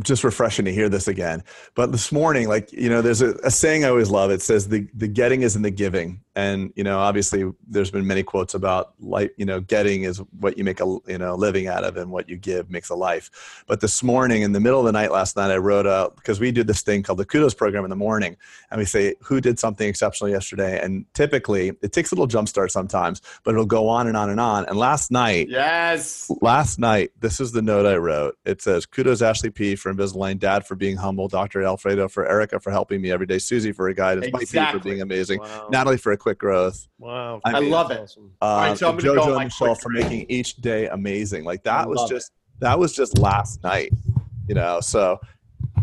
just 0.03 0.25
refreshing 0.25 0.65
to 0.65 0.73
hear 0.73 0.89
this 0.89 1.09
again. 1.09 1.43
But 1.75 1.93
this 1.93 2.13
morning, 2.13 2.49
like 2.49 2.73
you 2.73 2.89
know, 2.89 3.03
there's 3.03 3.21
a, 3.23 3.35
a 3.45 3.51
saying 3.51 3.85
I 3.85 3.89
always 3.89 4.11
love. 4.11 4.31
It 4.31 4.43
says 4.43 4.69
the 4.69 4.89
the 4.95 5.09
getting 5.09 5.43
is 5.43 5.57
in 5.57 5.63
the 5.63 5.71
giving, 5.71 6.21
and 6.37 6.73
you 6.77 6.85
know, 6.85 6.99
obviously, 6.99 7.51
there's 7.67 7.91
been 7.91 8.07
many 8.07 8.23
quotes 8.23 8.55
about 8.55 8.95
like 9.01 9.33
you 9.37 9.45
know, 9.47 9.61
getting 9.61 10.03
is 10.03 10.19
what 10.41 10.59
you 10.59 10.65
make 10.65 10.81
a 10.81 10.99
you 11.07 11.19
know 11.19 11.35
living 11.35 11.67
out 11.69 11.85
of, 11.85 11.97
and 11.97 12.11
what 12.11 12.29
you 12.29 12.37
give 12.37 12.71
makes 12.71 12.91
a 12.91 12.95
life. 12.95 13.63
But 13.67 13.81
this 13.81 14.03
morning, 14.03 14.43
in 14.43 14.53
the 14.53 14.61
middle 14.61 14.81
of 14.81 14.87
the 14.87 14.93
night 14.93 15.13
last 15.13 15.37
night, 15.37 15.51
I 15.51 15.57
wrote 15.59 15.87
out 15.87 16.17
because 16.17 16.41
we 16.41 16.51
do 16.53 16.65
this 16.65 16.83
thing 16.83 17.03
called 17.03 17.19
the 17.19 17.25
kudos 17.25 17.55
program 17.55 17.85
in 17.85 17.91
the 17.91 17.97
morning, 17.97 18.37
and 18.71 18.79
we 18.79 18.85
say 18.85 19.15
who 19.23 19.41
did 19.41 19.59
something 19.59 19.89
exceptional 19.89 20.29
yesterday, 20.31 20.81
and 20.83 21.05
typically 21.15 21.73
it 21.83 21.93
takes 21.93 22.11
a 22.13 22.15
little 22.15 22.27
jump 22.27 22.49
start 22.49 22.73
sometimes, 22.73 23.23
but 23.45 23.53
it'll 23.53 23.65
go 23.67 23.89
on 23.89 24.07
and 24.07 24.17
on 24.17 24.31
and 24.31 24.41
on. 24.41 24.65
And 24.67 24.77
last 24.79 25.11
night, 25.11 25.49
Yes. 25.49 26.31
last 26.41 26.79
night, 26.79 27.13
this 27.21 27.41
is 27.41 27.53
the 27.53 27.63
note 27.63 27.87
I 27.87 27.97
wrote. 27.97 28.37
It 28.45 28.61
says, 28.61 28.87
Kudos 28.87 29.23
Ashley 29.23 29.51
P 29.51 29.77
for 29.77 29.93
Invisalign, 29.93 30.39
Dad 30.39 30.67
for 30.67 30.75
being 30.75 30.97
humble, 30.97 31.29
Dr. 31.29 31.63
Alfredo 31.63 32.09
for 32.09 32.27
Erica 32.29 32.59
for 32.61 32.71
helping 32.71 33.01
me 33.01 33.11
every 33.11 33.27
day, 33.27 33.39
Susie 33.39 33.73
for 33.73 33.89
a 33.89 33.95
guidance, 33.95 34.27
Mike 34.33 34.41
P 34.41 34.43
Exactly. 34.45 34.81
for 34.81 34.85
being 34.85 35.01
amazing, 35.03 35.41
wow. 35.41 35.69
Natalie 35.71 35.97
for 35.97 36.13
a 36.13 36.17
quick 36.25 36.39
growth, 36.39 36.89
wow. 36.99 37.41
I 37.45 37.61
love 37.61 37.91
it. 37.91 38.01
Awesome. 38.01 38.33
uh, 38.41 38.47
right, 38.69 38.79
so 38.79 38.89
I'm 38.89 38.97
gonna 38.97 39.15
go 39.15 39.21
JoJo 39.21 39.27
on 39.27 39.35
my 39.35 39.43
and 39.43 39.45
Michelle 39.47 39.75
for 39.75 39.91
making 39.91 40.27
each 40.31 40.57
day 40.57 40.89
amazing. 40.89 41.45
Like 41.45 41.63
that 41.65 41.85
I 41.85 41.87
was 41.87 41.99
love 41.99 42.11
just 42.11 42.33
that 42.61 42.79
was 42.79 42.95
just 42.95 43.19
last 43.19 43.63
night, 43.63 43.93
you 44.49 44.55
know. 44.55 44.81
So 44.81 45.21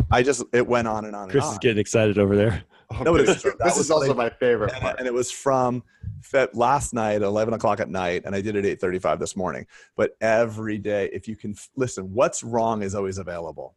I 0.10 0.24
just 0.24 0.44
it 0.52 0.66
went 0.66 0.88
on 0.88 1.06
and 1.06 1.16
on 1.16 1.30
Chris 1.30 1.46
and 1.46 1.54
is 1.54 1.60
getting 1.60 1.78
excited 1.80 2.18
over 2.18 2.36
there. 2.36 2.64
No, 3.06 3.14
but 3.14 3.20
this 3.20 3.30
it's 3.30 3.42
true. 3.44 3.54
This 3.58 3.78
was 3.78 3.86
is 3.86 3.92
also 3.92 4.08
like- 4.10 4.18
my 4.18 4.30
favorite 4.32 4.74
and, 4.74 4.82
part. 4.82 5.00
and 5.00 5.08
it 5.08 5.14
was 5.14 5.32
from 5.32 5.82
Fe- 6.24 6.50
last 6.54 6.94
night 6.94 7.22
11 7.22 7.54
o'clock 7.54 7.80
at 7.80 7.89
night 7.89 8.24
and 8.26 8.36
i 8.36 8.42
did 8.42 8.54
it 8.58 8.66
8.35 8.82 9.18
this 9.18 9.38
morning 9.38 9.66
but 9.96 10.12
every 10.20 10.78
day 10.78 11.10
if 11.14 11.26
you 11.26 11.38
can 11.38 11.56
listen 11.78 12.14
what's 12.14 12.44
wrong 12.44 12.84
is 12.84 12.94
always 12.94 13.18
available 13.18 13.76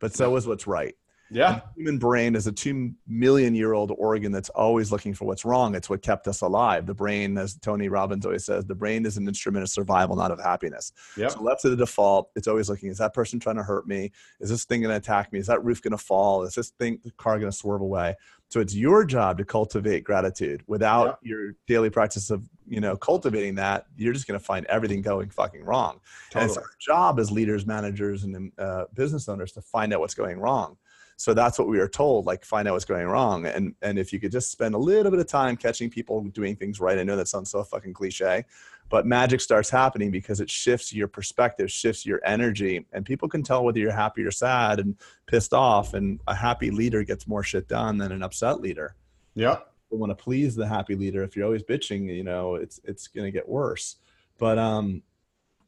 but 0.00 0.14
so 0.14 0.34
is 0.36 0.46
what's 0.46 0.66
right 0.66 0.96
Yeah. 1.34 1.54
the 1.54 1.82
human 1.82 1.98
brain 1.98 2.36
is 2.36 2.46
a 2.46 2.52
two 2.52 2.92
million 3.06 3.54
year 3.54 3.72
old 3.72 3.92
organ 3.98 4.32
that's 4.32 4.48
always 4.50 4.92
looking 4.92 5.14
for 5.14 5.24
what's 5.24 5.44
wrong. 5.44 5.74
It's 5.74 5.90
what 5.90 6.00
kept 6.00 6.28
us 6.28 6.40
alive. 6.40 6.86
The 6.86 6.94
brain, 6.94 7.36
as 7.36 7.56
Tony 7.56 7.88
Robbins 7.88 8.24
always 8.24 8.44
says, 8.44 8.64
the 8.64 8.74
brain 8.74 9.04
is 9.04 9.16
an 9.16 9.26
instrument 9.26 9.64
of 9.64 9.68
survival, 9.68 10.16
not 10.16 10.30
of 10.30 10.40
happiness. 10.40 10.92
Yep. 11.16 11.32
So 11.32 11.42
left 11.42 11.62
to 11.62 11.70
the 11.70 11.76
default, 11.76 12.30
it's 12.36 12.46
always 12.46 12.70
looking, 12.70 12.88
is 12.88 12.98
that 12.98 13.14
person 13.14 13.40
trying 13.40 13.56
to 13.56 13.62
hurt 13.62 13.86
me? 13.88 14.12
Is 14.40 14.48
this 14.48 14.64
thing 14.64 14.80
going 14.80 14.92
to 14.92 14.96
attack 14.96 15.32
me? 15.32 15.38
Is 15.40 15.48
that 15.48 15.64
roof 15.64 15.82
going 15.82 15.92
to 15.92 15.98
fall? 15.98 16.44
Is 16.44 16.54
this 16.54 16.70
thing, 16.70 17.00
the 17.04 17.10
car 17.12 17.38
going 17.38 17.50
to 17.50 17.56
swerve 17.56 17.80
away? 17.80 18.14
So 18.48 18.60
it's 18.60 18.74
your 18.74 19.04
job 19.04 19.38
to 19.38 19.44
cultivate 19.44 20.04
gratitude. 20.04 20.62
Without 20.68 21.18
your 21.22 21.54
daily 21.66 21.90
practice 21.90 22.30
of, 22.30 22.48
you 22.68 22.80
know, 22.80 22.96
cultivating 22.96 23.56
that, 23.56 23.86
you're 23.96 24.12
just 24.12 24.28
going 24.28 24.38
to 24.38 24.44
find 24.44 24.64
everything 24.66 25.02
going 25.02 25.30
fucking 25.30 25.64
wrong. 25.64 25.98
And 26.34 26.44
it's 26.44 26.56
our 26.56 26.70
job 26.78 27.18
as 27.18 27.32
leaders, 27.32 27.66
managers, 27.66 28.22
and 28.22 28.52
uh, 28.58 28.84
business 28.94 29.28
owners 29.28 29.50
to 29.52 29.60
find 29.60 29.92
out 29.92 29.98
what's 29.98 30.14
going 30.14 30.38
wrong. 30.38 30.76
So 31.16 31.34
that's 31.34 31.58
what 31.58 31.68
we 31.68 31.78
are 31.78 31.88
told, 31.88 32.26
like 32.26 32.44
find 32.44 32.66
out 32.66 32.72
what's 32.72 32.84
going 32.84 33.06
wrong. 33.06 33.46
And 33.46 33.74
and 33.82 33.98
if 33.98 34.12
you 34.12 34.20
could 34.20 34.32
just 34.32 34.50
spend 34.50 34.74
a 34.74 34.78
little 34.78 35.10
bit 35.10 35.20
of 35.20 35.26
time 35.26 35.56
catching 35.56 35.90
people 35.90 36.22
doing 36.24 36.56
things 36.56 36.80
right, 36.80 36.98
I 36.98 37.04
know 37.04 37.16
that 37.16 37.28
sounds 37.28 37.50
so 37.50 37.62
fucking 37.62 37.92
cliche, 37.92 38.44
but 38.88 39.06
magic 39.06 39.40
starts 39.40 39.70
happening 39.70 40.10
because 40.10 40.40
it 40.40 40.50
shifts 40.50 40.92
your 40.92 41.08
perspective, 41.08 41.70
shifts 41.70 42.04
your 42.04 42.20
energy, 42.24 42.84
and 42.92 43.04
people 43.04 43.28
can 43.28 43.42
tell 43.42 43.64
whether 43.64 43.78
you're 43.78 43.92
happy 43.92 44.22
or 44.22 44.30
sad 44.30 44.80
and 44.80 44.96
pissed 45.26 45.54
off. 45.54 45.94
And 45.94 46.20
a 46.26 46.34
happy 46.34 46.70
leader 46.70 47.04
gets 47.04 47.26
more 47.26 47.42
shit 47.42 47.68
done 47.68 47.98
than 47.98 48.12
an 48.12 48.22
upset 48.22 48.60
leader. 48.60 48.96
Yep. 49.34 49.70
You 49.90 49.98
want 49.98 50.10
to 50.10 50.16
please 50.16 50.54
the 50.54 50.66
happy 50.66 50.96
leader. 50.96 51.22
If 51.22 51.36
you're 51.36 51.46
always 51.46 51.62
bitching, 51.62 52.14
you 52.14 52.24
know, 52.24 52.56
it's 52.56 52.80
it's 52.84 53.06
going 53.08 53.26
to 53.26 53.30
get 53.30 53.48
worse. 53.48 53.96
But 54.38 54.58
um, 54.58 55.02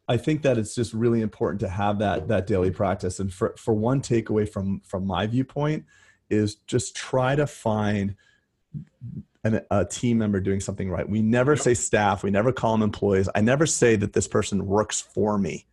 I 0.08 0.16
think 0.16 0.42
that 0.42 0.56
it's 0.56 0.74
just 0.74 0.92
really 0.92 1.20
important 1.20 1.60
to 1.60 1.68
have 1.68 1.98
that 1.98 2.28
that 2.28 2.46
daily 2.46 2.70
practice. 2.70 3.18
And 3.20 3.32
for 3.32 3.54
for 3.58 3.74
one 3.74 4.00
takeaway 4.00 4.48
from 4.48 4.80
from 4.80 5.06
my 5.06 5.26
viewpoint 5.26 5.84
is 6.30 6.56
just 6.66 6.96
try 6.96 7.34
to 7.34 7.46
find 7.46 8.14
an, 9.44 9.60
a 9.70 9.84
team 9.84 10.18
member 10.18 10.40
doing 10.40 10.60
something 10.60 10.90
right. 10.90 11.08
We 11.08 11.22
never 11.22 11.56
say 11.56 11.74
staff. 11.74 12.22
We 12.22 12.30
never 12.30 12.52
call 12.52 12.72
them 12.72 12.82
employees. 12.82 13.28
I 13.34 13.40
never 13.40 13.66
say 13.66 13.96
that 13.96 14.12
this 14.12 14.28
person 14.28 14.66
works 14.66 15.00
for 15.00 15.38
me 15.38 15.66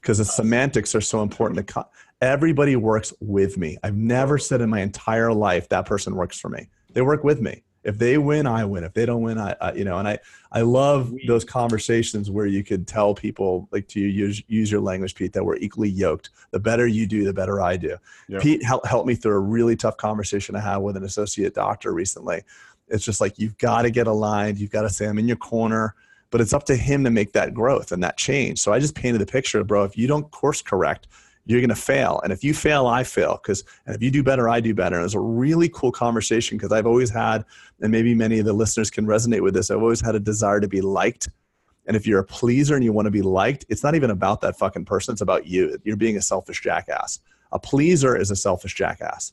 because 0.00 0.18
the 0.18 0.24
semantics 0.24 0.94
are 0.94 1.00
so 1.00 1.22
important. 1.22 1.66
To 1.66 1.74
co- 1.74 1.88
everybody 2.20 2.76
works 2.76 3.12
with 3.20 3.56
me. 3.56 3.78
I've 3.82 3.96
never 3.96 4.38
said 4.38 4.60
in 4.60 4.70
my 4.70 4.80
entire 4.80 5.32
life 5.32 5.68
that 5.70 5.86
person 5.86 6.14
works 6.14 6.38
for 6.38 6.48
me. 6.48 6.68
They 6.92 7.02
work 7.02 7.24
with 7.24 7.40
me. 7.40 7.62
If 7.84 7.98
they 7.98 8.16
win, 8.16 8.46
I 8.46 8.64
win. 8.64 8.82
If 8.82 8.94
they 8.94 9.04
don't 9.04 9.22
win, 9.22 9.38
I, 9.38 9.54
I 9.60 9.72
you 9.72 9.84
know. 9.84 9.98
And 9.98 10.08
I 10.08 10.18
I 10.50 10.62
love 10.62 11.12
those 11.26 11.44
conversations 11.44 12.30
where 12.30 12.46
you 12.46 12.64
could 12.64 12.86
tell 12.86 13.14
people 13.14 13.68
like 13.70 13.86
to 13.88 14.00
use 14.00 14.42
use 14.48 14.70
your 14.70 14.80
language, 14.80 15.14
Pete, 15.14 15.32
that 15.34 15.44
we're 15.44 15.56
equally 15.56 15.90
yoked. 15.90 16.30
The 16.50 16.58
better 16.58 16.86
you 16.86 17.06
do, 17.06 17.24
the 17.24 17.32
better 17.32 17.60
I 17.60 17.76
do. 17.76 17.96
Yeah. 18.28 18.40
Pete 18.40 18.64
helped 18.64 18.86
helped 18.86 19.06
me 19.06 19.14
through 19.14 19.34
a 19.36 19.40
really 19.40 19.76
tough 19.76 19.98
conversation 19.98 20.56
I 20.56 20.60
had 20.60 20.78
with 20.78 20.96
an 20.96 21.04
associate 21.04 21.54
doctor 21.54 21.92
recently. 21.92 22.42
It's 22.88 23.04
just 23.04 23.20
like 23.20 23.38
you've 23.38 23.58
got 23.58 23.82
to 23.82 23.90
get 23.90 24.06
aligned. 24.06 24.58
You've 24.58 24.70
got 24.70 24.82
to 24.82 24.90
say 24.90 25.06
I'm 25.06 25.18
in 25.18 25.28
your 25.28 25.36
corner, 25.36 25.94
but 26.30 26.40
it's 26.40 26.52
up 26.52 26.64
to 26.64 26.76
him 26.76 27.04
to 27.04 27.10
make 27.10 27.32
that 27.32 27.54
growth 27.54 27.92
and 27.92 28.02
that 28.02 28.16
change. 28.16 28.58
So 28.60 28.72
I 28.72 28.78
just 28.78 28.94
painted 28.94 29.20
the 29.20 29.26
picture, 29.26 29.62
bro. 29.62 29.84
If 29.84 29.96
you 29.96 30.06
don't 30.06 30.30
course 30.30 30.62
correct, 30.62 31.06
you're 31.46 31.60
going 31.60 31.68
to 31.68 31.74
fail. 31.74 32.20
And 32.24 32.32
if 32.32 32.42
you 32.42 32.54
fail, 32.54 32.86
I 32.86 33.04
fail. 33.04 33.38
Because 33.42 33.64
and 33.86 33.94
if 33.94 34.02
you 34.02 34.10
do 34.10 34.22
better, 34.22 34.48
I 34.48 34.60
do 34.60 34.74
better. 34.74 34.96
And 34.96 35.02
it 35.02 35.04
was 35.04 35.14
a 35.14 35.20
really 35.20 35.68
cool 35.68 35.92
conversation 35.92 36.56
because 36.56 36.72
I've 36.72 36.86
always 36.86 37.10
had, 37.10 37.44
and 37.80 37.92
maybe 37.92 38.14
many 38.14 38.38
of 38.38 38.46
the 38.46 38.52
listeners 38.52 38.90
can 38.90 39.06
resonate 39.06 39.42
with 39.42 39.54
this. 39.54 39.70
I've 39.70 39.82
always 39.82 40.00
had 40.00 40.14
a 40.14 40.20
desire 40.20 40.60
to 40.60 40.68
be 40.68 40.80
liked. 40.80 41.28
And 41.86 41.96
if 41.96 42.06
you're 42.06 42.20
a 42.20 42.24
pleaser 42.24 42.74
and 42.74 42.82
you 42.84 42.92
want 42.92 43.06
to 43.06 43.10
be 43.10 43.22
liked, 43.22 43.66
it's 43.68 43.82
not 43.82 43.94
even 43.94 44.10
about 44.10 44.40
that 44.40 44.58
fucking 44.58 44.86
person. 44.86 45.12
It's 45.12 45.20
about 45.20 45.46
you. 45.46 45.78
You're 45.84 45.96
being 45.96 46.16
a 46.16 46.22
selfish 46.22 46.62
jackass. 46.62 47.20
A 47.52 47.58
pleaser 47.58 48.16
is 48.16 48.30
a 48.30 48.36
selfish 48.36 48.74
jackass. 48.74 49.32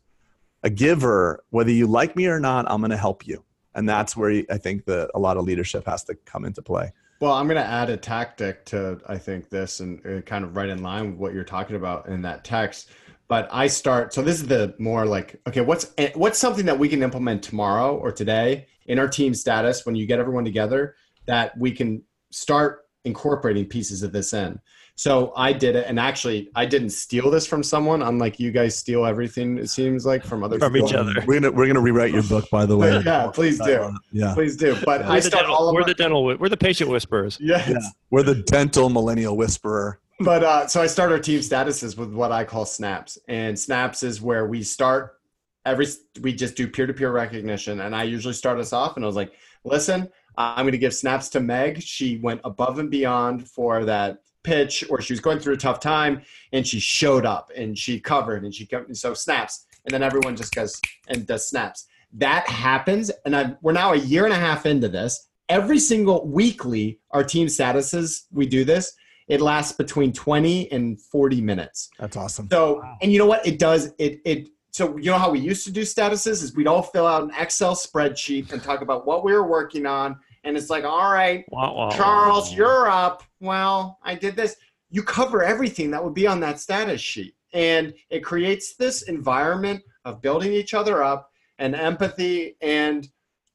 A 0.63 0.69
giver, 0.69 1.43
whether 1.49 1.71
you 1.71 1.87
like 1.87 2.15
me 2.15 2.27
or 2.27 2.39
not, 2.39 2.69
I'm 2.69 2.81
going 2.81 2.91
to 2.91 2.97
help 2.97 3.25
you. 3.25 3.43
And 3.73 3.87
that's 3.87 4.17
where 4.17 4.43
I 4.51 4.57
think 4.57 4.85
that 4.85 5.09
a 5.15 5.19
lot 5.19 5.37
of 5.37 5.45
leadership 5.45 5.85
has 5.85 6.03
to 6.03 6.15
come 6.25 6.43
into 6.43 6.61
play. 6.61 6.91
Well, 7.21 7.33
I'm 7.33 7.45
going 7.45 7.61
to 7.61 7.69
add 7.69 7.91
a 7.91 7.97
tactic 7.97 8.65
to, 8.65 8.99
I 9.07 9.19
think, 9.19 9.51
this 9.51 9.79
and 9.79 10.03
uh, 10.03 10.21
kind 10.21 10.43
of 10.43 10.55
right 10.55 10.67
in 10.67 10.81
line 10.81 11.11
with 11.11 11.19
what 11.19 11.33
you're 11.35 11.43
talking 11.43 11.75
about 11.75 12.07
in 12.07 12.23
that 12.23 12.43
text. 12.43 12.89
But 13.27 13.47
I 13.51 13.67
start, 13.67 14.11
so 14.11 14.23
this 14.23 14.41
is 14.41 14.47
the 14.47 14.73
more 14.79 15.05
like, 15.05 15.39
okay, 15.47 15.61
what's 15.61 15.93
eh, 15.99 16.09
what's 16.15 16.39
something 16.39 16.65
that 16.65 16.79
we 16.79 16.89
can 16.89 17.03
implement 17.03 17.43
tomorrow 17.43 17.95
or 17.95 18.11
today 18.11 18.65
in 18.87 18.97
our 18.97 19.07
team 19.07 19.35
status 19.35 19.85
when 19.85 19.93
you 19.93 20.07
get 20.07 20.19
everyone 20.19 20.43
together 20.43 20.95
that 21.27 21.55
we 21.59 21.71
can 21.71 22.01
start 22.31 22.87
incorporating 23.05 23.67
pieces 23.67 24.01
of 24.01 24.11
this 24.11 24.33
in. 24.33 24.59
So 25.01 25.33
I 25.35 25.51
did 25.51 25.75
it, 25.75 25.87
and 25.87 25.99
actually, 25.99 26.51
I 26.53 26.67
didn't 26.67 26.91
steal 26.91 27.31
this 27.31 27.47
from 27.47 27.63
someone. 27.63 28.03
Unlike 28.03 28.39
you 28.39 28.51
guys 28.51 28.77
steal 28.77 29.03
everything, 29.03 29.57
it 29.57 29.67
seems 29.67 30.05
like 30.05 30.23
from 30.23 30.43
other 30.43 30.59
From 30.59 30.73
people. 30.73 30.89
each 30.89 30.93
other. 30.93 31.13
We're 31.25 31.39
gonna 31.39 31.51
we're 31.51 31.65
gonna 31.65 31.81
rewrite 31.81 32.13
your 32.13 32.21
book, 32.21 32.47
by 32.51 32.67
the 32.67 32.77
way. 32.77 33.01
Yeah, 33.03 33.31
please 33.33 33.57
do. 33.59 33.91
Yeah, 34.11 34.35
Please 34.35 34.55
do. 34.55 34.75
But 34.85 35.01
We're 35.01 35.07
I 35.07 35.15
the 35.15 35.21
start 35.23 35.41
dental, 35.45 35.55
all 35.55 35.69
of 35.69 35.73
we're 35.73 35.81
my, 35.81 35.87
the 35.87 35.93
dental, 35.95 36.23
we're 36.23 36.49
the 36.49 36.55
patient 36.55 36.91
whisperers. 36.91 37.39
yes. 37.41 37.67
Yeah. 37.67 37.79
we're 38.11 38.21
the 38.21 38.43
dental 38.43 38.89
millennial 38.89 39.35
whisperer. 39.35 39.99
but 40.19 40.43
uh, 40.43 40.67
so 40.67 40.79
I 40.83 40.85
start 40.85 41.11
our 41.11 41.17
team 41.17 41.39
statuses 41.39 41.97
with 41.97 42.13
what 42.13 42.31
I 42.31 42.43
call 42.43 42.65
snaps, 42.67 43.17
and 43.27 43.57
snaps 43.57 44.03
is 44.03 44.21
where 44.21 44.45
we 44.45 44.61
start 44.61 45.17
every. 45.65 45.87
We 46.21 46.31
just 46.31 46.55
do 46.55 46.67
peer 46.67 46.85
to 46.85 46.93
peer 46.93 47.11
recognition, 47.11 47.81
and 47.81 47.95
I 47.95 48.03
usually 48.03 48.35
start 48.35 48.59
us 48.59 48.71
off, 48.71 48.97
and 48.97 49.03
I 49.03 49.07
was 49.07 49.15
like, 49.15 49.33
"Listen, 49.63 50.07
I'm 50.37 50.65
going 50.65 50.73
to 50.73 50.77
give 50.77 50.93
snaps 50.93 51.27
to 51.29 51.39
Meg. 51.39 51.81
She 51.81 52.17
went 52.17 52.41
above 52.43 52.77
and 52.77 52.91
beyond 52.91 53.49
for 53.49 53.83
that 53.85 54.19
pitch, 54.43 54.83
or 54.89 55.01
she 55.01 55.13
was 55.13 55.19
going 55.19 55.39
through 55.39 55.53
a 55.53 55.57
tough 55.57 55.79
time, 55.79 56.21
and 56.53 56.65
she 56.65 56.79
showed 56.79 57.25
up, 57.25 57.51
and 57.55 57.77
she 57.77 57.99
covered, 57.99 58.43
and 58.43 58.53
she 58.53 58.65
co- 58.65 58.85
so 58.93 59.13
snaps, 59.13 59.65
and 59.85 59.93
then 59.93 60.03
everyone 60.03 60.35
just 60.35 60.53
goes 60.53 60.79
and 61.07 61.25
does 61.25 61.47
snaps. 61.47 61.87
That 62.13 62.47
happens, 62.47 63.11
and 63.25 63.35
I 63.35 63.55
we're 63.61 63.71
now 63.71 63.93
a 63.93 63.97
year 63.97 64.25
and 64.25 64.33
a 64.33 64.37
half 64.37 64.65
into 64.65 64.89
this. 64.89 65.27
Every 65.49 65.79
single 65.79 66.25
weekly, 66.27 66.99
our 67.11 67.23
team 67.23 67.47
statuses, 67.47 68.23
we 68.31 68.45
do 68.45 68.63
this 68.63 68.93
it 69.31 69.39
lasts 69.39 69.71
between 69.71 70.11
20 70.11 70.69
and 70.73 70.99
40 70.99 71.41
minutes 71.41 71.89
That's 71.97 72.17
awesome. 72.17 72.49
so 72.51 72.83
and 73.01 73.11
you 73.11 73.17
know 73.17 73.25
what 73.25 73.45
it 73.47 73.59
does 73.59 73.93
it 73.97 74.19
it 74.25 74.49
so 74.71 74.97
you 74.97 75.11
know 75.11 75.17
how 75.17 75.31
we 75.31 75.39
used 75.39 75.65
to 75.65 75.71
do 75.71 75.81
statuses 75.81 76.43
is 76.43 76.53
we'd 76.55 76.67
all 76.67 76.81
fill 76.81 77.07
out 77.07 77.23
an 77.23 77.31
excel 77.37 77.75
spreadsheet 77.75 78.51
and 78.51 78.61
talk 78.61 78.81
about 78.81 79.05
what 79.05 79.23
we 79.23 79.31
were 79.33 79.47
working 79.47 79.85
on 79.85 80.17
and 80.43 80.57
it's 80.57 80.69
like 80.69 80.83
all 80.83 81.11
right 81.11 81.45
Wah, 81.49 81.73
wah, 81.73 81.95
charles 81.95 82.51
wah. 82.51 82.55
you're 82.55 82.89
up 82.89 83.23
well 83.39 83.99
i 84.03 84.15
did 84.15 84.35
this 84.35 84.55
you 84.89 85.03
cover 85.03 85.43
everything 85.43 85.91
that 85.91 86.03
would 86.03 86.13
be 86.13 86.27
on 86.27 86.39
that 86.41 86.59
status 86.59 87.01
sheet 87.01 87.35
and 87.53 87.93
it 88.09 88.23
creates 88.23 88.75
this 88.75 89.03
environment 89.03 89.81
of 90.05 90.21
building 90.21 90.53
each 90.53 90.73
other 90.73 91.03
up 91.03 91.31
and 91.59 91.75
empathy 91.75 92.55
and 92.61 93.07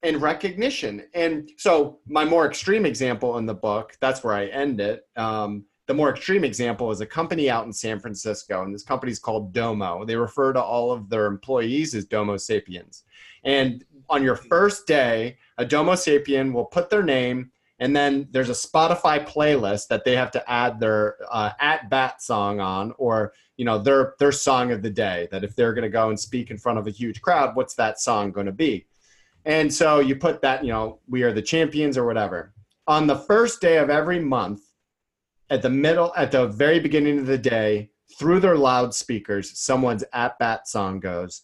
and 0.03 0.21
recognition 0.21 1.03
and 1.15 1.51
so 1.57 1.99
my 2.07 2.25
more 2.25 2.47
extreme 2.47 2.87
example 2.87 3.39
in 3.39 3.47
the 3.47 3.55
book 3.55 3.97
that's 4.01 4.23
where 4.23 4.35
i 4.35 4.47
end 4.47 4.81
it 4.81 5.07
um, 5.17 5.65
the 5.87 5.95
more 5.95 6.11
extreme 6.11 6.45
example 6.45 6.91
is 6.91 7.01
a 7.01 7.07
company 7.07 7.49
out 7.49 7.65
in 7.65 7.73
San 7.73 8.01
Francisco, 8.01 8.65
and 8.65 8.75
this 8.75 8.83
company 8.83 9.13
is 9.13 9.21
called 9.21 9.53
Domo. 9.53 10.05
They 10.05 10.17
refer 10.17 10.53
to 10.53 10.61
all 10.61 10.91
of 10.91 11.09
their 11.09 11.27
employees 11.27 11.95
as 11.95 12.05
Domo 12.05 12.37
Sapiens. 12.37 13.05
And 13.45 13.85
on 14.11 14.23
your 14.23 14.37
first 14.37 14.87
day, 14.87 15.39
a 15.59 15.65
Domo 15.65 15.93
Sapien 15.93 16.53
will 16.53 16.65
put 16.65 16.91
their 16.91 17.03
name, 17.03 17.51
and 17.79 17.95
then 17.95 18.29
there's 18.31 18.49
a 18.49 18.53
Spotify 18.53 19.27
playlist 19.27 19.89
that 19.89 20.05
they 20.05 20.17
have 20.17 20.31
to 20.33 20.51
add 20.51 20.81
their 20.81 21.17
uh, 21.31 21.51
at 21.61 21.91
bat 21.91 22.23
song 22.23 22.61
on, 22.61 22.93
or 22.99 23.33
you 23.57 23.65
know 23.65 23.79
their 23.79 24.15
their 24.19 24.33
song 24.33 24.73
of 24.73 24.83
the 24.83 24.91
day. 24.91 25.29
That 25.31 25.45
if 25.45 25.57
they're 25.57 25.75
going 25.75 25.83
to 25.83 25.89
go 25.89 26.09
and 26.09 26.19
speak 26.19 26.51
in 26.51 26.59
front 26.59 26.79
of 26.79 26.87
a 26.87 26.91
huge 26.91 27.21
crowd, 27.21 27.57
what's 27.57 27.75
that 27.75 28.01
song 28.01 28.33
going 28.33 28.47
to 28.47 28.53
be? 28.53 28.87
And 29.47 29.73
so 29.73 30.01
you 30.01 30.17
put 30.17 30.43
that, 30.43 30.65
you 30.65 30.73
know, 30.73 30.99
we 31.09 31.23
are 31.23 31.33
the 31.33 31.41
champions 31.41 31.97
or 31.97 32.05
whatever. 32.05 32.53
On 32.89 33.07
the 33.07 33.17
first 33.17 33.61
day 33.61 33.79
of 33.79 33.91
every 33.91 34.19
month, 34.19 34.61
at 35.51 35.63
the 35.63 35.71
middle, 35.71 36.13
at 36.17 36.33
the 36.33 36.49
very 36.49 36.81
beginning 36.81 37.21
of 37.21 37.27
the 37.27 37.39
day, 37.39 37.91
through 38.19 38.41
their 38.41 38.57
loudspeakers, 38.57 39.57
someone's 39.57 40.03
at 40.13 40.37
bat 40.41 40.67
song 40.67 40.99
goes. 40.99 41.43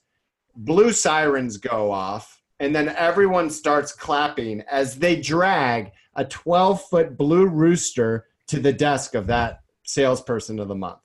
Blue 0.56 0.92
sirens 0.92 1.56
go 1.56 1.92
off, 1.92 2.41
and 2.62 2.72
then 2.74 2.90
everyone 2.90 3.50
starts 3.50 3.92
clapping 3.92 4.60
as 4.70 4.96
they 4.96 5.20
drag 5.20 5.90
a 6.14 6.24
12 6.24 6.80
foot 6.84 7.18
blue 7.18 7.46
rooster 7.46 8.26
to 8.46 8.60
the 8.60 8.72
desk 8.72 9.16
of 9.16 9.26
that 9.26 9.62
salesperson 9.82 10.60
of 10.60 10.68
the 10.68 10.74
month. 10.74 11.00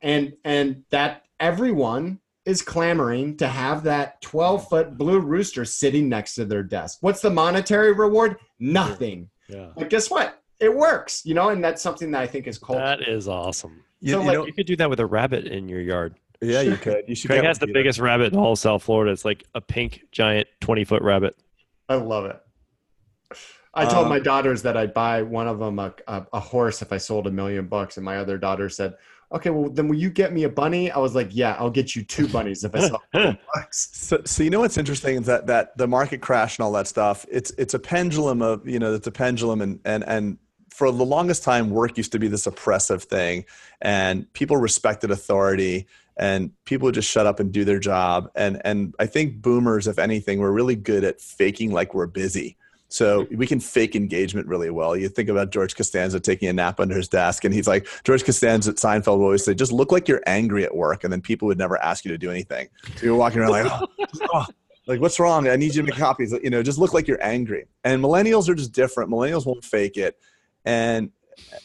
And 0.00 0.32
and 0.44 0.84
that 0.88 1.24
everyone 1.40 2.20
is 2.46 2.62
clamoring 2.62 3.36
to 3.36 3.46
have 3.46 3.82
that 3.82 4.22
12 4.22 4.66
foot 4.68 4.96
blue 4.96 5.20
rooster 5.20 5.66
sitting 5.66 6.08
next 6.08 6.34
to 6.36 6.46
their 6.46 6.62
desk. 6.62 6.98
What's 7.02 7.20
the 7.20 7.30
monetary 7.30 7.92
reward? 7.92 8.38
Nothing. 8.58 9.28
Yeah. 9.48 9.68
But 9.76 9.90
guess 9.90 10.10
what? 10.10 10.42
It 10.58 10.74
works, 10.74 11.22
you 11.26 11.34
know, 11.34 11.50
and 11.50 11.62
that's 11.62 11.82
something 11.82 12.10
that 12.12 12.22
I 12.22 12.26
think 12.26 12.46
is 12.46 12.56
cool. 12.56 12.76
That 12.76 13.06
is 13.06 13.28
awesome. 13.28 13.84
You, 14.00 14.12
so, 14.12 14.20
you, 14.20 14.26
like, 14.26 14.34
know, 14.34 14.46
you 14.46 14.52
could 14.54 14.66
do 14.66 14.76
that 14.76 14.88
with 14.88 15.00
a 15.00 15.06
rabbit 15.06 15.46
in 15.46 15.68
your 15.68 15.82
yard. 15.82 16.14
Yeah, 16.40 16.60
you 16.60 16.76
could. 16.76 17.04
You 17.08 17.14
should. 17.14 17.30
Craig 17.30 17.44
has 17.44 17.58
the 17.58 17.66
biggest 17.66 17.98
rabbit 17.98 18.32
in 18.32 18.38
all 18.38 18.56
South 18.56 18.82
Florida. 18.82 19.12
It's 19.12 19.24
like 19.24 19.44
a 19.54 19.60
pink, 19.60 20.04
giant, 20.12 20.46
twenty 20.60 20.84
foot 20.84 21.02
rabbit. 21.02 21.36
I 21.88 21.96
love 21.96 22.26
it. 22.26 22.40
I 23.74 23.86
told 23.86 24.04
um, 24.04 24.08
my 24.08 24.18
daughters 24.18 24.62
that 24.62 24.76
I'd 24.76 24.94
buy 24.94 25.22
one 25.22 25.46
of 25.46 25.58
them 25.58 25.78
a, 25.78 25.94
a, 26.08 26.26
a 26.32 26.40
horse 26.40 26.82
if 26.82 26.92
I 26.92 26.96
sold 26.96 27.26
a 27.26 27.30
million 27.30 27.66
bucks, 27.66 27.96
and 27.96 28.04
my 28.04 28.18
other 28.18 28.38
daughter 28.38 28.68
said, 28.68 28.94
okay, 29.32 29.50
well, 29.50 29.70
then 29.70 29.88
will 29.88 29.96
you 29.96 30.10
get 30.10 30.32
me 30.32 30.44
a 30.44 30.48
bunny? 30.48 30.90
I 30.90 30.98
was 30.98 31.14
like, 31.14 31.28
yeah, 31.30 31.56
I'll 31.58 31.70
get 31.70 31.94
you 31.94 32.02
two 32.02 32.28
bunnies 32.28 32.64
if 32.64 32.74
I 32.74 32.80
sell 32.80 33.02
bucks. 33.54 33.90
So, 33.92 34.20
so 34.24 34.42
you 34.42 34.50
know 34.50 34.60
what's 34.60 34.78
interesting 34.78 35.16
is 35.16 35.26
that 35.26 35.46
that 35.46 35.76
the 35.76 35.86
market 35.86 36.20
crash 36.20 36.58
and 36.58 36.64
all 36.64 36.72
that 36.72 36.86
stuff. 36.86 37.26
It's 37.30 37.50
it's 37.58 37.74
a 37.74 37.78
pendulum 37.78 38.42
of 38.42 38.66
you 38.66 38.78
know 38.78 38.94
it's 38.94 39.06
a 39.06 39.12
pendulum 39.12 39.60
and 39.60 39.80
and 39.84 40.04
and 40.06 40.38
for 40.70 40.92
the 40.92 41.04
longest 41.04 41.42
time, 41.42 41.70
work 41.70 41.96
used 41.96 42.12
to 42.12 42.20
be 42.20 42.28
this 42.28 42.46
oppressive 42.46 43.02
thing, 43.02 43.44
and 43.80 44.32
people 44.32 44.56
respected 44.56 45.10
authority, 45.10 45.88
and 46.18 46.50
people 46.64 46.86
would 46.86 46.94
just 46.94 47.10
shut 47.10 47.26
up 47.26 47.40
and 47.40 47.52
do 47.52 47.64
their 47.64 47.78
job. 47.78 48.30
And 48.34 48.60
and 48.64 48.94
I 48.98 49.06
think 49.06 49.40
boomers, 49.40 49.86
if 49.86 49.98
anything, 49.98 50.40
were 50.40 50.52
really 50.52 50.76
good 50.76 51.04
at 51.04 51.20
faking 51.20 51.72
like 51.72 51.94
we're 51.94 52.06
busy 52.06 52.56
so 52.88 53.26
we 53.30 53.46
can 53.46 53.60
fake 53.60 53.94
engagement 53.94 54.46
really 54.46 54.70
well. 54.70 54.96
You 54.96 55.08
think 55.08 55.28
about 55.28 55.50
George 55.50 55.76
Costanza 55.76 56.20
taking 56.20 56.48
a 56.48 56.52
nap 56.54 56.80
under 56.80 56.96
his 56.96 57.08
desk, 57.08 57.44
and 57.44 57.54
he's 57.54 57.68
like, 57.68 57.86
George 58.04 58.24
Costanza 58.24 58.70
at 58.70 58.76
Seinfeld 58.76 59.18
would 59.18 59.24
always 59.24 59.44
say, 59.44 59.54
just 59.54 59.72
look 59.72 59.92
like 59.92 60.08
you're 60.08 60.22
angry 60.26 60.64
at 60.64 60.74
work, 60.74 61.04
and 61.04 61.12
then 61.12 61.20
people 61.20 61.46
would 61.48 61.58
never 61.58 61.80
ask 61.82 62.04
you 62.04 62.10
to 62.10 62.18
do 62.18 62.30
anything. 62.30 62.68
So 62.96 63.06
you're 63.06 63.14
walking 63.14 63.40
around 63.40 63.50
like, 63.50 63.66
oh, 63.70 63.86
oh, 64.32 64.46
like 64.86 65.00
what's 65.00 65.20
wrong? 65.20 65.48
I 65.48 65.56
need 65.56 65.74
you 65.74 65.82
to 65.82 65.88
make 65.88 65.96
copies. 65.96 66.32
You 66.42 66.50
know, 66.50 66.62
just 66.62 66.78
look 66.78 66.94
like 66.94 67.06
you're 67.06 67.22
angry. 67.22 67.66
And 67.84 68.02
millennials 68.02 68.48
are 68.48 68.54
just 68.54 68.72
different. 68.72 69.10
Millennials 69.10 69.44
won't 69.44 69.64
fake 69.64 69.98
it, 69.98 70.16
and 70.64 71.10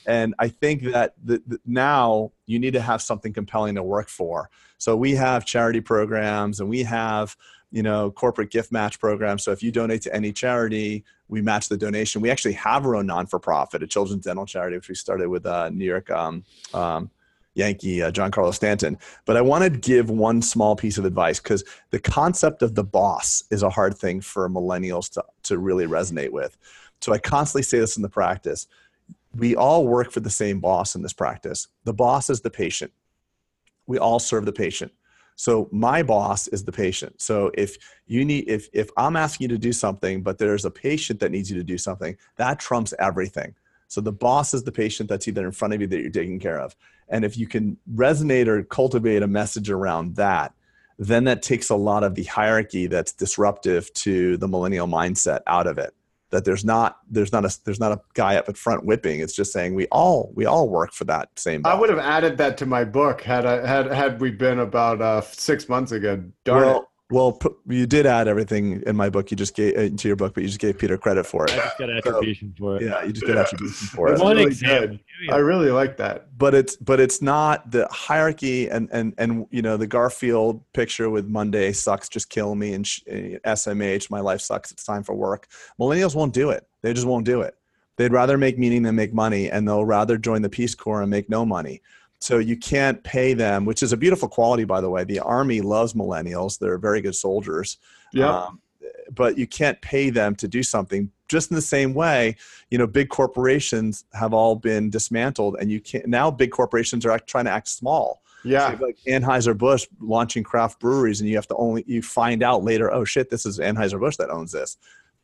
and 0.06 0.36
I 0.40 0.48
think 0.48 0.84
that 0.84 1.14
the, 1.24 1.42
the, 1.48 1.60
now 1.66 2.32
you 2.46 2.60
need 2.60 2.74
to 2.74 2.82
have 2.82 3.02
something 3.02 3.34
compelling 3.34 3.76
to 3.76 3.84
work 3.84 4.10
for. 4.10 4.50
So 4.78 4.96
we 4.96 5.16
have 5.16 5.46
charity 5.46 5.82
programs, 5.82 6.60
and 6.60 6.70
we 6.70 6.84
have 6.84 7.36
you 7.74 7.82
know, 7.82 8.12
corporate 8.12 8.52
gift 8.52 8.72
match 8.72 9.00
programs. 9.00 9.44
So 9.44 9.52
if 9.52 9.64
you 9.64 9.72
donate 9.72 10.04
to 10.04 10.16
any 10.16 10.32
charity, 10.32 11.04
we 11.28 11.42
match 11.42 11.70
the 11.70 11.76
donation. 11.76 12.22
We 12.22 12.30
actually 12.30 12.54
have 12.54 12.86
our 12.86 12.96
own 12.96 13.08
non 13.08 13.26
for 13.26 13.40
profit, 13.40 13.82
a 13.82 13.88
children's 13.88 14.26
dental 14.26 14.46
charity, 14.46 14.78
which 14.78 14.90
we 14.90 14.96
started 14.96 15.28
with 15.28 15.48
uh, 15.48 15.72
New 15.72 15.84
York 15.84 16.12
um, 16.12 16.44
um, 16.76 17.10
Yankee 17.56 18.04
uh, 18.04 18.12
Giancarlo 18.12 18.54
Stanton. 18.54 19.00
But 19.26 19.38
I 19.38 19.42
want 19.42 19.64
to 19.64 19.72
give 19.72 20.12
one 20.12 20.44
small 20.44 20.76
piece 20.76 21.00
of 21.00 21.06
advice 21.06 21.40
because 21.40 21.64
the 21.90 22.00
concept 22.00 22.62
of 22.62 22.76
the 22.76 22.84
boss 22.84 23.44
is 23.50 23.64
a 23.64 23.72
hard 23.72 23.98
thing 23.98 24.22
for 24.22 24.48
millennials 24.48 25.12
to, 25.14 25.24
to 25.44 25.58
really 25.58 25.88
resonate 25.88 26.30
with. 26.30 26.56
So 27.02 27.12
I 27.12 27.18
constantly 27.18 27.64
say 27.64 27.80
this 27.80 27.98
in 27.98 28.04
the 28.04 28.10
practice. 28.10 28.68
We 29.36 29.56
all 29.56 29.88
work 29.88 30.12
for 30.12 30.20
the 30.20 30.30
same 30.30 30.60
boss 30.60 30.96
in 30.96 31.02
this 31.02 31.14
practice. 31.14 31.68
The 31.86 31.94
boss 31.94 32.30
is 32.30 32.42
the 32.42 32.52
patient. 32.52 32.92
We 33.88 33.98
all 33.98 34.20
serve 34.20 34.46
the 34.46 34.54
patient 34.54 34.92
so 35.36 35.68
my 35.72 36.04
boss 36.04 36.48
is 36.50 36.64
the 36.64 36.72
patient. 36.72 37.22
So 37.22 37.52
if 37.56 37.78
you 38.06 38.26
need 38.26 38.48
if 38.48 38.68
if 38.74 38.90
I'm 38.98 39.16
asking 39.16 39.46
you 39.46 39.48
to 39.50 39.58
do 39.58 39.74
something, 39.74 40.22
but 40.22 40.38
there's 40.38 40.66
a 40.66 40.72
patient 40.72 41.20
that 41.20 41.32
needs 41.32 41.50
you 41.50 41.58
to 41.58 41.64
do 41.64 41.78
something, 41.78 42.18
that 42.38 42.60
trumps 42.60 42.94
everything. 43.00 43.56
So 43.88 44.02
the 44.02 44.12
boss 44.12 44.54
is 44.54 44.64
the 44.64 44.72
patient 44.72 45.10
that's 45.10 45.28
either 45.28 45.46
in 45.46 45.52
front 45.52 45.74
of 45.74 45.82
you 45.82 45.88
that 45.88 46.02
you're 46.02 46.10
taking 46.10 46.40
care 46.40 46.60
of. 46.60 46.76
And 47.10 47.24
if 47.24 47.38
you 47.38 47.48
can 47.48 47.78
resonate 47.94 48.48
or 48.48 48.64
cultivate 48.64 49.22
a 49.22 49.28
message 49.28 49.70
around 49.70 50.16
that, 50.16 50.54
then 50.98 51.26
that 51.26 51.42
takes 51.42 51.70
a 51.70 51.76
lot 51.76 52.04
of 52.04 52.16
the 52.16 52.24
hierarchy 52.24 52.88
that's 52.88 53.12
disruptive 53.12 53.94
to 53.94 54.38
the 54.38 54.48
millennial 54.48 54.88
mindset 54.88 55.42
out 55.46 55.68
of 55.68 55.78
it 55.78 55.94
that 56.34 56.46
there's 56.46 56.66
not 56.66 56.98
there's 57.10 57.32
not 57.32 57.46
a 57.46 57.58
there's 57.64 57.80
not 57.80 57.92
a 57.92 58.02
guy 58.16 58.36
up 58.36 58.50
at 58.50 58.58
front 58.58 58.86
whipping. 58.86 59.20
It's 59.20 59.36
just 59.36 59.54
saying 59.54 59.76
we 59.76 59.88
all 59.88 60.32
we 60.36 60.46
all 60.46 60.68
work 60.68 60.92
for 60.92 61.06
that 61.06 61.30
same. 61.38 61.62
I 61.66 61.76
would 61.76 61.90
have 61.90 62.00
added 62.00 62.38
that 62.40 62.58
to 62.58 62.66
my 62.66 62.84
book 62.84 63.22
had 63.22 63.46
I 63.46 63.66
had 63.66 63.92
had 63.92 64.20
we 64.20 64.32
been 64.32 64.60
about 64.60 65.02
uh, 65.02 65.22
six 65.22 65.70
months 65.70 65.92
ago. 65.92 66.24
Darn 66.44 66.62
well, 66.62 66.78
it. 66.80 66.86
Well, 67.14 67.40
you 67.68 67.86
did 67.86 68.08
add 68.08 68.28
everything 68.28 68.82
in 68.88 68.96
my 68.96 69.08
book. 69.08 69.30
You 69.30 69.38
just 69.38 69.56
gave 69.56 69.78
uh, 69.78 69.82
into 69.82 70.08
your 70.08 70.16
book, 70.16 70.34
but 70.34 70.42
you 70.42 70.50
just 70.50 70.60
gave 70.60 70.80
Peter 70.80 70.98
credit 70.98 71.28
for 71.28 71.46
it. 71.46 71.52
I 71.52 71.58
just 71.58 71.78
got 71.78 71.90
attribution 71.92 72.56
so, 72.58 72.64
for 72.64 72.78
it. 72.78 72.82
Yeah, 72.82 73.04
you 73.04 73.14
just 73.14 73.28
got 73.28 73.36
yeah. 73.36 73.42
attribution 73.42 73.88
for 73.90 74.12
it. 74.12 74.20
One 74.20 74.36
really 74.36 74.48
example. 74.48 74.98
I 75.32 75.36
really 75.36 75.70
like 75.70 75.96
that. 75.98 76.36
But 76.40 76.56
it's 76.56 76.76
but 76.76 77.00
it's 77.00 77.22
not 77.22 77.70
the 77.70 77.88
hierarchy 77.92 78.68
and 78.68 78.90
and 78.92 79.14
and 79.20 79.46
you 79.52 79.62
know 79.62 79.78
the 79.78 79.86
Garfield 79.86 80.64
picture 80.74 81.12
with 81.12 81.28
Monday 81.28 81.72
sucks, 81.72 82.10
just 82.10 82.32
kill 82.32 82.56
me 82.56 82.74
and 82.74 82.84
SMH, 82.84 84.06
uh, 84.06 84.08
my 84.10 84.20
life 84.20 84.42
sucks. 84.42 84.72
It's 84.72 84.84
time 84.84 85.04
for 85.04 85.14
work. 85.14 85.48
Millennials 85.80 86.16
won't 86.16 86.34
do 86.34 86.50
it. 86.50 86.68
They 86.82 86.94
just 86.94 87.06
won't 87.06 87.28
do 87.28 87.42
it. 87.42 87.56
They'd 87.96 88.12
rather 88.12 88.40
make 88.40 88.58
meaning 88.58 88.82
than 88.82 88.96
make 88.96 89.14
money, 89.14 89.52
and 89.52 89.68
they'll 89.68 89.86
rather 89.86 90.18
join 90.18 90.42
the 90.42 90.50
Peace 90.50 90.74
Corps 90.74 91.04
and 91.04 91.12
make 91.12 91.30
no 91.30 91.46
money. 91.46 91.84
So 92.24 92.38
you 92.38 92.56
can't 92.56 93.04
pay 93.04 93.34
them, 93.34 93.66
which 93.66 93.84
is 93.84 93.92
a 93.92 93.98
beautiful 93.98 94.30
quality, 94.30 94.64
by 94.64 94.80
the 94.80 94.90
way. 94.90 95.04
The 95.04 95.20
Army 95.20 95.60
loves 95.60 95.94
millennials; 95.94 96.58
they're 96.58 96.78
very 96.78 97.02
good 97.02 97.16
soldiers. 97.16 97.80
Yeah. 98.14 98.34
Um, 98.34 98.62
but 99.12 99.38
you 99.38 99.46
can't 99.46 99.82
pay 99.82 100.10
them 100.10 100.34
to 100.38 100.48
do 100.48 100.64
something. 100.64 101.12
Just 101.28 101.52
in 101.52 101.56
the 101.56 101.62
same 101.62 101.94
way, 101.94 102.38
you 102.72 102.78
know, 102.78 102.88
big 102.88 103.10
corporations 103.10 104.06
have 104.14 104.34
all 104.34 104.56
been 104.56 104.90
dismantled, 104.90 105.58
and 105.60 105.70
you 105.70 105.82
can't 105.82 106.08
now. 106.08 106.32
Big 106.32 106.52
corporations 106.52 107.06
are 107.06 107.20
trying 107.20 107.44
to 107.44 107.52
act 107.52 107.68
small. 107.68 108.22
Yeah, 108.46 108.78
so 108.78 108.86
like 108.86 108.98
Anheuser 109.06 109.58
Busch 109.58 109.86
launching 110.00 110.44
craft 110.46 110.80
breweries, 110.80 111.20
and 111.20 111.30
you 111.30 111.36
have 111.36 111.48
to 111.48 111.56
only 111.58 111.84
you 111.88 112.02
find 112.02 112.42
out 112.42 112.64
later. 112.64 112.90
Oh 112.90 113.04
shit, 113.04 113.30
this 113.30 113.46
is 113.46 113.60
Anheuser 113.60 114.00
Busch 114.00 114.16
that 114.16 114.30
owns 114.30 114.54
this. 114.54 114.78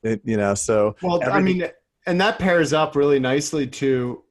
It, 0.04 0.20
you 0.26 0.36
know, 0.36 0.54
so 0.54 0.98
well, 1.02 1.24
I 1.32 1.40
mean, 1.40 1.64
and 2.06 2.20
that 2.20 2.40
pairs 2.40 2.74
up 2.74 2.98
really 2.98 3.20
nicely 3.20 3.68
to, 3.68 4.22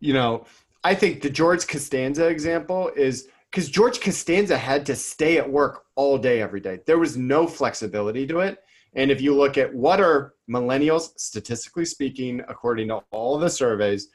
you 0.00 0.12
know, 0.12 0.44
I 0.84 0.94
think 0.94 1.22
the 1.22 1.30
George 1.30 1.66
Costanza 1.66 2.26
example 2.28 2.90
is 2.96 3.28
because 3.50 3.68
George 3.68 4.00
Costanza 4.00 4.56
had 4.56 4.84
to 4.86 4.94
stay 4.94 5.38
at 5.38 5.50
work 5.50 5.84
all 5.96 6.18
day, 6.18 6.40
every 6.40 6.60
day. 6.60 6.80
There 6.86 6.98
was 6.98 7.16
no 7.16 7.46
flexibility 7.46 8.26
to 8.26 8.40
it. 8.40 8.58
And 8.94 9.10
if 9.10 9.20
you 9.20 9.34
look 9.34 9.58
at 9.58 9.74
what 9.74 10.00
are 10.00 10.34
millennials, 10.50 11.18
statistically 11.18 11.84
speaking, 11.84 12.42
according 12.48 12.88
to 12.88 13.02
all 13.10 13.38
the 13.38 13.50
surveys, 13.50 14.08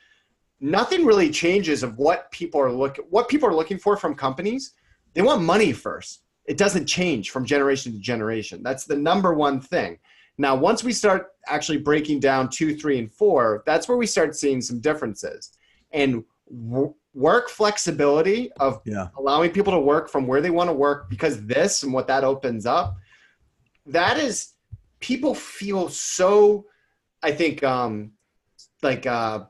nothing 0.59 1.05
really 1.05 1.29
changes 1.29 1.83
of 1.83 1.97
what 1.97 2.31
people 2.31 2.59
are 2.59 2.71
look 2.71 2.97
what 3.09 3.27
people 3.27 3.47
are 3.47 3.55
looking 3.55 3.77
for 3.77 3.97
from 3.97 4.15
companies. 4.15 4.73
They 5.13 5.21
want 5.21 5.41
money 5.41 5.73
first. 5.73 6.23
It 6.45 6.57
doesn't 6.57 6.87
change 6.87 7.29
from 7.29 7.45
generation 7.45 7.93
to 7.93 7.99
generation. 7.99 8.63
That's 8.63 8.85
the 8.85 8.95
number 8.95 9.33
one 9.33 9.61
thing. 9.61 9.99
Now, 10.37 10.55
once 10.55 10.83
we 10.83 10.91
start 10.91 11.27
actually 11.47 11.77
breaking 11.77 12.19
down 12.19 12.49
two, 12.49 12.75
three, 12.75 12.97
and 12.97 13.11
four, 13.11 13.63
that's 13.65 13.87
where 13.87 13.97
we 13.97 14.07
start 14.07 14.35
seeing 14.35 14.61
some 14.61 14.79
differences. 14.79 15.51
And 15.91 16.23
work 17.13 17.49
flexibility 17.49 18.51
of 18.53 18.81
yeah. 18.85 19.07
allowing 19.17 19.51
people 19.51 19.73
to 19.73 19.79
work 19.79 20.09
from 20.09 20.27
where 20.27 20.41
they 20.41 20.49
want 20.49 20.69
to 20.69 20.73
work 20.73 21.09
because 21.09 21.45
this 21.45 21.83
and 21.83 21.93
what 21.93 22.07
that 22.07 22.23
opens 22.23 22.65
up 22.65 22.95
that 23.85 24.17
is 24.17 24.53
people 24.99 25.35
feel 25.35 25.89
so 25.89 26.65
i 27.21 27.31
think 27.31 27.63
um 27.63 28.11
like 28.81 29.05
uh 29.05 29.43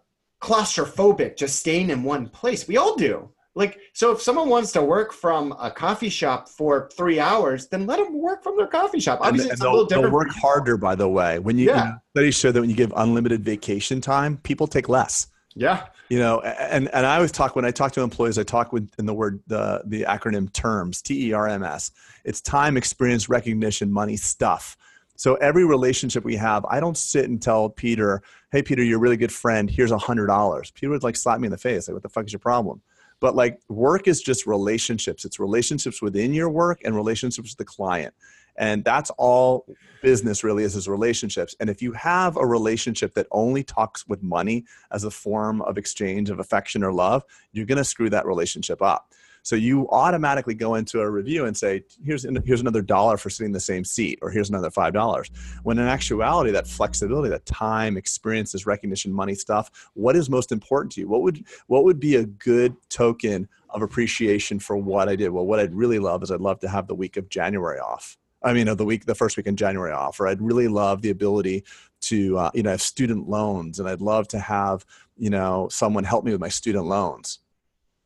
claustrophobic 0.44 1.38
just 1.38 1.58
staying 1.58 1.90
in 1.90 2.04
one 2.04 2.28
place. 2.28 2.68
We 2.68 2.76
all 2.76 2.96
do. 2.98 3.30
Like 3.56 3.80
so 3.94 4.12
if 4.12 4.22
someone 4.22 4.50
wants 4.50 4.72
to 4.74 4.82
work 4.82 5.14
from 5.14 5.54
a 5.60 5.70
coffee 5.72 6.10
shop 6.10 6.50
for 6.50 6.90
three 6.98 7.20
hours 7.20 7.68
then 7.68 7.86
let 7.86 8.00
them 8.00 8.20
work 8.20 8.44
from 8.44 8.58
their 8.58 8.68
coffee 8.68 9.00
shop. 9.00 9.20
Obviously 9.22 9.52
and, 9.52 9.62
and 9.62 9.62
they'll, 9.62 9.86
they'll, 9.86 10.12
work 10.12 10.30
harder 10.30 10.76
by 10.76 10.96
the 10.96 11.08
way. 11.08 11.40
When 11.40 11.58
you 11.58 11.68
yeah. 11.68 11.94
studies 12.10 12.36
show 12.36 12.52
that 12.52 12.60
when 12.60 12.70
you 12.70 12.76
give 12.76 12.92
unlimited 12.96 13.46
vacation 13.46 14.02
time 14.02 14.38
people 14.38 14.68
take 14.68 14.90
less 14.90 15.28
Yeah. 15.56 15.88
You 16.10 16.20
know, 16.20 16.42
and, 16.42 16.94
and 16.94 17.06
I 17.06 17.16
always 17.16 17.32
talk 17.32 17.56
when 17.56 17.66
I 17.66 17.72
talk 17.72 17.92
to 17.94 18.02
employees, 18.02 18.38
I 18.38 18.44
talk 18.44 18.72
with 18.72 18.90
in 19.00 19.06
the 19.06 19.14
word 19.14 19.42
the 19.48 19.82
the 19.86 20.04
acronym 20.04 20.52
terms, 20.54 21.02
T 21.02 21.30
E 21.30 21.34
R 21.34 21.48
M 21.48 21.64
S. 21.64 21.92
It's 22.24 22.42
time, 22.42 22.78
experience, 22.78 23.30
recognition, 23.30 23.92
money, 23.92 24.18
stuff. 24.18 24.78
So 25.16 25.36
every 25.36 25.66
relationship 25.66 26.24
we 26.24 26.36
have, 26.36 26.66
I 26.66 26.80
don't 26.80 26.98
sit 26.98 27.26
and 27.30 27.42
tell 27.42 27.70
Peter, 27.70 28.22
"Hey, 28.52 28.62
Peter, 28.62 28.84
you're 28.84 28.98
a 28.98 29.02
really 29.02 29.18
good 29.18 29.32
friend. 29.32 29.70
Here's 29.70 29.92
a 29.92 29.98
hundred 29.98 30.28
dollars." 30.28 30.72
Peter 30.72 30.92
would 30.92 31.04
like 31.04 31.16
slap 31.16 31.40
me 31.40 31.48
in 31.48 31.52
the 31.52 31.58
face, 31.58 31.88
like, 31.88 31.94
"What 31.94 32.04
the 32.04 32.10
fuck 32.10 32.26
is 32.26 32.34
your 32.34 32.40
problem?" 32.40 32.82
But 33.20 33.36
like, 33.36 33.60
work 33.70 34.08
is 34.08 34.22
just 34.22 34.46
relationships. 34.46 35.24
It's 35.24 35.40
relationships 35.40 36.02
within 36.02 36.34
your 36.34 36.50
work 36.50 36.82
and 36.84 36.96
relationships 36.96 37.52
with 37.52 37.58
the 37.58 37.66
client, 37.66 38.14
and 38.56 38.84
that's 38.84 39.10
all 39.18 39.66
business 40.02 40.44
really 40.44 40.64
is: 40.64 40.76
is 40.76 40.88
relationships. 40.88 41.56
And 41.60 41.70
if 41.70 41.82
you 41.82 41.92
have 41.94 42.38
a 42.38 42.46
relationship 42.46 43.14
that 43.16 43.28
only 43.32 43.64
talks 43.64 44.08
with 44.08 44.22
money 44.24 44.66
as 44.92 45.04
a 45.04 45.12
form 45.12 45.62
of 45.62 45.78
exchange 45.78 46.30
of 46.30 46.40
affection 46.40 46.84
or 46.84 46.94
love, 46.94 47.24
you're 47.52 47.66
going 47.66 47.78
to 47.78 47.84
screw 47.84 48.10
that 48.10 48.26
relationship 48.26 48.82
up. 48.82 49.12
So 49.44 49.58
you 49.58 49.90
automatically 49.90 50.54
go 50.54 50.76
into 50.76 51.02
a 51.02 51.10
review 51.10 51.46
and 51.46 51.56
say, 51.56 51.84
here's, 52.04 52.26
here's 52.46 52.62
another 52.62 52.82
dollar 52.82 53.18
for 53.18 53.30
sitting 53.30 53.48
in 53.48 53.52
the 53.52 53.60
same 53.60 53.84
seat, 53.84 54.20
or 54.22 54.32
here's 54.32 54.50
another 54.50 54.70
$5. 54.70 55.30
When 55.64 55.78
in 55.78 55.86
actuality, 55.86 56.52
that 56.52 56.66
flexibility, 56.66 57.28
that 57.30 57.46
time, 57.46 57.98
experiences, 57.98 58.66
recognition, 58.66 59.12
money 59.12 59.36
stuff, 59.36 59.70
what 59.96 60.16
is 60.16 60.30
most 60.30 60.54
important 60.54 60.94
to 60.94 61.02
you? 61.02 61.10
What 61.10 61.24
would, 61.24 61.46
what 61.68 61.84
would 61.84 62.00
be 62.00 62.16
a 62.16 62.26
good 62.26 62.78
token 62.90 63.50
of 63.70 63.82
appreciation 63.82 64.60
for 64.60 64.78
what 64.78 65.10
I 65.10 65.18
did? 65.18 65.30
Well, 65.30 65.46
what 65.46 65.60
I'd 65.60 65.76
really 65.76 66.00
love 66.00 66.24
is 66.24 66.32
I'd 66.32 66.40
love 66.40 66.60
to 66.60 66.70
have 66.70 66.88
the 66.88 66.96
week 66.96 67.18
of 67.18 67.28
January 67.28 67.80
off. 67.80 68.18
I 68.44 68.54
mean, 68.54 68.68
of 68.68 68.78
the 68.78 68.86
week, 68.86 69.06
the 69.06 69.16
first 69.16 69.38
week 69.38 69.48
in 69.48 69.56
January 69.56 69.92
off, 69.92 70.20
or 70.20 70.28
I'd 70.28 70.42
really 70.42 70.68
love 70.68 71.02
the 71.02 71.10
ability 71.10 71.64
to, 72.02 72.38
uh, 72.38 72.52
you 72.54 72.64
know, 72.64 72.72
have 72.72 72.82
student 72.82 73.30
loans, 73.30 73.80
and 73.80 73.88
I'd 73.88 74.02
love 74.02 74.28
to 74.30 74.40
have, 74.40 74.86
you 75.18 75.30
know, 75.30 75.70
someone 75.72 76.04
help 76.04 76.26
me 76.26 76.32
with 76.32 76.42
my 76.42 76.50
student 76.50 76.86
loans. 76.86 77.40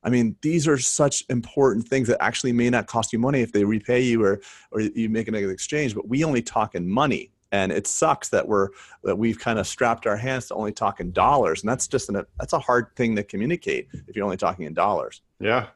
I 0.04 0.10
mean, 0.10 0.36
these 0.42 0.68
are 0.68 0.78
such 0.78 1.24
important 1.30 1.88
things 1.88 2.08
that 2.08 2.22
actually 2.22 2.54
may 2.54 2.70
not 2.70 2.88
cost 2.88 3.12
you 3.12 3.20
money 3.20 3.42
if 3.42 3.52
they 3.52 3.64
repay 3.64 4.02
you 4.02 4.24
or, 4.24 4.40
or 4.72 4.82
you 4.82 5.10
make 5.10 5.28
an 5.28 5.36
exchange, 5.36 5.96
but 5.96 6.08
we 6.08 6.24
only 6.24 6.42
talk 6.42 6.76
in 6.76 6.88
money. 6.88 7.32
And 7.52 7.72
it 7.72 7.88
sucks 7.88 8.30
that 8.30 8.46
we're 8.46 8.70
that 9.04 9.18
we've 9.18 9.40
kind 9.40 9.58
of 9.58 9.66
strapped 9.66 10.06
our 10.06 10.18
hands 10.18 10.48
to 10.48 10.54
only 10.54 10.74
talking 10.74 11.12
dollars, 11.12 11.62
and 11.62 11.70
that's 11.70 11.88
just 11.88 12.10
an, 12.10 12.26
that's 12.38 12.52
a 12.52 12.60
hard 12.60 12.94
thing 12.98 13.16
to 13.16 13.24
communicate 13.24 13.88
if 14.06 14.18
you're 14.18 14.26
only 14.26 14.36
talking 14.36 14.66
in 14.66 14.74
dollars. 14.74 15.22
Yeah, 15.40 15.68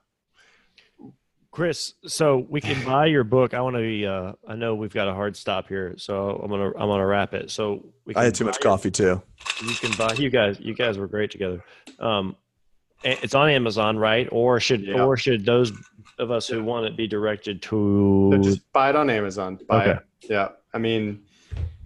Chris, 1.51 1.93
so 2.07 2.45
we 2.49 2.61
can 2.61 2.83
buy 2.85 3.05
your 3.07 3.23
book. 3.23 3.53
I 3.53 3.61
want 3.61 3.75
to 3.75 3.81
be. 3.81 4.05
Uh, 4.05 4.33
I 4.47 4.55
know 4.55 4.75
we've 4.75 4.93
got 4.93 5.07
a 5.07 5.13
hard 5.13 5.35
stop 5.35 5.67
here, 5.67 5.95
so 5.97 6.39
I'm 6.41 6.49
gonna 6.49 6.69
I'm 6.69 6.87
gonna 6.87 7.05
wrap 7.05 7.33
it. 7.33 7.51
So 7.51 7.85
we 8.05 8.15
I 8.15 8.23
had 8.23 8.35
too 8.35 8.45
much 8.45 8.57
your, 8.63 8.71
coffee 8.71 8.91
too. 8.91 9.21
You 9.61 9.75
can 9.75 9.91
buy. 9.97 10.13
You 10.13 10.29
guys, 10.29 10.59
you 10.59 10.73
guys 10.73 10.97
were 10.97 11.07
great 11.07 11.31
together. 11.31 11.63
Um, 11.99 12.35
it's 13.03 13.35
on 13.35 13.49
Amazon, 13.49 13.97
right? 13.97 14.27
Or 14.31 14.59
should 14.59 14.85
yeah. 14.85 15.03
or 15.03 15.17
should 15.17 15.45
those 15.45 15.71
of 16.19 16.31
us 16.31 16.47
who 16.47 16.63
want 16.63 16.85
it 16.85 16.95
be 16.95 17.07
directed 17.07 17.61
to 17.63 18.29
no, 18.29 18.37
just 18.37 18.71
buy 18.73 18.89
it 18.89 18.95
on 18.95 19.09
Amazon. 19.09 19.59
Buy 19.67 19.81
okay. 19.81 19.91
it. 19.91 20.29
Yeah. 20.29 20.49
I 20.73 20.77
mean 20.77 21.23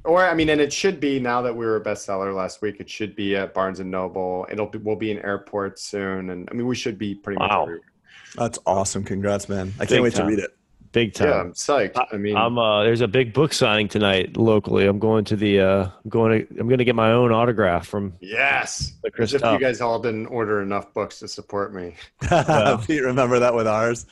or 0.03 0.24
I 0.24 0.34
mean 0.34 0.49
and 0.49 0.61
it 0.61 0.74
should 0.74 0.99
be 0.99 1.20
now 1.20 1.41
that 1.41 1.55
we 1.55 1.66
were 1.66 1.78
a 1.78 1.84
bestseller 1.84 2.36
last 2.36 2.61
week, 2.61 2.80
it 2.80 2.89
should 2.89 3.16
be 3.16 3.36
at 3.36 3.53
Barnes 3.53 3.80
and 3.80 3.89
Noble. 3.89 4.45
It'll 4.51 4.68
be, 4.68 4.78
we'll 4.80 4.95
be 4.95 5.11
in 5.11 5.20
airports 5.20 5.84
soon 5.84 6.32
and 6.32 6.47
I 6.51 6.53
mean 6.53 6.68
we 6.68 6.76
should 6.76 6.97
be 6.97 7.16
pretty 7.16 7.39
much 7.39 7.49
wow. 7.49 7.63
everywhere. 7.63 7.91
That's 8.36 8.59
awesome. 8.65 9.03
Congrats, 9.03 9.47
man. 9.47 9.73
I 9.80 9.86
can't 9.86 10.03
wait 10.03 10.13
time. 10.13 10.26
to 10.26 10.36
read 10.36 10.39
it 10.39 10.55
big 10.95 11.13
time. 11.13 11.28
Yeah, 11.28 11.39
I'm 11.41 11.53
psyched. 11.53 12.07
I 12.11 12.17
mean, 12.17 12.36
I'm 12.36 12.57
uh, 12.57 12.84
there's 12.84 13.01
a 13.01 13.07
big 13.07 13.34
book 13.34 13.53
signing 13.53 13.88
tonight 13.88 14.38
locally. 14.38 14.88
I'm 14.88 14.97
going 14.97 15.26
to 15.26 15.36
the 15.36 15.59
uh, 15.59 15.84
I'm 16.03 16.09
going 16.09 16.47
to 16.47 16.59
I'm 16.59 16.67
going 16.67 16.80
to 16.80 16.86
get 16.86 16.95
my 16.95 17.11
own 17.11 17.32
autograph 17.32 17.86
from. 17.86 18.13
Yes, 18.21 18.93
Chris 19.13 19.34
if 19.34 19.41
you 19.41 19.59
guys 19.59 19.82
all 19.82 19.99
didn't 19.99 20.28
order 20.28 20.61
enough 20.61 20.93
books 20.93 21.19
to 21.19 21.28
support 21.28 21.73
me. 21.73 21.95
Pete, 22.88 23.03
remember 23.03 23.39
that 23.39 23.53
with 23.53 23.67
ours? 23.67 24.07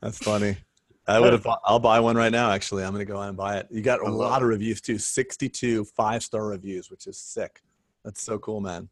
That's 0.00 0.18
funny. 0.18 0.56
I 1.06 1.20
would 1.20 1.34
have. 1.34 1.46
I'll 1.64 1.78
buy 1.78 2.00
one 2.00 2.16
right 2.16 2.32
now. 2.32 2.50
Actually, 2.50 2.84
I'm 2.84 2.92
going 2.92 3.06
to 3.06 3.12
go 3.12 3.20
out 3.20 3.28
and 3.28 3.36
buy 3.36 3.58
it. 3.58 3.68
You 3.70 3.82
got 3.82 4.00
a 4.00 4.10
lot 4.10 4.42
of 4.42 4.48
reviews 4.48 4.80
too. 4.80 4.98
62 4.98 5.84
five 5.84 6.22
star 6.22 6.46
reviews, 6.46 6.90
which 6.90 7.06
is 7.06 7.18
sick. 7.18 7.60
That's 8.04 8.22
so 8.22 8.38
cool, 8.38 8.60
man. 8.60 8.88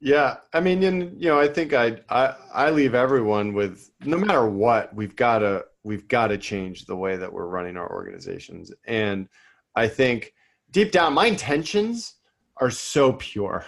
Yeah, 0.00 0.36
I 0.52 0.60
mean, 0.60 0.82
and 0.84 1.20
you 1.20 1.28
know, 1.28 1.40
I 1.40 1.48
think 1.48 1.72
I 1.72 2.00
I 2.08 2.34
I 2.52 2.70
leave 2.70 2.94
everyone 2.94 3.52
with 3.52 3.90
no 4.04 4.16
matter 4.16 4.48
what, 4.48 4.94
we've 4.94 5.16
got 5.16 5.40
to 5.40 5.64
we've 5.82 6.06
got 6.06 6.28
to 6.28 6.38
change 6.38 6.86
the 6.86 6.96
way 6.96 7.16
that 7.16 7.32
we're 7.32 7.46
running 7.46 7.76
our 7.76 7.90
organizations. 7.90 8.72
And 8.86 9.28
I 9.74 9.88
think 9.88 10.34
deep 10.70 10.92
down, 10.92 11.14
my 11.14 11.26
intentions 11.26 12.14
are 12.58 12.70
so 12.70 13.14
pure 13.14 13.64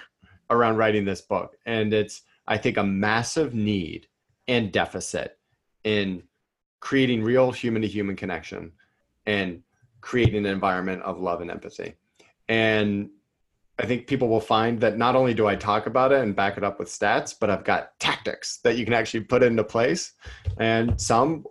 around 0.50 0.76
writing 0.76 1.04
this 1.04 1.20
book, 1.20 1.56
and 1.66 1.92
it's 1.92 2.22
I 2.46 2.58
think 2.58 2.76
a 2.76 2.84
massive 2.84 3.54
need 3.54 4.06
and 4.46 4.72
deficit 4.72 5.38
in 5.84 6.22
creating 6.80 7.22
real 7.22 7.50
human 7.50 7.82
to 7.82 7.88
human 7.88 8.16
connection 8.16 8.72
and 9.26 9.62
creating 10.00 10.46
an 10.46 10.46
environment 10.46 11.02
of 11.02 11.20
love 11.20 11.40
and 11.40 11.50
empathy. 11.50 11.94
And 12.48 13.10
I 13.80 13.86
think 13.86 14.06
people 14.06 14.28
will 14.28 14.40
find 14.40 14.78
that 14.80 14.98
not 14.98 15.16
only 15.16 15.32
do 15.32 15.46
I 15.46 15.56
talk 15.56 15.86
about 15.86 16.12
it 16.12 16.20
and 16.20 16.36
back 16.36 16.58
it 16.58 16.64
up 16.64 16.78
with 16.78 16.88
stats, 16.88 17.34
but 17.38 17.48
I've 17.48 17.64
got 17.64 17.98
tactics 17.98 18.58
that 18.58 18.76
you 18.76 18.84
can 18.84 18.92
actually 18.92 19.20
put 19.20 19.42
into 19.42 19.64
place, 19.64 20.12
and 20.58 21.00
some 21.00 21.44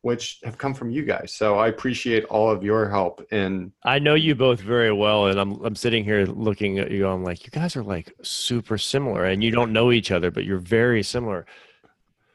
which 0.00 0.38
have 0.44 0.56
come 0.56 0.72
from 0.72 0.88
you 0.88 1.04
guys. 1.04 1.34
So 1.34 1.58
I 1.58 1.68
appreciate 1.68 2.24
all 2.26 2.50
of 2.50 2.62
your 2.62 2.88
help. 2.88 3.26
And 3.30 3.72
I 3.82 3.98
know 3.98 4.14
you 4.14 4.34
both 4.34 4.60
very 4.60 4.92
well, 4.92 5.26
and 5.26 5.38
I'm 5.38 5.62
I'm 5.62 5.76
sitting 5.76 6.02
here 6.02 6.24
looking 6.24 6.78
at 6.78 6.90
you. 6.90 7.06
I'm 7.06 7.24
like, 7.24 7.44
you 7.44 7.50
guys 7.50 7.76
are 7.76 7.82
like 7.82 8.14
super 8.22 8.78
similar, 8.78 9.26
and 9.26 9.44
you 9.44 9.50
don't 9.50 9.72
know 9.72 9.92
each 9.92 10.10
other, 10.10 10.30
but 10.30 10.44
you're 10.44 10.58
very 10.58 11.02
similar. 11.02 11.44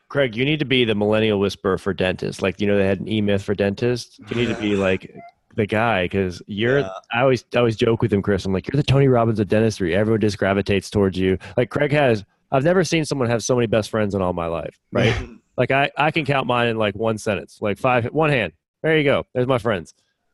Craig, 0.08 0.36
you 0.36 0.46
need 0.46 0.60
to 0.60 0.66
be 0.66 0.86
the 0.86 0.94
millennial 0.94 1.40
whisperer 1.40 1.80
for 1.80 1.96
dentists. 1.96 2.44
Like 2.44 2.62
you 2.62 2.68
know, 2.68 2.78
they 2.78 2.86
had 2.86 3.00
an 3.00 3.08
e 3.08 3.22
myth 3.22 3.42
for 3.42 3.56
dentists. 3.56 4.20
You 4.30 4.36
need 4.36 4.50
to 4.50 4.62
be 4.62 4.76
like 4.76 5.16
the 5.56 5.66
guy 5.66 6.06
because 6.06 6.42
you're 6.48 6.80
yeah. 6.80 6.90
I 7.12 7.22
always 7.22 7.46
I 7.54 7.60
always 7.60 7.76
joke 7.76 8.02
with 8.02 8.12
him, 8.12 8.22
Chris. 8.22 8.46
I'm 8.46 8.54
like, 8.54 8.68
you're 8.68 8.78
the 8.78 8.84
Tony 8.84 9.08
Robbins 9.08 9.40
of 9.40 9.48
dentistry. 9.48 9.96
Everyone 9.96 10.22
just 10.22 10.38
gravitates 10.38 10.90
towards 10.90 11.18
you. 11.18 11.38
Like 11.58 11.70
Craig 11.70 11.92
has 11.92 12.26
I've 12.52 12.64
never 12.64 12.84
seen 12.84 13.06
someone 13.06 13.30
have 13.30 13.44
so 13.44 13.56
many 13.56 13.68
best 13.68 13.90
friends 13.90 14.14
in 14.14 14.22
all 14.22 14.34
my 14.34 14.48
life, 14.48 14.78
right? 14.92 15.16
like 15.58 15.72
I, 15.72 15.90
I 15.98 16.12
can 16.12 16.26
count 16.26 16.48
mine 16.48 16.68
in 16.68 16.78
like 16.78 16.96
one 16.96 17.18
sentence, 17.18 17.60
like 17.62 17.78
five 17.78 18.06
one 18.06 18.30
hand. 18.30 18.54
There 18.84 18.98
you 18.98 19.04
go. 19.04 19.26
There's 19.34 19.48
my 19.48 19.58
friends. 19.58 19.94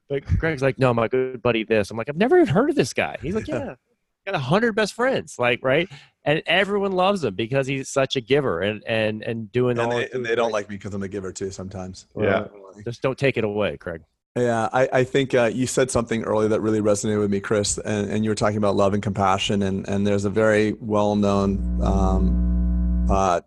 But 0.10 0.26
Craig's 0.26 0.62
like, 0.62 0.80
no, 0.80 0.94
my 0.94 1.10
good 1.10 1.42
buddy 1.42 1.66
this. 1.66 1.92
I'm 1.92 1.98
like, 1.98 2.08
I've 2.10 2.16
never 2.16 2.38
even 2.38 2.48
heard 2.48 2.70
of 2.70 2.78
this 2.78 2.94
guy. 2.94 3.18
He's 3.22 3.36
like, 3.36 3.48
yeah, 3.48 3.76
got 4.26 4.36
a 4.36 4.40
hundred 4.40 4.74
best 4.74 4.94
friends, 4.94 5.38
like 5.38 5.60
right, 5.64 5.90
and 6.24 6.42
everyone 6.46 6.92
loves 6.94 7.24
him 7.24 7.36
because 7.36 7.68
he's 7.68 7.90
such 7.90 8.16
a 8.16 8.22
giver 8.22 8.62
and 8.62 8.84
and 8.88 9.22
and 9.24 9.52
doing 9.52 9.78
and 9.78 9.92
all. 9.92 9.98
They, 9.98 10.10
and 10.12 10.26
they 10.26 10.36
don't 10.36 10.52
like 10.52 10.70
me 10.70 10.78
because 10.78 10.94
I'm 10.94 11.04
a 11.04 11.08
giver 11.08 11.32
too 11.32 11.52
sometimes. 11.52 12.08
Yeah, 12.18 12.48
just 12.84 13.02
don't 13.02 13.18
take 13.18 13.38
it 13.38 13.44
away, 13.44 13.78
Craig. 13.78 14.02
Yeah, 14.38 14.70
I, 14.72 14.90
I 14.94 15.04
think 15.04 15.34
uh, 15.34 15.50
you 15.52 15.66
said 15.66 15.90
something 15.90 16.24
earlier 16.24 16.48
that 16.50 16.62
really 16.62 16.80
resonated 16.80 17.20
with 17.20 17.32
me, 17.32 17.40
Chris, 17.40 17.80
and, 17.80 18.08
and 18.12 18.24
you 18.24 18.30
were 18.30 18.36
talking 18.36 18.58
about 18.58 18.76
love 18.76 18.94
and 18.94 19.02
compassion, 19.02 19.64
and, 19.64 19.88
and 19.90 20.06
there's 20.06 20.26
a 20.26 20.30
very 20.30 20.74
well-known 20.74 21.82
um, 21.82 23.08
uh, 23.10 23.42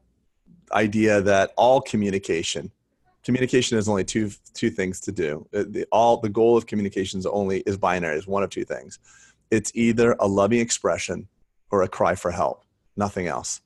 idea 0.72 1.20
that 1.20 1.52
all 1.56 1.80
communication, 1.80 2.72
communication 3.22 3.78
is 3.78 3.88
only 3.88 4.02
two 4.02 4.32
two 4.52 4.68
things 4.68 5.00
to 5.02 5.12
do. 5.12 5.46
Uh, 5.54 5.62
the, 5.68 5.86
all 5.92 6.16
the 6.16 6.28
goal 6.28 6.56
of 6.56 6.66
communication 6.66 7.20
is 7.20 7.26
only 7.26 7.60
is 7.60 7.76
binary, 7.76 8.16
is 8.16 8.26
one 8.26 8.42
of 8.42 8.50
two 8.50 8.64
things. 8.64 8.98
It's 9.52 9.70
either 9.76 10.16
a 10.18 10.26
loving 10.26 10.58
expression 10.58 11.28
or 11.70 11.82
a 11.82 11.88
cry 11.88 12.16
for 12.16 12.32
help, 12.32 12.64
nothing 12.96 13.28
else. 13.28 13.60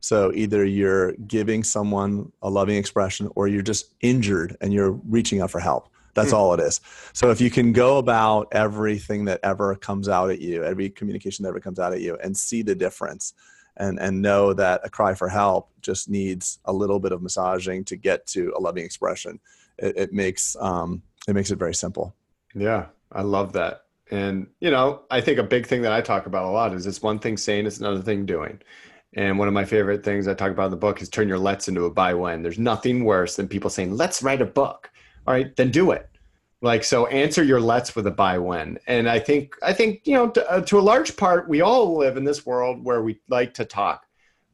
So 0.00 0.32
either 0.34 0.66
you're 0.66 1.12
giving 1.12 1.64
someone 1.64 2.30
a 2.42 2.50
loving 2.50 2.76
expression 2.76 3.30
or 3.36 3.48
you're 3.48 3.62
just 3.62 3.94
injured 4.02 4.56
and 4.60 4.74
you're 4.74 4.92
reaching 4.92 5.40
out 5.40 5.50
for 5.50 5.60
help 5.60 5.88
that's 6.14 6.32
all 6.32 6.54
it 6.54 6.60
is. 6.60 6.80
So 7.12 7.30
if 7.30 7.40
you 7.40 7.50
can 7.50 7.72
go 7.72 7.98
about 7.98 8.48
everything 8.52 9.24
that 9.26 9.40
ever 9.42 9.74
comes 9.76 10.08
out 10.08 10.30
at 10.30 10.40
you, 10.40 10.64
every 10.64 10.90
communication 10.90 11.42
that 11.42 11.50
ever 11.50 11.60
comes 11.60 11.78
out 11.78 11.92
at 11.92 12.00
you, 12.00 12.16
and 12.22 12.36
see 12.36 12.62
the 12.62 12.74
difference, 12.74 13.34
and 13.76 13.98
and 14.00 14.20
know 14.20 14.52
that 14.52 14.80
a 14.84 14.90
cry 14.90 15.14
for 15.14 15.28
help 15.28 15.70
just 15.80 16.08
needs 16.08 16.58
a 16.64 16.72
little 16.72 16.98
bit 16.98 17.12
of 17.12 17.22
massaging 17.22 17.84
to 17.84 17.96
get 17.96 18.26
to 18.26 18.52
a 18.56 18.60
loving 18.60 18.84
expression, 18.84 19.38
it, 19.78 19.96
it 19.96 20.12
makes 20.12 20.56
um, 20.60 21.02
it 21.26 21.34
makes 21.34 21.50
it 21.50 21.58
very 21.58 21.74
simple. 21.74 22.14
Yeah, 22.54 22.86
I 23.12 23.22
love 23.22 23.52
that. 23.52 23.84
And 24.10 24.48
you 24.60 24.70
know, 24.70 25.02
I 25.10 25.20
think 25.20 25.38
a 25.38 25.42
big 25.42 25.66
thing 25.66 25.82
that 25.82 25.92
I 25.92 26.00
talk 26.00 26.26
about 26.26 26.44
a 26.44 26.50
lot 26.50 26.74
is 26.74 26.86
it's 26.86 27.02
one 27.02 27.18
thing 27.18 27.36
saying, 27.36 27.66
it's 27.66 27.78
another 27.78 28.02
thing 28.02 28.26
doing. 28.26 28.60
And 29.14 29.38
one 29.38 29.48
of 29.48 29.54
my 29.54 29.64
favorite 29.64 30.04
things 30.04 30.28
I 30.28 30.34
talk 30.34 30.50
about 30.50 30.66
in 30.66 30.70
the 30.70 30.76
book 30.76 31.00
is 31.00 31.08
turn 31.08 31.28
your 31.28 31.38
let's 31.38 31.68
into 31.68 31.86
a 31.86 31.90
by 31.90 32.14
when. 32.14 32.42
There's 32.42 32.58
nothing 32.58 33.04
worse 33.04 33.36
than 33.36 33.48
people 33.48 33.70
saying, 33.70 33.96
let's 33.96 34.22
write 34.22 34.42
a 34.42 34.46
book 34.46 34.90
all 35.28 35.34
right 35.34 35.54
then 35.56 35.70
do 35.70 35.90
it 35.90 36.08
like 36.62 36.82
so 36.82 37.06
answer 37.08 37.44
your 37.44 37.60
let's 37.60 37.94
with 37.94 38.06
a 38.06 38.10
by 38.10 38.38
when 38.38 38.78
and 38.86 39.08
i 39.08 39.18
think 39.18 39.54
i 39.62 39.72
think 39.72 40.00
you 40.06 40.14
know 40.14 40.30
to, 40.30 40.50
uh, 40.50 40.60
to, 40.62 40.78
a 40.78 40.80
large 40.80 41.16
part 41.16 41.48
we 41.48 41.60
all 41.60 41.96
live 41.98 42.16
in 42.16 42.24
this 42.24 42.46
world 42.46 42.82
where 42.82 43.02
we 43.02 43.20
like 43.28 43.52
to 43.52 43.64
talk 43.64 44.06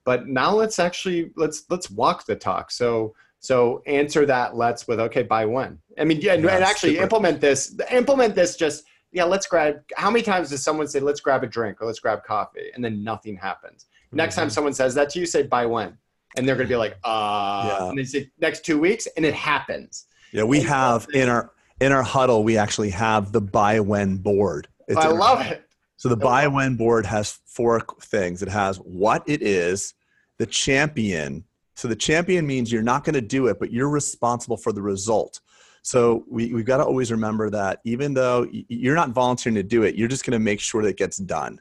but 0.05 0.27
now 0.27 0.53
let's 0.53 0.79
actually 0.81 1.31
let's 1.37 1.62
let's 1.70 1.91
walk 1.91 2.27
the 2.27 2.35
talk 2.35 2.72
so 2.72 3.14
so 3.39 3.83
answer 3.87 4.27
that 4.27 4.57
let's 4.57 4.89
with 4.89 4.99
okay 4.99 5.22
by 5.22 5.45
when 5.47 5.79
i 5.99 6.05
mean 6.05 6.20
yeah, 6.20 6.35
and, 6.35 6.45
and 6.45 6.64
actually 6.64 6.95
super. 6.95 7.05
implement 7.05 7.41
this 7.41 7.77
implement 7.93 8.35
this 8.35 8.57
just 8.57 8.83
yeah 9.12 9.25
let's 9.25 9.47
grab 9.47 9.77
how 9.97 10.11
many 10.11 10.22
times 10.22 10.51
does 10.51 10.62
someone 10.62 10.89
say 10.89 10.99
let's 10.99 11.20
grab 11.20 11.45
a 11.45 11.47
drink 11.47 11.81
or 11.81 11.87
let's 11.87 12.01
grab 12.01 12.25
coffee 12.25 12.70
and 12.75 12.85
then 12.85 13.05
nothing 13.05 13.37
happens 13.37 13.87
Next 14.14 14.37
time 14.37 14.49
Mhm. 14.49 14.53
someone 14.53 14.75
says 14.75 14.95
that 14.95 15.11
to 15.11 15.18
you, 15.20 15.27
say 15.27 15.43
by 15.43 15.66
when, 15.66 15.99
and 16.37 16.47
they're 16.49 16.57
gonna 16.57 16.68
be 16.68 16.77
like, 16.77 16.97
uh, 17.05 17.64
Yeah. 17.66 17.89
and 17.89 17.99
they 17.99 18.05
say 18.05 18.31
next 18.39 18.64
two 18.64 18.79
weeks, 18.79 19.07
and 19.16 19.27
it 19.27 19.35
happens. 19.35 20.07
Yeah, 20.35 20.43
we 20.43 20.59
And 20.59 20.66
have 20.68 21.07
in 21.14 21.28
our 21.28 21.53
in 21.80 21.93
our 21.93 22.03
huddle, 22.03 22.43
we 22.43 22.59
actually 22.59 22.91
have 22.91 23.30
the 23.32 23.41
by 23.41 23.78
when 23.80 24.16
board. 24.16 24.68
It's 24.89 24.99
I 24.99 25.07
our 25.07 25.14
love 25.14 25.41
it. 25.41 25.64
So 25.97 26.09
the 26.09 26.16
by 26.16 26.49
when 26.49 26.76
board 26.76 27.07
has 27.07 27.39
four 27.47 27.80
things. 28.03 28.43
It 28.43 28.49
has 28.49 28.78
what 28.78 29.22
it 29.26 29.43
is, 29.43 29.95
the 30.39 30.47
champion. 30.47 31.45
So 31.76 31.87
the 31.87 31.97
champion 31.97 32.47
means 32.47 32.72
you're 32.72 32.82
not 32.82 33.05
going 33.05 33.14
to 33.14 33.20
do 33.20 33.47
it, 33.47 33.59
but 33.59 33.72
you're 33.72 33.89
responsible 33.89 34.57
for 34.57 34.72
the 34.72 34.82
result. 34.82 35.41
So 35.82 36.24
we, 36.28 36.53
we've 36.53 36.64
got 36.64 36.78
to 36.78 36.85
always 36.85 37.12
remember 37.12 37.49
that 37.51 37.80
even 37.85 38.12
though 38.12 38.47
you're 38.51 38.97
not 38.97 39.11
volunteering 39.11 39.55
to 39.55 39.62
do 39.62 39.85
it, 39.85 39.95
you're 39.95 40.09
just 40.09 40.24
going 40.24 40.32
to 40.32 40.39
make 40.39 40.59
sure 40.59 40.82
that 40.82 40.89
it 40.89 40.97
gets 40.97 41.18
done. 41.18 41.61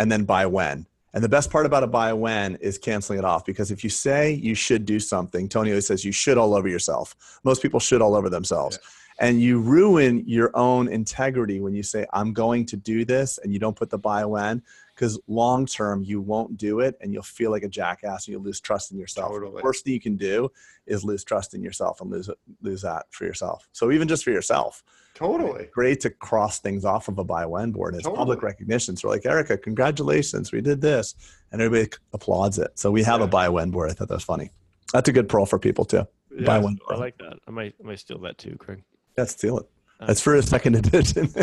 And 0.00 0.10
then 0.10 0.24
by 0.24 0.46
when. 0.46 0.86
And 1.14 1.24
the 1.24 1.28
best 1.28 1.50
part 1.50 1.66
about 1.66 1.82
a 1.82 1.86
by 1.86 2.12
when 2.12 2.56
is 2.56 2.78
canceling 2.78 3.18
it 3.18 3.24
off 3.24 3.44
because 3.44 3.70
if 3.70 3.82
you 3.82 3.90
say 3.90 4.32
you 4.32 4.54
should 4.54 4.84
do 4.84 5.00
something, 5.00 5.48
Tony 5.48 5.70
always 5.70 5.86
says 5.86 6.04
you 6.04 6.12
should 6.12 6.36
all 6.38 6.54
over 6.54 6.68
yourself. 6.68 7.16
Most 7.44 7.62
people 7.62 7.80
should 7.80 8.02
all 8.02 8.14
over 8.14 8.28
themselves. 8.28 8.78
And 9.20 9.40
you 9.42 9.58
ruin 9.58 10.22
your 10.26 10.56
own 10.56 10.86
integrity 10.86 11.60
when 11.60 11.74
you 11.74 11.82
say, 11.82 12.06
I'm 12.12 12.32
going 12.32 12.66
to 12.66 12.76
do 12.76 13.04
this, 13.04 13.38
and 13.38 13.52
you 13.52 13.58
don't 13.58 13.74
put 13.74 13.90
the 13.90 13.98
by 13.98 14.24
when, 14.24 14.62
because 14.94 15.18
long 15.26 15.66
term, 15.66 16.02
you 16.02 16.20
won't 16.20 16.56
do 16.56 16.80
it 16.80 16.96
and 17.00 17.12
you'll 17.12 17.22
feel 17.22 17.50
like 17.50 17.62
a 17.62 17.68
jackass 17.68 18.26
and 18.26 18.32
you'll 18.32 18.42
lose 18.42 18.60
trust 18.60 18.90
in 18.90 18.98
yourself. 18.98 19.30
Totally. 19.30 19.56
The 19.56 19.64
worst 19.64 19.84
thing 19.84 19.92
you 19.92 20.00
can 20.00 20.16
do 20.16 20.50
is 20.86 21.04
lose 21.04 21.24
trust 21.24 21.54
in 21.54 21.62
yourself 21.62 22.00
and 22.00 22.10
lose, 22.10 22.28
lose 22.62 22.82
that 22.82 23.06
for 23.10 23.24
yourself. 23.24 23.68
So, 23.72 23.92
even 23.92 24.08
just 24.08 24.24
for 24.24 24.30
yourself, 24.30 24.82
Totally. 25.18 25.68
great 25.72 26.00
to 26.00 26.10
cross 26.10 26.60
things 26.60 26.84
off 26.84 27.08
of 27.08 27.18
a 27.18 27.24
by 27.24 27.44
when 27.44 27.72
board. 27.72 27.94
It's 27.96 28.06
public 28.06 28.42
recognition. 28.42 28.96
So, 28.96 29.08
we're 29.08 29.14
like, 29.14 29.26
Erica, 29.26 29.58
congratulations, 29.58 30.52
we 30.52 30.60
did 30.60 30.80
this. 30.80 31.14
And 31.50 31.60
everybody 31.60 31.90
applauds 32.12 32.58
it. 32.58 32.70
So, 32.78 32.90
we 32.92 33.02
have 33.02 33.18
Yeah. 33.20 33.26
a 33.26 33.28
by 33.28 33.48
when 33.48 33.70
board. 33.70 33.90
I 33.90 33.94
thought 33.94 34.08
that 34.08 34.14
was 34.14 34.22
funny. 34.24 34.50
That's 34.92 35.08
a 35.08 35.12
good 35.12 35.28
pearl 35.28 35.44
for 35.44 35.58
people 35.58 35.84
too. 35.84 36.06
By 36.46 36.56
Yeah. 36.56 36.58
when. 36.58 36.78
I 36.88 36.94
like 36.94 37.18
that. 37.18 37.38
I 37.48 37.50
might 37.50 37.74
I 37.82 37.86
might 37.86 37.98
steal 37.98 38.18
that 38.20 38.38
too, 38.38 38.56
Craig. 38.58 38.82
Yeah, 39.16 39.24
steal 39.24 39.58
it. 39.58 39.66
Uh, 40.00 40.06
That's 40.06 40.20
for 40.20 40.36
a 40.36 40.42
second 40.42 40.76
edition. 40.76 41.28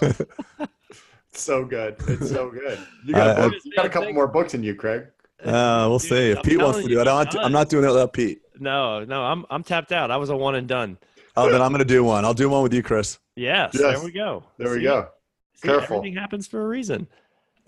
So 1.36 1.64
good. 1.64 1.96
It's 2.06 2.30
so 2.30 2.48
good. 2.48 2.78
You 3.04 3.12
got, 3.12 3.26
uh, 3.26 3.40
a 3.40 3.44
I- 3.44 3.48
book- 3.48 3.64
you 3.64 3.72
got 3.74 3.86
a 3.86 3.88
couple 3.88 4.12
more 4.12 4.28
books 4.28 4.54
in 4.54 4.62
you, 4.62 4.76
Craig. 4.76 5.06
Uh, 5.44 5.86
we'll 5.88 5.98
Dude, 5.98 6.08
see 6.08 6.30
if 6.30 6.36
I'm 6.38 6.42
Pete 6.44 6.58
wants 6.62 6.78
to 6.80 6.86
do 6.86 7.00
it. 7.00 7.08
I'm 7.08 7.50
not 7.50 7.68
doing 7.68 7.82
it 7.84 7.88
without 7.88 8.12
Pete. 8.12 8.38
No, 8.60 9.04
no, 9.04 9.22
I'm 9.24 9.44
I'm 9.50 9.64
tapped 9.64 9.90
out. 9.90 10.12
I 10.12 10.16
was 10.16 10.30
a 10.30 10.36
one 10.36 10.54
and 10.54 10.68
done. 10.68 10.96
Oh, 11.36 11.50
then 11.50 11.60
I'm 11.60 11.70
going 11.70 11.80
to 11.80 11.84
do 11.84 12.04
one. 12.04 12.24
I'll 12.24 12.34
do 12.34 12.48
one 12.48 12.62
with 12.62 12.72
you, 12.72 12.82
Chris. 12.82 13.18
Yes, 13.36 13.70
Yes. 13.74 13.82
there 13.96 14.04
we 14.04 14.12
go. 14.12 14.44
There 14.58 14.70
we 14.72 14.82
go. 14.82 15.08
See, 15.54 15.68
Careful. 15.68 15.96
Everything 15.98 16.16
happens 16.16 16.46
for 16.46 16.62
a 16.62 16.66
reason. 16.68 17.06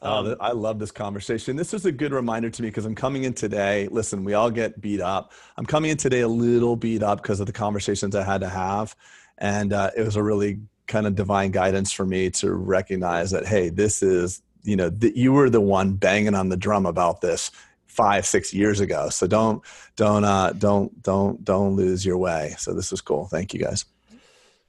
Oh, 0.02 0.18
Um, 0.18 0.24
th- 0.26 0.36
I 0.40 0.52
love 0.52 0.78
this 0.78 0.92
conversation. 0.92 1.56
This 1.56 1.72
is 1.74 1.84
a 1.86 1.92
good 1.92 2.12
reminder 2.12 2.50
to 2.50 2.62
me 2.62 2.68
because 2.68 2.84
I'm 2.84 2.94
coming 2.94 3.24
in 3.24 3.32
today. 3.32 3.88
Listen, 3.90 4.24
we 4.24 4.34
all 4.34 4.50
get 4.50 4.80
beat 4.80 5.00
up. 5.00 5.32
I'm 5.56 5.66
coming 5.66 5.90
in 5.90 5.96
today 5.96 6.20
a 6.20 6.28
little 6.28 6.76
beat 6.76 7.02
up 7.02 7.22
because 7.22 7.40
of 7.40 7.46
the 7.46 7.52
conversations 7.52 8.14
I 8.14 8.22
had 8.22 8.40
to 8.42 8.48
have. 8.48 8.94
And 9.38 9.72
uh, 9.72 9.90
it 9.96 10.02
was 10.02 10.16
a 10.16 10.22
really 10.22 10.60
kind 10.86 11.06
of 11.06 11.14
divine 11.14 11.50
guidance 11.50 11.90
for 11.92 12.06
me 12.06 12.30
to 12.30 12.52
recognize 12.52 13.30
that, 13.32 13.46
hey, 13.46 13.70
this 13.70 14.02
is, 14.02 14.42
you 14.62 14.76
know, 14.76 14.90
that 14.90 15.16
you 15.16 15.32
were 15.32 15.50
the 15.50 15.60
one 15.60 15.94
banging 15.94 16.34
on 16.34 16.48
the 16.50 16.56
drum 16.56 16.86
about 16.86 17.20
this 17.20 17.50
five, 17.96 18.26
six 18.26 18.52
years 18.52 18.80
ago. 18.80 19.08
So 19.08 19.26
don't, 19.26 19.62
don't, 19.96 20.24
uh, 20.24 20.52
don't, 20.52 21.02
don't, 21.02 21.44
don't 21.44 21.74
lose 21.74 22.04
your 22.04 22.18
way. 22.18 22.54
So 22.58 22.74
this 22.74 22.92
is 22.92 23.00
cool. 23.00 23.26
Thank 23.26 23.54
you 23.54 23.60
guys. 23.60 23.84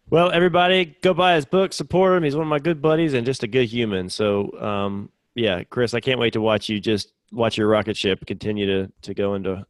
Well, 0.09 0.31
everybody, 0.31 0.95
go 1.01 1.13
buy 1.13 1.35
his 1.35 1.45
book, 1.45 1.73
support 1.73 2.15
him. 2.15 2.23
He's 2.23 2.35
one 2.35 2.43
of 2.43 2.49
my 2.49 2.59
good 2.59 2.81
buddies 2.81 3.13
and 3.13 3.25
just 3.25 3.43
a 3.43 3.47
good 3.47 3.65
human. 3.65 4.09
So, 4.09 4.57
um, 4.61 5.09
yeah, 5.35 5.63
Chris, 5.63 5.93
I 5.93 5.99
can't 5.99 6.19
wait 6.19 6.33
to 6.33 6.41
watch 6.41 6.69
you 6.69 6.79
just 6.79 7.11
watch 7.33 7.57
your 7.57 7.67
rocket 7.67 7.97
ship 7.97 8.25
continue 8.25 8.65
to 8.65 8.91
to 9.01 9.13
go 9.13 9.35
into 9.35 9.65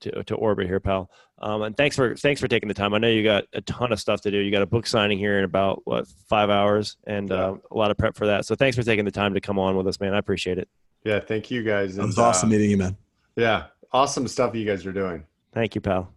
to, 0.00 0.24
to 0.24 0.34
orbit 0.34 0.66
here, 0.66 0.80
pal. 0.80 1.10
Um, 1.42 1.62
and 1.62 1.76
thanks 1.76 1.96
for 1.96 2.14
thanks 2.14 2.40
for 2.40 2.48
taking 2.48 2.68
the 2.68 2.74
time. 2.74 2.94
I 2.94 2.98
know 2.98 3.08
you 3.08 3.22
got 3.22 3.44
a 3.52 3.60
ton 3.62 3.92
of 3.92 4.00
stuff 4.00 4.20
to 4.22 4.30
do. 4.30 4.38
You 4.38 4.50
got 4.50 4.62
a 4.62 4.66
book 4.66 4.86
signing 4.86 5.18
here 5.18 5.38
in 5.38 5.44
about 5.44 5.82
what 5.84 6.06
five 6.28 6.50
hours, 6.50 6.96
and 7.06 7.32
uh, 7.32 7.54
a 7.70 7.76
lot 7.76 7.90
of 7.90 7.98
prep 7.98 8.16
for 8.16 8.26
that. 8.26 8.46
So 8.46 8.54
thanks 8.54 8.76
for 8.76 8.82
taking 8.82 9.04
the 9.04 9.10
time 9.10 9.34
to 9.34 9.40
come 9.40 9.58
on 9.58 9.76
with 9.76 9.86
us, 9.86 10.00
man. 10.00 10.14
I 10.14 10.18
appreciate 10.18 10.58
it. 10.58 10.68
Yeah. 11.04 11.20
Thank 11.20 11.50
you 11.50 11.62
guys. 11.62 11.96
It 11.98 12.02
was 12.02 12.16
And, 12.16 12.24
uh, 12.24 12.28
awesome 12.28 12.48
meeting 12.50 12.70
you, 12.70 12.76
man. 12.76 12.96
Yeah. 13.36 13.64
Awesome 13.92 14.28
stuff 14.28 14.54
you 14.54 14.64
guys 14.64 14.86
are 14.86 14.92
doing. 14.92 15.24
Thank 15.52 15.74
you, 15.74 15.80
pal. 15.80 16.12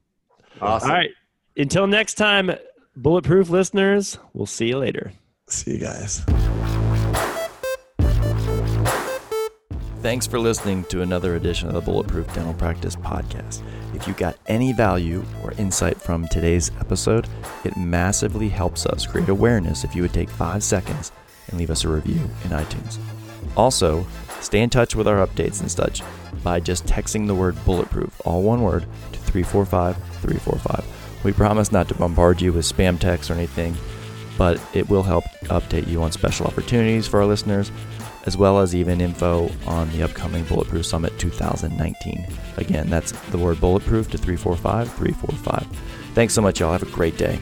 Awesome. 0.62 0.90
All 0.92 0.96
right, 0.96 1.10
until 1.58 1.88
next 1.88 2.14
time, 2.16 2.52
bulletproof 2.96 3.50
listeners. 3.50 4.20
We'll 4.34 4.46
see 4.46 4.68
you 4.68 4.78
later. 4.78 5.12
See 5.48 5.72
you 5.74 5.80
guys. 5.80 6.24
Thanks 10.02 10.28
for 10.28 10.38
listening 10.38 10.84
to 10.86 11.02
another 11.02 11.36
edition 11.36 11.70
of 11.70 11.74
the 11.76 11.82
Bulletproof 11.82 12.32
Dental 12.34 12.54
Practice 12.54 12.96
Podcast. 12.96 13.64
If 13.96 14.06
you 14.06 14.14
got 14.14 14.38
any 14.48 14.74
value 14.74 15.24
or 15.42 15.54
insight 15.54 16.00
from 16.00 16.28
today's 16.28 16.72
episode, 16.80 17.28
it 17.64 17.78
massively 17.78 18.50
helps 18.50 18.86
us 18.86 19.08
create 19.08 19.30
awareness 19.30 19.86
if 19.86 19.96
you 19.96 20.02
would 20.02 20.14
take 20.14 20.30
five 20.30 20.62
seconds 20.62 21.14
and 21.48 21.58
leave 21.58 21.70
us 21.70 21.86
a 21.86 21.88
review 21.90 22.20
in 22.44 22.50
iTunes. 22.52 22.98
Also, 23.56 24.06
stay 24.44 24.62
in 24.62 24.70
touch 24.70 24.96
with 24.96 25.08
our 25.08 25.26
updates 25.26 25.62
and 25.62 25.72
such 25.72 26.02
by 26.44 26.60
just 26.60 26.86
texting 26.86 27.28
the 27.28 27.36
word 27.36 27.56
bulletproof, 27.66 28.22
all 28.26 28.44
one 28.44 28.62
word, 28.62 28.86
to 29.12 29.20
345 29.20 29.96
345. 29.96 31.24
We 31.24 31.32
promise 31.32 31.72
not 31.72 31.88
to 31.88 31.96
bombard 31.96 32.42
you 32.42 32.52
with 32.52 32.66
spam 32.66 33.00
texts 33.00 33.32
or 33.32 33.36
anything, 33.36 33.76
but 34.38 34.62
it 34.74 34.90
will 34.90 35.04
help 35.04 35.24
update 35.46 35.88
you 35.88 36.04
on 36.04 36.12
special 36.12 36.48
opportunities 36.48 37.08
for 37.08 37.22
our 37.22 37.26
listeners 37.26 37.72
as 38.26 38.38
well 38.38 38.60
as 38.60 38.74
even 38.74 39.02
info 39.02 39.50
on 39.66 39.90
the 39.92 40.04
upcoming 40.04 40.44
Bulletproof 40.46 40.86
Summit 40.86 41.18
2019. 41.20 42.26
Again, 42.58 42.90
that's 42.90 43.12
the 43.30 43.38
word 43.38 43.60
bulletproof 43.60 44.10
to 44.12 44.18
345 44.18 44.92
345. 44.94 45.68
Thanks 46.14 46.34
so 46.34 46.42
much, 46.42 46.60
y'all. 46.60 46.72
Have 46.72 46.84
a 46.84 46.86
great 46.88 47.18
day. 47.18 47.40